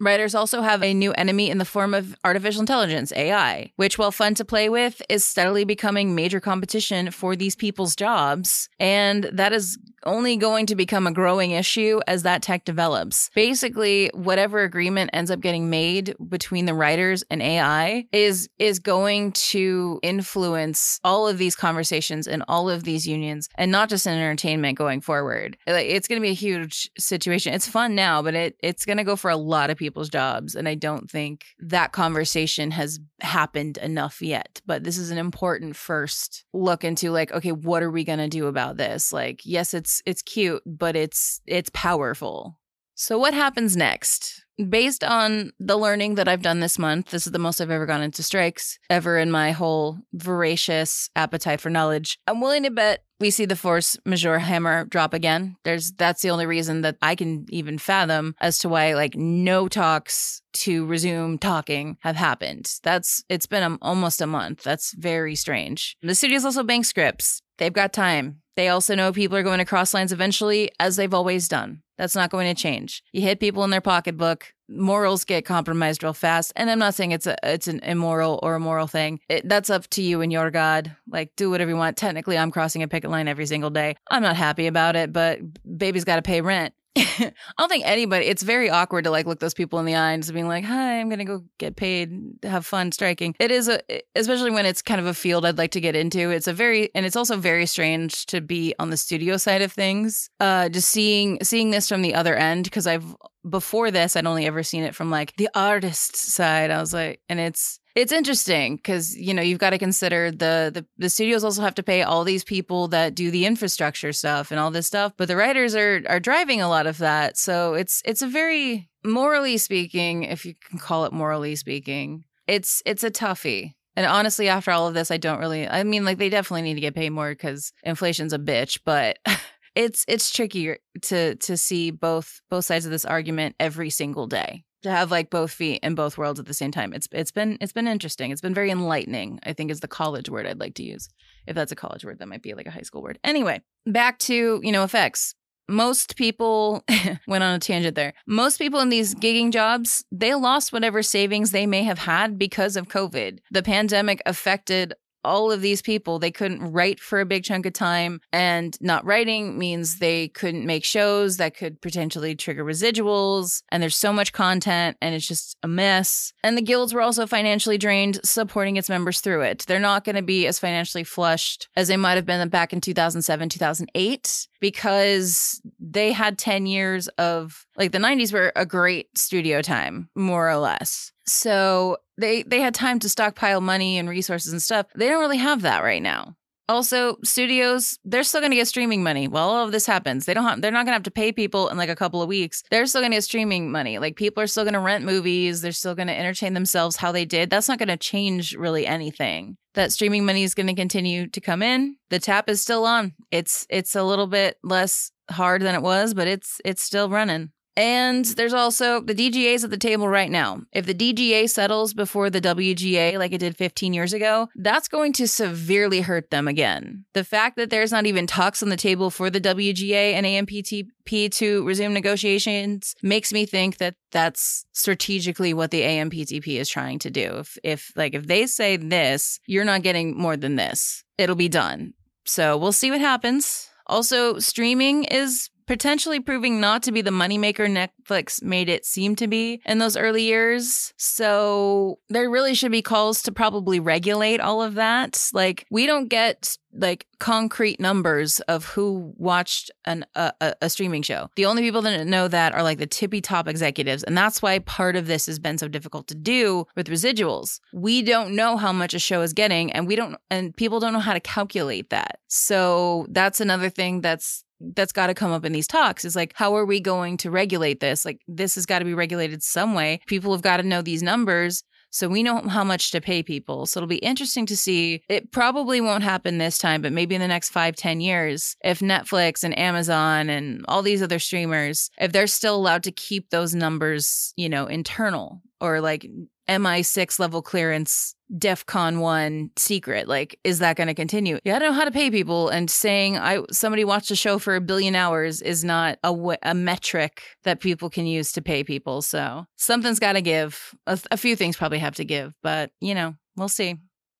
Writers 0.00 0.34
also 0.34 0.62
have 0.62 0.82
a 0.82 0.94
new 0.94 1.12
enemy 1.12 1.50
in 1.50 1.58
the 1.58 1.64
form 1.66 1.92
of 1.92 2.16
artificial 2.24 2.60
intelligence, 2.60 3.12
AI, 3.14 3.70
which, 3.76 3.98
while 3.98 4.10
fun 4.10 4.34
to 4.36 4.46
play 4.46 4.70
with, 4.70 5.02
is 5.10 5.24
steadily 5.24 5.64
becoming 5.64 6.14
major 6.14 6.40
competition 6.40 7.10
for 7.10 7.36
these 7.36 7.54
people's 7.54 7.94
jobs. 7.94 8.70
And 8.78 9.24
that 9.24 9.52
is 9.52 9.78
only 10.04 10.36
going 10.36 10.66
to 10.66 10.74
become 10.74 11.06
a 11.06 11.12
growing 11.12 11.50
issue 11.50 12.00
as 12.06 12.22
that 12.22 12.42
tech 12.42 12.64
develops. 12.64 13.30
Basically, 13.34 14.10
whatever 14.14 14.62
agreement 14.62 15.10
ends 15.12 15.30
up 15.30 15.40
getting 15.40 15.68
made 15.68 16.14
between 16.28 16.64
the 16.64 16.74
writers 16.74 17.22
and 17.30 17.42
AI 17.42 18.06
is 18.12 18.48
is 18.58 18.78
going 18.78 19.32
to 19.32 20.00
influence 20.02 21.00
all 21.04 21.28
of 21.28 21.38
these 21.38 21.56
conversations 21.56 22.26
and 22.26 22.42
all 22.48 22.70
of 22.70 22.84
these 22.84 23.06
unions 23.06 23.48
and 23.56 23.70
not 23.70 23.88
just 23.88 24.06
in 24.06 24.14
entertainment 24.14 24.78
going 24.78 25.00
forward. 25.00 25.56
It's 25.66 26.08
going 26.08 26.20
to 26.20 26.24
be 26.24 26.30
a 26.30 26.34
huge 26.34 26.90
situation. 26.98 27.52
It's 27.52 27.68
fun 27.68 27.94
now, 27.94 28.22
but 28.22 28.34
it 28.34 28.56
it's 28.60 28.84
going 28.84 28.98
to 28.98 29.04
go 29.04 29.16
for 29.16 29.30
a 29.30 29.36
lot 29.36 29.70
of 29.70 29.78
people's 29.90 30.08
jobs 30.08 30.54
and 30.54 30.68
I 30.68 30.74
don't 30.74 31.10
think 31.10 31.46
that 31.58 31.92
conversation 31.92 32.70
has 32.70 33.00
happened 33.20 33.76
enough 33.78 34.22
yet. 34.22 34.60
But 34.66 34.84
this 34.84 34.98
is 34.98 35.10
an 35.10 35.18
important 35.18 35.74
first 35.74 36.44
look 36.52 36.84
into 36.84 37.10
like 37.10 37.32
okay, 37.32 37.52
what 37.52 37.82
are 37.82 37.90
we 37.90 38.04
to 38.20 38.28
do 38.28 38.46
about 38.46 38.76
this? 38.76 39.12
Like 39.12 39.40
yes, 39.44 39.74
it's 39.74 40.00
it's 40.06 40.22
cute, 40.22 40.62
but 40.64 40.94
it's 40.94 41.40
it's 41.46 41.70
powerful. 41.74 42.58
So 42.94 43.18
what 43.18 43.34
happens 43.34 43.76
next? 43.76 44.44
Based 44.68 45.02
on 45.02 45.52
the 45.58 45.76
learning 45.76 46.16
that 46.16 46.28
I've 46.28 46.42
done 46.42 46.60
this 46.60 46.78
month, 46.78 47.10
this 47.10 47.26
is 47.26 47.32
the 47.32 47.38
most 47.38 47.60
I've 47.60 47.70
ever 47.70 47.86
gone 47.86 48.02
into 48.02 48.22
strikes 48.22 48.78
ever 48.90 49.18
in 49.18 49.30
my 49.30 49.52
whole 49.52 49.98
voracious 50.12 51.08
appetite 51.16 51.60
for 51.60 51.70
knowledge. 51.70 52.18
I'm 52.26 52.40
willing 52.40 52.64
to 52.64 52.70
bet 52.70 53.04
we 53.20 53.30
see 53.30 53.44
the 53.44 53.54
force 53.54 53.96
majeure 54.04 54.38
hammer 54.38 54.86
drop 54.86 55.14
again. 55.14 55.56
There's 55.62 55.92
that's 55.92 56.22
the 56.22 56.30
only 56.30 56.46
reason 56.46 56.80
that 56.80 56.96
I 57.02 57.14
can 57.14 57.46
even 57.50 57.78
fathom 57.78 58.34
as 58.40 58.58
to 58.60 58.68
why 58.68 58.94
like 58.94 59.14
no 59.14 59.68
talks 59.68 60.42
to 60.52 60.86
resume 60.86 61.38
talking 61.38 61.98
have 62.00 62.16
happened. 62.16 62.72
That's 62.82 63.22
it's 63.28 63.46
been 63.46 63.62
a, 63.62 63.78
almost 63.82 64.20
a 64.20 64.26
month. 64.26 64.62
That's 64.62 64.94
very 64.94 65.36
strange. 65.36 65.96
The 66.02 66.14
studio's 66.14 66.44
also 66.44 66.64
bank 66.64 66.86
scripts 66.86 67.42
They've 67.60 67.72
got 67.72 67.92
time. 67.92 68.40
They 68.56 68.68
also 68.68 68.94
know 68.94 69.12
people 69.12 69.36
are 69.36 69.42
going 69.42 69.58
to 69.58 69.64
cross 69.64 69.94
lines 69.94 70.12
eventually, 70.12 70.72
as 70.80 70.96
they've 70.96 71.14
always 71.14 71.46
done. 71.46 71.82
That's 71.98 72.16
not 72.16 72.30
going 72.30 72.52
to 72.52 72.60
change. 72.60 73.02
You 73.12 73.20
hit 73.20 73.38
people 73.38 73.62
in 73.64 73.70
their 73.70 73.82
pocketbook, 73.82 74.54
morals 74.70 75.24
get 75.24 75.44
compromised 75.44 76.02
real 76.02 76.14
fast. 76.14 76.52
And 76.56 76.70
I'm 76.70 76.78
not 76.78 76.94
saying 76.94 77.12
it's 77.12 77.26
a 77.26 77.36
it's 77.42 77.68
an 77.68 77.80
immoral 77.80 78.40
or 78.42 78.54
a 78.54 78.60
moral 78.60 78.86
thing. 78.86 79.20
It, 79.28 79.46
that's 79.46 79.68
up 79.68 79.86
to 79.90 80.02
you 80.02 80.22
and 80.22 80.32
your 80.32 80.50
God. 80.50 80.96
Like 81.06 81.36
do 81.36 81.50
whatever 81.50 81.70
you 81.70 81.76
want. 81.76 81.98
Technically, 81.98 82.38
I'm 82.38 82.50
crossing 82.50 82.82
a 82.82 82.88
picket 82.88 83.10
line 83.10 83.28
every 83.28 83.46
single 83.46 83.70
day. 83.70 83.96
I'm 84.10 84.22
not 84.22 84.36
happy 84.36 84.66
about 84.66 84.96
it, 84.96 85.12
but 85.12 85.40
baby's 85.76 86.04
got 86.04 86.16
to 86.16 86.22
pay 86.22 86.40
rent. 86.40 86.72
I 86.96 87.32
don't 87.58 87.68
think 87.68 87.86
anybody. 87.86 88.26
It's 88.26 88.42
very 88.42 88.68
awkward 88.68 89.04
to 89.04 89.10
like 89.10 89.26
look 89.26 89.38
those 89.38 89.54
people 89.54 89.78
in 89.78 89.86
the 89.86 89.94
eyes 89.94 90.28
and 90.28 90.34
being 90.34 90.48
like, 90.48 90.64
"Hi, 90.64 91.00
I'm 91.00 91.08
gonna 91.08 91.24
go 91.24 91.44
get 91.58 91.76
paid, 91.76 92.10
have 92.42 92.66
fun 92.66 92.90
striking." 92.92 93.34
It 93.38 93.50
is 93.50 93.68
a, 93.68 93.80
especially 94.16 94.50
when 94.50 94.66
it's 94.66 94.82
kind 94.82 95.00
of 95.00 95.06
a 95.06 95.14
field 95.14 95.44
I'd 95.46 95.58
like 95.58 95.70
to 95.72 95.80
get 95.80 95.94
into. 95.94 96.30
It's 96.30 96.48
a 96.48 96.52
very, 96.52 96.90
and 96.94 97.06
it's 97.06 97.16
also 97.16 97.36
very 97.36 97.66
strange 97.66 98.26
to 98.26 98.40
be 98.40 98.74
on 98.78 98.90
the 98.90 98.96
studio 98.96 99.36
side 99.36 99.62
of 99.62 99.72
things. 99.72 100.30
Uh, 100.40 100.68
just 100.68 100.88
seeing 100.88 101.38
seeing 101.42 101.70
this 101.70 101.88
from 101.88 102.02
the 102.02 102.14
other 102.14 102.34
end 102.34 102.64
because 102.64 102.86
I've 102.86 103.16
before 103.48 103.90
this 103.90 104.16
I'd 104.16 104.26
only 104.26 104.46
ever 104.46 104.62
seen 104.62 104.82
it 104.82 104.94
from 104.94 105.10
like 105.10 105.34
the 105.36 105.48
artist 105.54 106.16
side. 106.16 106.70
I 106.70 106.80
was 106.80 106.92
like, 106.92 107.20
and 107.28 107.40
it's 107.40 107.79
it's 107.94 108.12
interesting 108.12 108.76
because 108.76 109.16
you 109.16 109.34
know 109.34 109.42
you've 109.42 109.58
got 109.58 109.70
to 109.70 109.78
consider 109.78 110.30
the, 110.30 110.70
the 110.72 110.86
the 110.98 111.10
studios 111.10 111.44
also 111.44 111.62
have 111.62 111.74
to 111.74 111.82
pay 111.82 112.02
all 112.02 112.24
these 112.24 112.44
people 112.44 112.88
that 112.88 113.14
do 113.14 113.30
the 113.30 113.46
infrastructure 113.46 114.12
stuff 114.12 114.50
and 114.50 114.60
all 114.60 114.70
this 114.70 114.86
stuff, 114.86 115.12
but 115.16 115.28
the 115.28 115.36
writers 115.36 115.74
are 115.74 116.02
are 116.08 116.20
driving 116.20 116.60
a 116.60 116.68
lot 116.68 116.86
of 116.86 116.98
that. 116.98 117.36
So 117.36 117.74
it's 117.74 118.02
it's 118.04 118.22
a 118.22 118.28
very 118.28 118.88
morally 119.04 119.58
speaking, 119.58 120.24
if 120.24 120.44
you 120.44 120.54
can 120.68 120.78
call 120.78 121.04
it 121.04 121.12
morally 121.12 121.56
speaking, 121.56 122.24
it's 122.46 122.82
it's 122.86 123.04
a 123.04 123.10
toughie. 123.10 123.74
And 123.96 124.06
honestly, 124.06 124.48
after 124.48 124.70
all 124.70 124.86
of 124.86 124.94
this, 124.94 125.10
I 125.10 125.16
don't 125.16 125.40
really. 125.40 125.68
I 125.68 125.82
mean, 125.82 126.04
like 126.04 126.18
they 126.18 126.28
definitely 126.28 126.62
need 126.62 126.74
to 126.74 126.80
get 126.80 126.94
paid 126.94 127.10
more 127.10 127.30
because 127.30 127.72
inflation's 127.82 128.32
a 128.32 128.38
bitch, 128.38 128.80
but. 128.84 129.18
it's 129.76 130.04
it's 130.08 130.32
tricky 130.32 130.74
to 131.00 131.36
to 131.36 131.56
see 131.56 131.92
both 131.92 132.40
both 132.50 132.64
sides 132.64 132.84
of 132.84 132.90
this 132.90 133.04
argument 133.04 133.54
every 133.60 133.88
single 133.88 134.26
day 134.26 134.64
to 134.82 134.90
have 134.90 135.10
like 135.10 135.30
both 135.30 135.50
feet 135.50 135.80
in 135.82 135.94
both 135.94 136.18
worlds 136.18 136.40
at 136.40 136.46
the 136.46 136.54
same 136.54 136.70
time. 136.70 136.92
It's 136.92 137.08
it's 137.12 137.30
been 137.30 137.58
it's 137.60 137.72
been 137.72 137.88
interesting. 137.88 138.30
It's 138.30 138.40
been 138.40 138.54
very 138.54 138.70
enlightening. 138.70 139.40
I 139.44 139.52
think 139.52 139.70
is 139.70 139.80
the 139.80 139.88
college 139.88 140.28
word 140.28 140.46
I'd 140.46 140.60
like 140.60 140.74
to 140.74 140.82
use. 140.82 141.08
If 141.46 141.54
that's 141.54 141.72
a 141.72 141.76
college 141.76 142.04
word, 142.04 142.18
that 142.18 142.28
might 142.28 142.42
be 142.42 142.54
like 142.54 142.66
a 142.66 142.70
high 142.70 142.82
school 142.82 143.02
word. 143.02 143.18
Anyway, 143.24 143.62
back 143.86 144.18
to 144.20 144.60
you 144.62 144.72
know 144.72 144.84
effects. 144.84 145.34
Most 145.68 146.16
people 146.16 146.84
went 147.28 147.44
on 147.44 147.54
a 147.54 147.58
tangent 147.60 147.94
there. 147.94 148.12
Most 148.26 148.58
people 148.58 148.80
in 148.80 148.88
these 148.88 149.14
gigging 149.14 149.52
jobs, 149.52 150.04
they 150.10 150.34
lost 150.34 150.72
whatever 150.72 151.00
savings 151.00 151.52
they 151.52 151.66
may 151.66 151.84
have 151.84 152.00
had 152.00 152.38
because 152.38 152.74
of 152.74 152.88
COVID. 152.88 153.38
The 153.52 153.62
pandemic 153.62 154.20
affected 154.26 154.94
all 155.24 155.52
of 155.52 155.60
these 155.60 155.82
people 155.82 156.18
they 156.18 156.30
couldn't 156.30 156.72
write 156.72 157.00
for 157.00 157.20
a 157.20 157.26
big 157.26 157.44
chunk 157.44 157.66
of 157.66 157.72
time 157.72 158.20
and 158.32 158.76
not 158.80 159.04
writing 159.04 159.58
means 159.58 159.98
they 159.98 160.28
couldn't 160.28 160.66
make 160.66 160.84
shows 160.84 161.36
that 161.36 161.56
could 161.56 161.80
potentially 161.80 162.34
trigger 162.34 162.64
residuals 162.64 163.62
and 163.70 163.82
there's 163.82 163.96
so 163.96 164.12
much 164.12 164.32
content 164.32 164.96
and 165.00 165.14
it's 165.14 165.26
just 165.26 165.56
a 165.62 165.68
mess. 165.68 166.32
And 166.42 166.56
the 166.56 166.62
guilds 166.62 166.94
were 166.94 167.00
also 167.00 167.26
financially 167.26 167.78
drained 167.78 168.20
supporting 168.24 168.76
its 168.76 168.88
members 168.88 169.20
through 169.20 169.42
it. 169.42 169.64
They're 169.66 169.78
not 169.78 170.04
going 170.04 170.16
to 170.16 170.22
be 170.22 170.46
as 170.46 170.58
financially 170.58 171.04
flushed 171.04 171.68
as 171.76 171.88
they 171.88 171.96
might 171.96 172.14
have 172.14 172.26
been 172.26 172.48
back 172.48 172.72
in 172.72 172.80
2007 172.80 173.48
2008 173.48 174.48
because 174.60 175.60
they 175.78 176.12
had 176.12 176.38
10 176.38 176.66
years 176.66 177.08
of 177.08 177.66
like 177.76 177.92
the 177.92 177.98
90s 177.98 178.32
were 178.32 178.52
a 178.56 178.66
great 178.66 179.16
studio 179.16 179.62
time 179.62 180.08
more 180.14 180.48
or 180.48 180.56
less. 180.56 181.12
So 181.26 181.98
they 182.20 182.42
they 182.42 182.60
had 182.60 182.74
time 182.74 182.98
to 183.00 183.08
stockpile 183.08 183.60
money 183.60 183.98
and 183.98 184.08
resources 184.08 184.52
and 184.52 184.62
stuff. 184.62 184.86
They 184.94 185.08
don't 185.08 185.20
really 185.20 185.38
have 185.38 185.62
that 185.62 185.82
right 185.82 186.02
now. 186.02 186.36
Also, 186.70 187.16
studios, 187.24 187.98
they're 188.04 188.22
still 188.22 188.40
going 188.40 188.52
to 188.52 188.56
get 188.56 188.68
streaming 188.68 189.02
money 189.02 189.26
while 189.26 189.48
all 189.48 189.64
of 189.64 189.72
this 189.72 189.86
happens. 189.86 190.24
They 190.24 190.34
don't 190.34 190.44
have, 190.44 190.62
they're 190.62 190.70
not 190.70 190.84
going 190.84 190.92
to 190.92 190.98
have 190.98 191.02
to 191.02 191.10
pay 191.10 191.32
people 191.32 191.68
in 191.68 191.76
like 191.76 191.88
a 191.88 191.96
couple 191.96 192.22
of 192.22 192.28
weeks. 192.28 192.62
They're 192.70 192.86
still 192.86 193.00
going 193.00 193.10
to 193.10 193.16
get 193.16 193.24
streaming 193.24 193.72
money. 193.72 193.98
Like 193.98 194.14
people 194.14 194.40
are 194.40 194.46
still 194.46 194.62
going 194.62 194.74
to 194.74 194.80
rent 194.80 195.04
movies. 195.04 195.62
They're 195.62 195.72
still 195.72 195.96
going 195.96 196.06
to 196.06 196.16
entertain 196.16 196.54
themselves 196.54 196.94
how 196.94 197.10
they 197.10 197.24
did. 197.24 197.50
That's 197.50 197.68
not 197.68 197.80
going 197.80 197.88
to 197.88 197.96
change 197.96 198.54
really 198.54 198.86
anything. 198.86 199.56
That 199.74 199.90
streaming 199.90 200.24
money 200.24 200.44
is 200.44 200.54
going 200.54 200.68
to 200.68 200.74
continue 200.74 201.26
to 201.26 201.40
come 201.40 201.60
in. 201.60 201.96
The 202.08 202.20
tap 202.20 202.48
is 202.48 202.62
still 202.62 202.84
on. 202.84 203.14
It's 203.32 203.66
it's 203.68 203.96
a 203.96 204.04
little 204.04 204.28
bit 204.28 204.56
less 204.62 205.10
hard 205.28 205.62
than 205.62 205.74
it 205.74 205.82
was, 205.82 206.14
but 206.14 206.28
it's 206.28 206.60
it's 206.64 206.84
still 206.84 207.08
running. 207.08 207.50
And 207.76 208.24
there's 208.24 208.52
also 208.52 209.00
the 209.00 209.14
DGA's 209.14 209.64
at 209.64 209.70
the 209.70 209.76
table 209.78 210.08
right 210.08 210.30
now. 210.30 210.62
If 210.72 210.86
the 210.86 210.94
DGA 210.94 211.48
settles 211.48 211.94
before 211.94 212.28
the 212.28 212.40
WGA, 212.40 213.18
like 213.18 213.32
it 213.32 213.38
did 213.38 213.56
15 213.56 213.92
years 213.92 214.12
ago, 214.12 214.48
that's 214.56 214.88
going 214.88 215.12
to 215.14 215.28
severely 215.28 216.00
hurt 216.00 216.30
them 216.30 216.48
again. 216.48 217.04
The 217.14 217.24
fact 217.24 217.56
that 217.56 217.70
there's 217.70 217.92
not 217.92 218.06
even 218.06 218.26
talks 218.26 218.62
on 218.62 218.68
the 218.68 218.76
table 218.76 219.10
for 219.10 219.30
the 219.30 219.40
WGA 219.40 220.14
and 220.14 220.26
AMPTP 220.26 221.30
to 221.32 221.64
resume 221.66 221.92
negotiations 221.92 222.94
makes 223.02 223.32
me 223.32 223.46
think 223.46 223.78
that 223.78 223.94
that's 224.10 224.64
strategically 224.72 225.54
what 225.54 225.70
the 225.70 225.82
AMPTP 225.82 226.58
is 226.58 226.68
trying 226.68 226.98
to 227.00 227.10
do. 227.10 227.38
If, 227.38 227.58
if 227.62 227.92
like, 227.96 228.14
if 228.14 228.26
they 228.26 228.46
say 228.46 228.76
this, 228.76 229.40
you're 229.46 229.64
not 229.64 229.82
getting 229.82 230.16
more 230.16 230.36
than 230.36 230.56
this, 230.56 231.04
it'll 231.18 231.36
be 231.36 231.48
done. 231.48 231.94
So 232.26 232.56
we'll 232.56 232.72
see 232.72 232.90
what 232.90 233.00
happens. 233.00 233.68
Also, 233.86 234.38
streaming 234.38 235.04
is 235.04 235.50
potentially 235.70 236.18
proving 236.18 236.60
not 236.60 236.82
to 236.82 236.90
be 236.90 237.00
the 237.00 237.12
moneymaker 237.12 237.70
Netflix 237.70 238.42
made 238.42 238.68
it 238.68 238.84
seem 238.84 239.14
to 239.14 239.28
be 239.28 239.62
in 239.64 239.78
those 239.78 239.96
early 239.96 240.24
years. 240.24 240.92
So 240.96 242.00
there 242.08 242.28
really 242.28 242.54
should 242.54 242.72
be 242.72 242.82
calls 242.82 243.22
to 243.22 243.30
probably 243.30 243.78
regulate 243.78 244.40
all 244.40 244.64
of 244.64 244.74
that. 244.74 245.30
Like 245.32 245.68
we 245.70 245.86
don't 245.86 246.08
get 246.08 246.58
like 246.72 247.06
concrete 247.20 247.78
numbers 247.78 248.40
of 248.40 248.64
who 248.64 249.14
watched 249.16 249.70
an, 249.84 250.04
a, 250.16 250.32
a 250.60 250.68
streaming 250.68 251.02
show. 251.02 251.28
The 251.36 251.46
only 251.46 251.62
people 251.62 251.82
that 251.82 252.04
know 252.04 252.26
that 252.26 252.52
are 252.52 252.64
like 252.64 252.78
the 252.78 252.86
tippy 252.88 253.20
top 253.20 253.46
executives. 253.46 254.02
And 254.02 254.18
that's 254.18 254.42
why 254.42 254.58
part 254.58 254.96
of 254.96 255.06
this 255.06 255.26
has 255.26 255.38
been 255.38 255.56
so 255.56 255.68
difficult 255.68 256.08
to 256.08 256.16
do 256.16 256.66
with 256.74 256.88
residuals. 256.88 257.60
We 257.72 258.02
don't 258.02 258.34
know 258.34 258.56
how 258.56 258.72
much 258.72 258.92
a 258.92 258.98
show 258.98 259.22
is 259.22 259.32
getting 259.32 259.70
and 259.70 259.86
we 259.86 259.94
don't, 259.94 260.16
and 260.30 260.56
people 260.56 260.80
don't 260.80 260.92
know 260.92 260.98
how 260.98 261.14
to 261.14 261.20
calculate 261.20 261.90
that. 261.90 262.18
So 262.26 263.06
that's 263.08 263.40
another 263.40 263.70
thing 263.70 264.00
that's 264.00 264.42
that's 264.60 264.92
got 264.92 265.08
to 265.08 265.14
come 265.14 265.32
up 265.32 265.44
in 265.44 265.52
these 265.52 265.66
talks 265.66 266.04
is 266.04 266.16
like 266.16 266.32
how 266.34 266.54
are 266.54 266.64
we 266.64 266.80
going 266.80 267.16
to 267.18 267.30
regulate 267.30 267.80
this? 267.80 268.04
Like 268.04 268.20
this 268.28 268.54
has 268.54 268.66
got 268.66 268.80
to 268.80 268.84
be 268.84 268.94
regulated 268.94 269.42
some 269.42 269.74
way. 269.74 270.00
People 270.06 270.32
have 270.32 270.42
got 270.42 270.58
to 270.58 270.62
know 270.62 270.82
these 270.82 271.02
numbers 271.02 271.62
so 271.92 272.08
we 272.08 272.22
know 272.22 272.40
how 272.42 272.62
much 272.62 272.92
to 272.92 273.00
pay 273.00 273.20
people. 273.22 273.66
So 273.66 273.80
it'll 273.80 273.88
be 273.88 273.96
interesting 273.96 274.46
to 274.46 274.56
see. 274.56 275.02
It 275.08 275.32
probably 275.32 275.80
won't 275.80 276.04
happen 276.04 276.38
this 276.38 276.58
time 276.58 276.82
but 276.82 276.92
maybe 276.92 277.14
in 277.14 277.20
the 277.20 277.28
next 277.28 277.50
five 277.50 277.76
ten 277.76 278.00
years 278.00 278.56
if 278.62 278.80
netflix 278.80 279.42
and 279.44 279.58
amazon 279.58 280.30
and 280.30 280.64
all 280.68 280.82
these 280.82 281.02
other 281.02 281.18
streamers 281.18 281.90
if 281.98 282.12
they're 282.12 282.26
still 282.26 282.54
allowed 282.54 282.82
to 282.84 282.92
keep 282.92 283.30
those 283.30 283.54
numbers 283.54 284.32
you 284.36 284.48
know 284.48 284.66
internal 284.66 285.42
or 285.60 285.80
like 285.80 286.06
mi6 286.50 287.18
level 287.18 287.42
clearance 287.42 288.14
DEFCON 288.36 289.00
one 289.00 289.50
secret. 289.56 290.06
Like, 290.06 290.38
is 290.44 290.60
that 290.60 290.76
going 290.76 290.88
to 290.88 290.94
continue? 290.94 291.38
Yeah, 291.44 291.56
I 291.56 291.58
don't 291.58 291.70
know 291.70 291.78
how 291.78 291.84
to 291.84 291.90
pay 291.90 292.10
people, 292.10 292.48
and 292.48 292.70
saying 292.70 293.18
I 293.18 293.42
somebody 293.50 293.84
watched 293.84 294.10
a 294.10 294.16
show 294.16 294.38
for 294.38 294.54
a 294.54 294.60
billion 294.60 294.94
hours 294.94 295.42
is 295.42 295.64
not 295.64 295.98
a, 296.04 296.54
metric 296.54 297.22
that 297.44 297.60
people 297.60 297.90
can 297.90 298.06
use 298.06 298.32
to 298.32 298.42
pay 298.42 298.62
people. 298.62 299.02
So 299.02 299.46
something's 299.56 299.98
got 299.98 300.12
to 300.12 300.22
give. 300.22 300.74
A, 300.86 300.98
a 301.10 301.16
few 301.16 301.36
things 301.36 301.56
probably 301.56 301.78
have 301.78 301.96
to 301.96 302.04
give, 302.04 302.32
but 302.42 302.70
you 302.80 302.94
know, 302.94 303.14
we'll 303.36 303.48
see. 303.48 303.76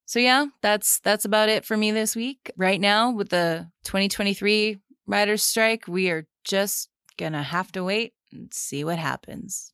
So 0.07 0.19
yeah, 0.19 0.47
that's 0.61 0.99
that's 1.01 1.25
about 1.25 1.49
it 1.49 1.65
for 1.65 1.77
me 1.77 1.93
this 1.93 2.17
week. 2.17 2.51
Right 2.57 2.81
now, 2.81 3.13
with 3.13 3.29
the 3.29 3.69
2023 3.85 4.79
writers' 5.07 5.45
strike, 5.45 5.87
we 5.87 6.11
are 6.11 6.27
just 6.45 6.89
gonna 7.17 7.43
have 7.43 7.71
to 7.73 7.85
wait 7.85 8.13
and 8.33 8.53
see 8.53 8.83
what 8.83 8.99
happens. 8.99 9.73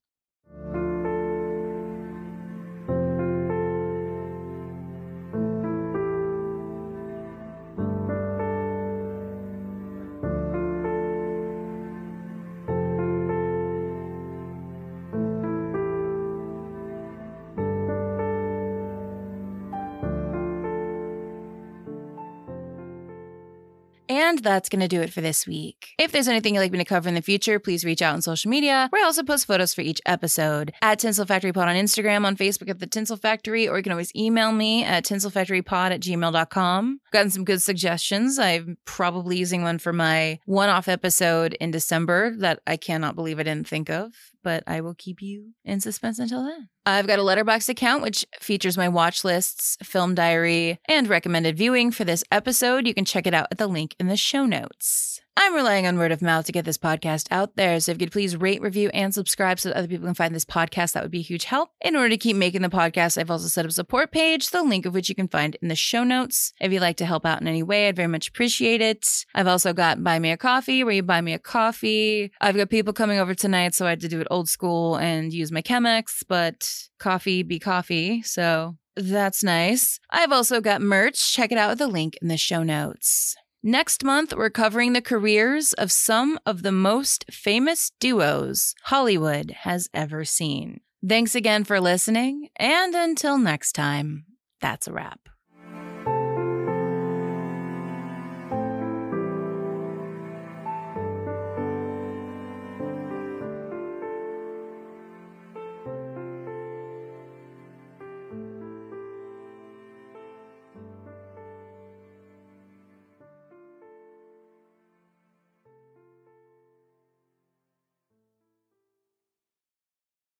And 24.26 24.40
that's 24.40 24.68
going 24.68 24.80
to 24.80 24.88
do 24.88 25.02
it 25.02 25.12
for 25.12 25.20
this 25.20 25.46
week. 25.46 25.94
If 26.00 26.10
there's 26.10 26.26
anything 26.26 26.56
you'd 26.56 26.60
like 26.60 26.72
me 26.72 26.78
to 26.78 26.84
cover 26.84 27.08
in 27.08 27.14
the 27.14 27.22
future, 27.22 27.60
please 27.60 27.84
reach 27.84 28.02
out 28.02 28.12
on 28.12 28.22
social 28.22 28.50
media, 28.50 28.88
where 28.90 29.00
I 29.00 29.06
also 29.06 29.22
post 29.22 29.46
photos 29.46 29.72
for 29.72 29.82
each 29.82 30.00
episode. 30.04 30.72
At 30.82 30.98
Tinsel 30.98 31.26
Factory 31.26 31.52
Pod 31.52 31.68
on 31.68 31.76
Instagram, 31.76 32.26
on 32.26 32.36
Facebook 32.36 32.68
at 32.68 32.80
The 32.80 32.88
Tinsel 32.88 33.16
Factory, 33.16 33.68
or 33.68 33.76
you 33.76 33.84
can 33.84 33.92
always 33.92 34.10
email 34.16 34.50
me 34.50 34.82
at 34.82 35.04
tinselfactorypod 35.04 35.92
at 35.92 36.00
gmail.com. 36.00 37.00
Gotten 37.12 37.30
some 37.30 37.44
good 37.44 37.62
suggestions. 37.62 38.36
I'm 38.40 38.78
probably 38.84 39.38
using 39.38 39.62
one 39.62 39.78
for 39.78 39.92
my 39.92 40.40
one 40.44 40.70
off 40.70 40.88
episode 40.88 41.54
in 41.60 41.70
December 41.70 42.34
that 42.38 42.58
I 42.66 42.76
cannot 42.76 43.14
believe 43.14 43.38
I 43.38 43.44
didn't 43.44 43.68
think 43.68 43.88
of, 43.88 44.12
but 44.42 44.64
I 44.66 44.80
will 44.80 44.94
keep 44.94 45.22
you 45.22 45.52
in 45.64 45.80
suspense 45.80 46.18
until 46.18 46.42
then. 46.44 46.68
I've 46.88 47.08
got 47.08 47.18
a 47.18 47.22
Letterboxd 47.22 47.68
account 47.68 48.02
which 48.02 48.24
features 48.40 48.78
my 48.78 48.88
watch 48.88 49.24
lists, 49.24 49.76
film 49.82 50.14
diary, 50.14 50.78
and 50.88 51.08
recommended 51.08 51.56
viewing 51.56 51.90
for 51.90 52.04
this 52.04 52.22
episode. 52.30 52.86
You 52.86 52.94
can 52.94 53.04
check 53.04 53.26
it 53.26 53.34
out 53.34 53.48
at 53.50 53.58
the 53.58 53.66
link 53.66 53.96
in 53.98 54.06
the 54.06 54.15
show 54.16 54.46
notes. 54.46 55.20
I'm 55.38 55.54
relying 55.54 55.86
on 55.86 55.98
word 55.98 56.12
of 56.12 56.22
mouth 56.22 56.46
to 56.46 56.52
get 56.52 56.64
this 56.64 56.78
podcast 56.78 57.26
out 57.30 57.56
there. 57.56 57.78
So 57.78 57.92
if 57.92 57.96
you 57.96 58.06
could 58.06 58.12
please 58.12 58.38
rate, 58.38 58.62
review, 58.62 58.88
and 58.94 59.12
subscribe 59.12 59.60
so 59.60 59.68
that 59.68 59.76
other 59.76 59.86
people 59.86 60.06
can 60.06 60.14
find 60.14 60.34
this 60.34 60.46
podcast, 60.46 60.92
that 60.92 61.02
would 61.02 61.12
be 61.12 61.18
a 61.18 61.22
huge 61.22 61.44
help. 61.44 61.68
In 61.82 61.94
order 61.94 62.08
to 62.08 62.16
keep 62.16 62.36
making 62.36 62.62
the 62.62 62.70
podcast, 62.70 63.18
I've 63.18 63.30
also 63.30 63.48
set 63.48 63.66
up 63.66 63.70
a 63.70 63.74
support 63.74 64.12
page, 64.12 64.48
the 64.48 64.62
link 64.62 64.86
of 64.86 64.94
which 64.94 65.10
you 65.10 65.14
can 65.14 65.28
find 65.28 65.54
in 65.60 65.68
the 65.68 65.76
show 65.76 66.04
notes. 66.04 66.54
If 66.58 66.72
you'd 66.72 66.80
like 66.80 66.96
to 66.96 67.04
help 67.04 67.26
out 67.26 67.42
in 67.42 67.48
any 67.48 67.62
way, 67.62 67.86
I'd 67.86 67.96
very 67.96 68.08
much 68.08 68.28
appreciate 68.28 68.80
it. 68.80 69.26
I've 69.34 69.46
also 69.46 69.74
got 69.74 70.02
Buy 70.02 70.18
Me 70.18 70.30
a 70.30 70.38
Coffee, 70.38 70.82
where 70.82 70.94
you 70.94 71.02
buy 71.02 71.20
me 71.20 71.34
a 71.34 71.38
coffee. 71.38 72.32
I've 72.40 72.56
got 72.56 72.70
people 72.70 72.94
coming 72.94 73.18
over 73.18 73.34
tonight, 73.34 73.74
so 73.74 73.84
I 73.84 73.90
had 73.90 74.00
to 74.00 74.08
do 74.08 74.22
it 74.22 74.28
old 74.30 74.48
school 74.48 74.96
and 74.96 75.34
use 75.34 75.52
my 75.52 75.60
Chemex, 75.60 76.24
but 76.26 76.88
coffee 76.98 77.42
be 77.42 77.58
coffee. 77.58 78.22
So 78.22 78.76
that's 78.96 79.44
nice. 79.44 80.00
I've 80.08 80.32
also 80.32 80.62
got 80.62 80.80
merch. 80.80 81.34
Check 81.34 81.52
it 81.52 81.58
out 81.58 81.68
with 81.68 81.78
the 81.78 81.88
link 81.88 82.16
in 82.22 82.28
the 82.28 82.38
show 82.38 82.62
notes. 82.62 83.36
Next 83.68 84.04
month, 84.04 84.32
we're 84.32 84.48
covering 84.48 84.92
the 84.92 85.02
careers 85.02 85.72
of 85.72 85.90
some 85.90 86.38
of 86.46 86.62
the 86.62 86.70
most 86.70 87.24
famous 87.32 87.90
duos 87.98 88.76
Hollywood 88.84 89.50
has 89.62 89.88
ever 89.92 90.24
seen. 90.24 90.82
Thanks 91.04 91.34
again 91.34 91.64
for 91.64 91.80
listening, 91.80 92.48
and 92.54 92.94
until 92.94 93.38
next 93.38 93.72
time, 93.72 94.26
that's 94.60 94.86
a 94.86 94.92
wrap. 94.92 95.25